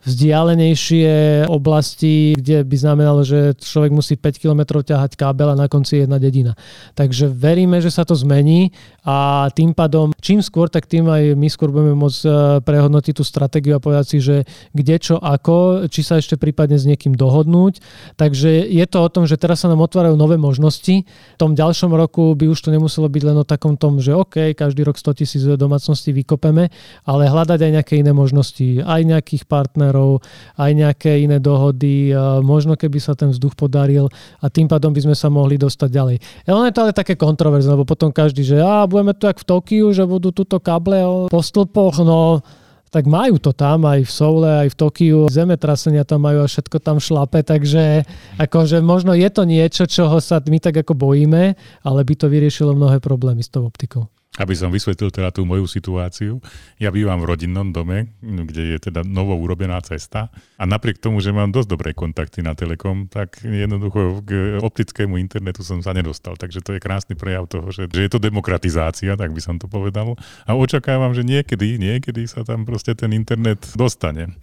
vzdialenejšie 0.00 1.44
oblasti, 1.52 2.32
kde 2.32 2.64
by 2.64 2.76
znamenalo, 2.76 3.20
že 3.20 3.52
človek 3.60 3.92
musí 3.92 4.16
5 4.16 4.40
km 4.40 4.80
ťahať 4.80 5.12
kábel 5.14 5.52
a 5.52 5.58
na 5.58 5.68
konci 5.68 6.00
je 6.00 6.00
jedna 6.08 6.16
dedina. 6.16 6.56
Takže 6.96 7.28
veríme, 7.28 7.84
že 7.84 7.92
sa 7.92 8.08
to 8.08 8.16
zmení 8.16 8.72
a 9.04 9.48
tým 9.52 9.76
pádom 9.76 10.16
čím 10.24 10.40
skôr, 10.40 10.72
tak 10.72 10.88
tým 10.88 11.08
aj 11.08 11.36
my 11.36 11.48
skôr 11.52 11.68
budeme 11.72 11.96
môcť 11.96 12.20
eh, 12.24 12.32
prehodnotiť 12.64 13.14
tú 13.16 13.24
stratégiu 13.24 13.76
a 13.76 13.82
povedať 13.82 14.06
si, 14.16 14.18
že 14.20 14.36
kde 14.72 14.96
čo 15.00 15.16
ako, 15.20 15.86
či 15.92 16.00
sa 16.00 16.16
ešte 16.16 16.40
prípadne 16.40 16.80
s 16.80 16.88
niekým 16.88 17.12
dohodnúť. 17.12 17.80
Takže 18.16 18.64
je 18.68 18.86
to 18.88 18.98
o 19.04 19.12
tom, 19.12 19.28
že 19.28 19.36
teraz 19.36 19.62
sa 19.64 19.68
nám 19.68 19.84
otvárajú 19.84 20.16
nové 20.16 20.40
možnosti. 20.40 21.04
V 21.04 21.38
tom 21.38 21.52
ďalšom 21.52 21.89
roku 21.94 22.34
by 22.34 22.50
už 22.50 22.58
to 22.66 22.70
nemuselo 22.70 23.06
byť 23.10 23.22
len 23.22 23.36
o 23.40 23.44
takom 23.46 23.74
tom, 23.78 23.98
že 23.98 24.14
OK, 24.14 24.52
každý 24.54 24.86
rok 24.86 24.98
100 24.98 25.18
tisíc 25.18 25.42
domácností 25.44 26.10
vykopeme, 26.12 26.68
ale 27.06 27.22
hľadať 27.26 27.58
aj 27.58 27.72
nejaké 27.80 27.94
iné 27.98 28.12
možnosti, 28.14 28.82
aj 28.82 29.00
nejakých 29.06 29.44
partnerov, 29.46 30.22
aj 30.58 30.70
nejaké 30.74 31.22
iné 31.22 31.38
dohody, 31.38 32.12
možno 32.44 32.74
keby 32.76 32.98
sa 32.98 33.16
ten 33.16 33.32
vzduch 33.32 33.54
podaril 33.54 34.10
a 34.40 34.46
tým 34.52 34.68
pádom 34.68 34.94
by 34.94 35.10
sme 35.10 35.16
sa 35.16 35.32
mohli 35.32 35.56
dostať 35.56 35.88
ďalej. 35.88 36.16
E, 36.46 36.50
ono 36.50 36.66
je 36.68 36.74
to 36.74 36.82
ale 36.86 36.92
také 36.92 37.14
kontroverzné, 37.16 37.74
lebo 37.74 37.88
potom 37.88 38.14
každý, 38.14 38.44
že 38.44 38.58
a 38.60 38.86
budeme 38.86 39.16
tu 39.16 39.26
jak 39.26 39.38
v 39.40 39.48
Tokiu, 39.48 39.86
že 39.94 40.04
budú 40.04 40.34
túto 40.34 40.60
kable 40.60 41.30
po 41.30 41.40
stĺpoch, 41.40 42.02
no 42.04 42.44
tak 42.90 43.06
majú 43.06 43.38
to 43.38 43.54
tam 43.54 43.86
aj 43.86 44.02
v 44.02 44.10
Soule, 44.10 44.50
aj 44.66 44.68
v 44.74 44.78
Tokiu. 44.78 45.20
Zemetrasenia 45.30 46.02
tam 46.02 46.26
majú 46.26 46.42
a 46.42 46.50
všetko 46.50 46.82
tam 46.82 46.98
šlape, 46.98 47.46
takže 47.46 48.02
akože 48.36 48.82
možno 48.82 49.14
je 49.14 49.30
to 49.30 49.46
niečo, 49.46 49.86
čoho 49.86 50.18
sa 50.18 50.42
my 50.42 50.58
tak 50.58 50.82
ako 50.82 50.98
bojíme, 50.98 51.54
ale 51.86 52.00
by 52.02 52.14
to 52.18 52.26
vyriešilo 52.26 52.74
mnohé 52.74 52.98
problémy 52.98 53.46
s 53.46 53.48
tou 53.48 53.62
optikou. 53.62 54.10
Aby 54.38 54.54
som 54.54 54.70
vysvetlil 54.70 55.10
teda 55.10 55.34
tú 55.34 55.42
moju 55.42 55.66
situáciu, 55.66 56.38
ja 56.78 56.94
bývam 56.94 57.18
v 57.18 57.34
rodinnom 57.34 57.74
dome, 57.74 58.14
kde 58.22 58.78
je 58.78 58.78
teda 58.78 59.02
novo 59.02 59.34
urobená 59.34 59.82
cesta 59.82 60.30
a 60.54 60.64
napriek 60.70 61.02
tomu, 61.02 61.18
že 61.18 61.34
mám 61.34 61.50
dosť 61.50 61.66
dobré 61.66 61.90
kontakty 61.98 62.38
na 62.38 62.54
Telekom, 62.54 63.10
tak 63.10 63.42
jednoducho 63.42 64.22
k 64.22 64.62
optickému 64.62 65.18
internetu 65.18 65.66
som 65.66 65.82
sa 65.82 65.90
nedostal. 65.90 66.38
Takže 66.38 66.62
to 66.62 66.78
je 66.78 66.80
krásny 66.80 67.18
prejav 67.18 67.50
toho, 67.50 67.74
že, 67.74 67.90
že 67.90 68.06
je 68.06 68.10
to 68.10 68.22
demokratizácia, 68.22 69.18
tak 69.18 69.34
by 69.34 69.42
som 69.42 69.58
to 69.58 69.66
povedal. 69.66 70.14
A 70.46 70.54
očakávam, 70.54 71.10
že 71.10 71.26
niekedy, 71.26 71.82
niekedy 71.82 72.22
sa 72.30 72.46
tam 72.46 72.62
proste 72.62 72.94
ten 72.94 73.10
internet 73.10 73.66
dostane 73.74 74.38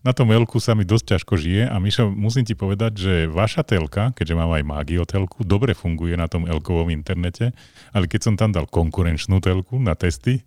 na 0.00 0.16
tom 0.16 0.32
Elku 0.32 0.56
sa 0.60 0.72
mi 0.72 0.88
dosť 0.88 1.16
ťažko 1.16 1.34
žije 1.36 1.62
a 1.68 1.76
Mišo, 1.76 2.08
musím 2.08 2.48
ti 2.48 2.56
povedať, 2.56 2.92
že 2.96 3.12
vaša 3.28 3.64
telka, 3.64 4.16
keďže 4.16 4.34
mám 4.36 4.52
aj 4.56 4.64
Magio 4.64 5.04
telku, 5.04 5.44
dobre 5.44 5.76
funguje 5.76 6.16
na 6.16 6.24
tom 6.24 6.48
Elkovom 6.48 6.88
internete, 6.88 7.52
ale 7.92 8.08
keď 8.08 8.20
som 8.24 8.34
tam 8.36 8.52
dal 8.52 8.64
konkurenčnú 8.64 9.44
telku 9.44 9.76
na 9.76 9.92
testy, 9.92 10.40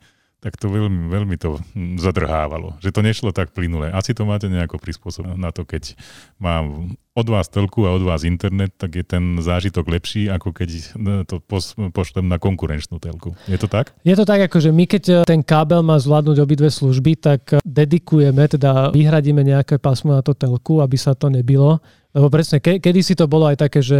tak 0.44 0.60
to 0.60 0.68
veľmi, 0.68 1.08
veľmi 1.08 1.39
to 1.39 1.56
zadrhávalo. 2.04 2.76
Že 2.84 2.91
to 2.91 3.02
nešlo 3.02 3.30
tak 3.32 3.56
plynule. 3.56 3.88
Asi 3.96 4.12
to 4.12 4.28
máte 4.28 4.52
nejako 4.52 4.76
prispôsobené 4.76 5.39
na 5.39 5.56
to, 5.56 5.64
keď 5.64 5.96
mám 6.36 6.91
od 7.16 7.28
vás 7.32 7.48
telku 7.48 7.88
a 7.88 7.96
od 7.96 8.04
vás 8.04 8.28
internet, 8.28 8.76
tak 8.76 9.00
je 9.00 9.06
ten 9.08 9.39
zážitok 9.39 9.88
lepší, 9.88 10.28
ako 10.28 10.52
keď 10.52 10.70
to 11.30 11.39
pošlem 11.96 12.28
na 12.28 12.36
konkurenčnú 12.41 13.00
telku. 13.00 13.38
Je 13.48 13.56
to 13.56 13.72
tak? 13.72 13.96
Je 14.04 14.18
to 14.20 14.28
tak, 14.28 14.44
ako 14.52 14.60
že 14.60 14.76
my 14.76 14.84
keď 14.84 15.24
ten 15.24 15.39
kábel 15.39 15.80
má 15.80 15.96
zvládnuť 15.96 16.44
obidve 16.44 16.68
služby, 16.68 17.16
tak 17.24 17.64
dedikujeme, 17.64 18.44
teda 18.50 18.91
vyhradíme 18.91 19.46
nejaké 19.48 19.80
pásmo 19.80 20.12
na 20.12 20.26
to 20.26 20.36
telku, 20.36 20.84
aby 20.84 21.00
sa 21.00 21.16
to 21.16 21.32
nebilo 21.32 21.80
lebo 22.14 22.30
presne, 22.30 22.61
ke, 22.61 22.78
kedy 22.78 23.01
si 23.01 23.18
to 23.18 23.26
bolo 23.26 23.49
aj 23.49 23.57
také, 23.57 23.82
že 23.82 23.97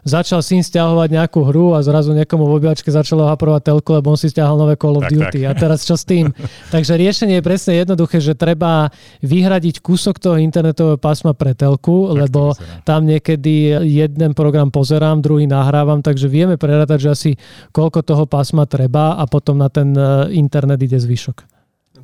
začal 0.00 0.40
syn 0.40 0.64
stiahovať 0.64 1.12
nejakú 1.12 1.44
hru 1.44 1.76
a 1.76 1.84
zrazu 1.84 2.16
niekomu 2.16 2.48
v 2.48 2.56
obývačke 2.56 2.88
začalo 2.88 3.28
haprovať 3.28 3.68
telku, 3.68 4.00
lebo 4.00 4.08
on 4.08 4.16
si 4.16 4.32
stiahol 4.32 4.56
nové 4.56 4.80
Call 4.80 4.96
of 4.96 5.04
tak, 5.04 5.12
Duty. 5.12 5.44
Tak. 5.44 5.48
A 5.48 5.52
teraz 5.52 5.84
čo 5.84 5.92
s 5.92 6.08
tým? 6.08 6.32
Takže 6.74 6.96
riešenie 6.96 7.36
je 7.36 7.44
presne 7.44 7.76
jednoduché, 7.76 8.16
že 8.24 8.32
treba 8.32 8.88
vyhradiť 9.20 9.84
kúsok 9.84 10.16
toho 10.16 10.40
internetového 10.40 10.96
pásma 10.96 11.36
pre 11.36 11.52
telku, 11.52 12.08
tak 12.08 12.16
lebo 12.24 12.56
tam 12.88 13.04
niekedy 13.04 13.76
jeden 13.84 14.32
program 14.32 14.72
pozerám, 14.72 15.20
druhý 15.20 15.44
nahrávam, 15.44 16.00
takže 16.00 16.32
vieme 16.32 16.56
prerátať, 16.56 16.98
že 17.04 17.08
asi 17.12 17.30
koľko 17.76 18.00
toho 18.00 18.24
pásma 18.24 18.64
treba 18.64 19.20
a 19.20 19.28
potom 19.28 19.60
na 19.60 19.68
ten 19.68 19.92
eh, 19.92 20.32
internet 20.32 20.80
ide 20.80 20.96
zvyšok. 20.96 21.59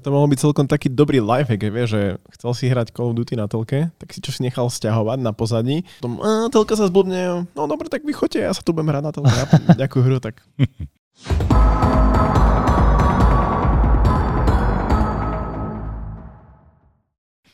To 0.07 0.15
mohol 0.15 0.31
byť 0.31 0.39
celkom 0.39 0.71
taký 0.71 0.87
dobrý 0.87 1.19
lifehack, 1.19 1.67
vieš, 1.67 1.99
že 1.99 2.03
chcel 2.39 2.51
si 2.55 2.71
hrať 2.71 2.95
Call 2.95 3.11
of 3.11 3.19
Duty 3.19 3.35
na 3.35 3.51
telke, 3.51 3.91
tak 3.99 4.15
si 4.15 4.23
čo 4.23 4.31
si 4.31 4.39
nechal 4.47 4.71
stiahovať 4.71 5.19
na 5.19 5.35
pozadí. 5.35 5.83
Potom, 5.99 6.23
a, 6.23 6.47
telka 6.47 6.79
sa 6.79 6.87
zblbne, 6.87 7.51
no 7.51 7.63
dobre, 7.67 7.91
tak 7.91 8.07
vychoďte, 8.07 8.39
ja 8.39 8.55
sa 8.55 8.63
tu 8.63 8.71
budem 8.71 8.95
hrať 8.95 9.03
na 9.03 9.11
telke, 9.11 9.35
ja 9.35 9.47
nejakú 9.83 10.07
hru, 10.07 10.23
tak... 10.23 10.47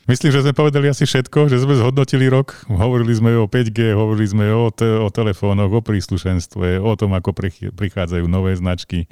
Myslím, 0.05 0.29
že 0.29 0.45
sme 0.45 0.53
povedali 0.53 0.93
asi 0.93 1.09
všetko, 1.09 1.49
že 1.49 1.57
sme 1.57 1.73
zhodnotili 1.73 2.29
rok. 2.29 2.69
Hovorili 2.69 3.17
sme 3.17 3.33
o 3.33 3.49
5G, 3.49 3.97
hovorili 3.97 4.29
sme 4.29 4.45
o, 4.53 4.69
te- 4.69 5.01
o 5.01 5.09
telefónoch, 5.09 5.73
o 5.73 5.81
príslušenstve, 5.81 6.77
o 6.77 6.93
tom, 6.93 7.17
ako 7.17 7.33
prichádzajú 7.73 8.29
nové 8.29 8.53
značky. 8.53 9.09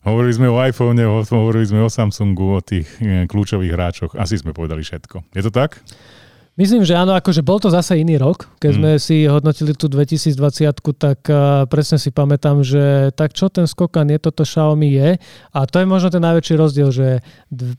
Hovorili 0.00 0.32
sme 0.32 0.48
o 0.48 0.56
iPhone, 0.56 0.96
hovorili 1.28 1.66
sme 1.68 1.84
o 1.84 1.92
Samsungu, 1.92 2.56
o 2.56 2.60
tých 2.64 2.88
e, 3.04 3.28
kľúčových 3.28 3.72
hráčoch. 3.76 4.12
Asi 4.16 4.40
sme 4.40 4.56
povedali 4.56 4.80
všetko. 4.80 5.36
Je 5.36 5.42
to 5.44 5.52
tak? 5.52 5.84
Myslím, 6.60 6.84
že 6.84 6.92
áno, 6.92 7.16
akože 7.16 7.40
bol 7.40 7.56
to 7.56 7.72
zase 7.72 7.96
iný 7.96 8.20
rok. 8.20 8.44
Keď 8.60 8.68
mm. 8.68 8.76
sme 8.76 8.90
si 9.00 9.24
hodnotili 9.24 9.72
tú 9.72 9.88
2020, 9.88 10.36
tak 10.98 11.24
uh, 11.32 11.64
presne 11.64 11.96
si 11.96 12.12
pamätám, 12.12 12.60
že 12.60 13.16
tak 13.16 13.32
čo 13.32 13.48
ten 13.48 13.64
skokan 13.64 14.04
je, 14.12 14.20
toto 14.20 14.44
Xiaomi 14.44 14.92
je. 14.92 15.16
A 15.56 15.58
to 15.64 15.80
je 15.80 15.88
možno 15.88 16.12
ten 16.12 16.20
najväčší 16.20 16.54
rozdiel, 16.60 16.92
že 16.92 17.24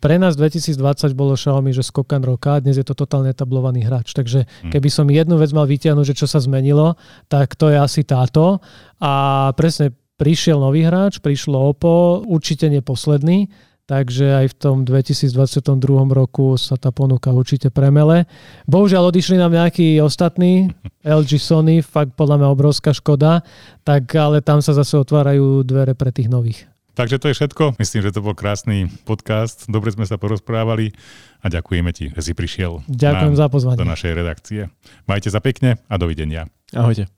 pre 0.02 0.18
nás 0.18 0.34
2020 0.34 0.82
bolo 1.14 1.38
Xiaomi, 1.38 1.76
že 1.78 1.86
skokan 1.86 2.26
roka, 2.26 2.58
dnes 2.58 2.82
je 2.82 2.88
to 2.88 2.98
totálne 2.98 3.30
etablovaný 3.30 3.86
hráč. 3.86 4.18
Takže 4.18 4.50
mm. 4.50 4.74
keby 4.74 4.90
som 4.90 5.06
jednu 5.14 5.38
vec 5.38 5.54
mal 5.54 5.70
vytiahnuť, 5.70 6.18
že 6.18 6.18
čo 6.18 6.26
sa 6.26 6.42
zmenilo, 6.42 6.98
tak 7.30 7.54
to 7.54 7.70
je 7.70 7.78
asi 7.78 8.02
táto. 8.02 8.66
A 8.98 9.54
presne 9.54 9.94
prišiel 10.22 10.62
nový 10.62 10.86
hráč, 10.86 11.18
prišlo 11.18 11.74
OPPO, 11.74 12.30
určite 12.30 12.70
neposledný, 12.70 13.50
takže 13.90 14.46
aj 14.46 14.54
v 14.54 14.56
tom 14.62 14.76
2022 14.86 15.34
roku 16.14 16.54
sa 16.62 16.78
tá 16.78 16.94
ponuka 16.94 17.34
určite 17.34 17.74
premele. 17.74 18.30
Bohužiaľ 18.70 19.10
odišli 19.10 19.42
nám 19.42 19.58
nejakí 19.58 19.98
ostatní, 19.98 20.70
LG 21.02 21.42
Sony, 21.42 21.82
fakt 21.82 22.14
podľa 22.14 22.38
mňa 22.38 22.48
obrovská 22.54 22.94
škoda, 22.94 23.42
tak 23.82 24.14
ale 24.14 24.46
tam 24.46 24.62
sa 24.62 24.78
zase 24.78 24.94
otvárajú 25.02 25.66
dvere 25.66 25.98
pre 25.98 26.14
tých 26.14 26.30
nových. 26.30 26.70
Takže 26.94 27.18
to 27.18 27.32
je 27.32 27.38
všetko. 27.42 27.82
Myslím, 27.82 28.04
že 28.06 28.14
to 28.14 28.22
bol 28.22 28.38
krásny 28.38 28.92
podcast. 29.08 29.66
Dobre 29.72 29.90
sme 29.96 30.06
sa 30.06 30.22
porozprávali 30.22 30.92
a 31.42 31.50
ďakujeme 31.50 31.90
ti, 31.96 32.14
že 32.14 32.22
si 32.22 32.32
prišiel 32.38 32.84
Ďakujem 32.86 33.34
za 33.34 33.48
pozvanie. 33.50 33.80
do 33.80 33.90
našej 33.90 34.12
redakcie. 34.14 34.70
Majte 35.10 35.34
sa 35.34 35.42
pekne 35.42 35.82
a 35.90 35.96
dovidenia. 35.98 36.46
Ahojte. 36.76 37.10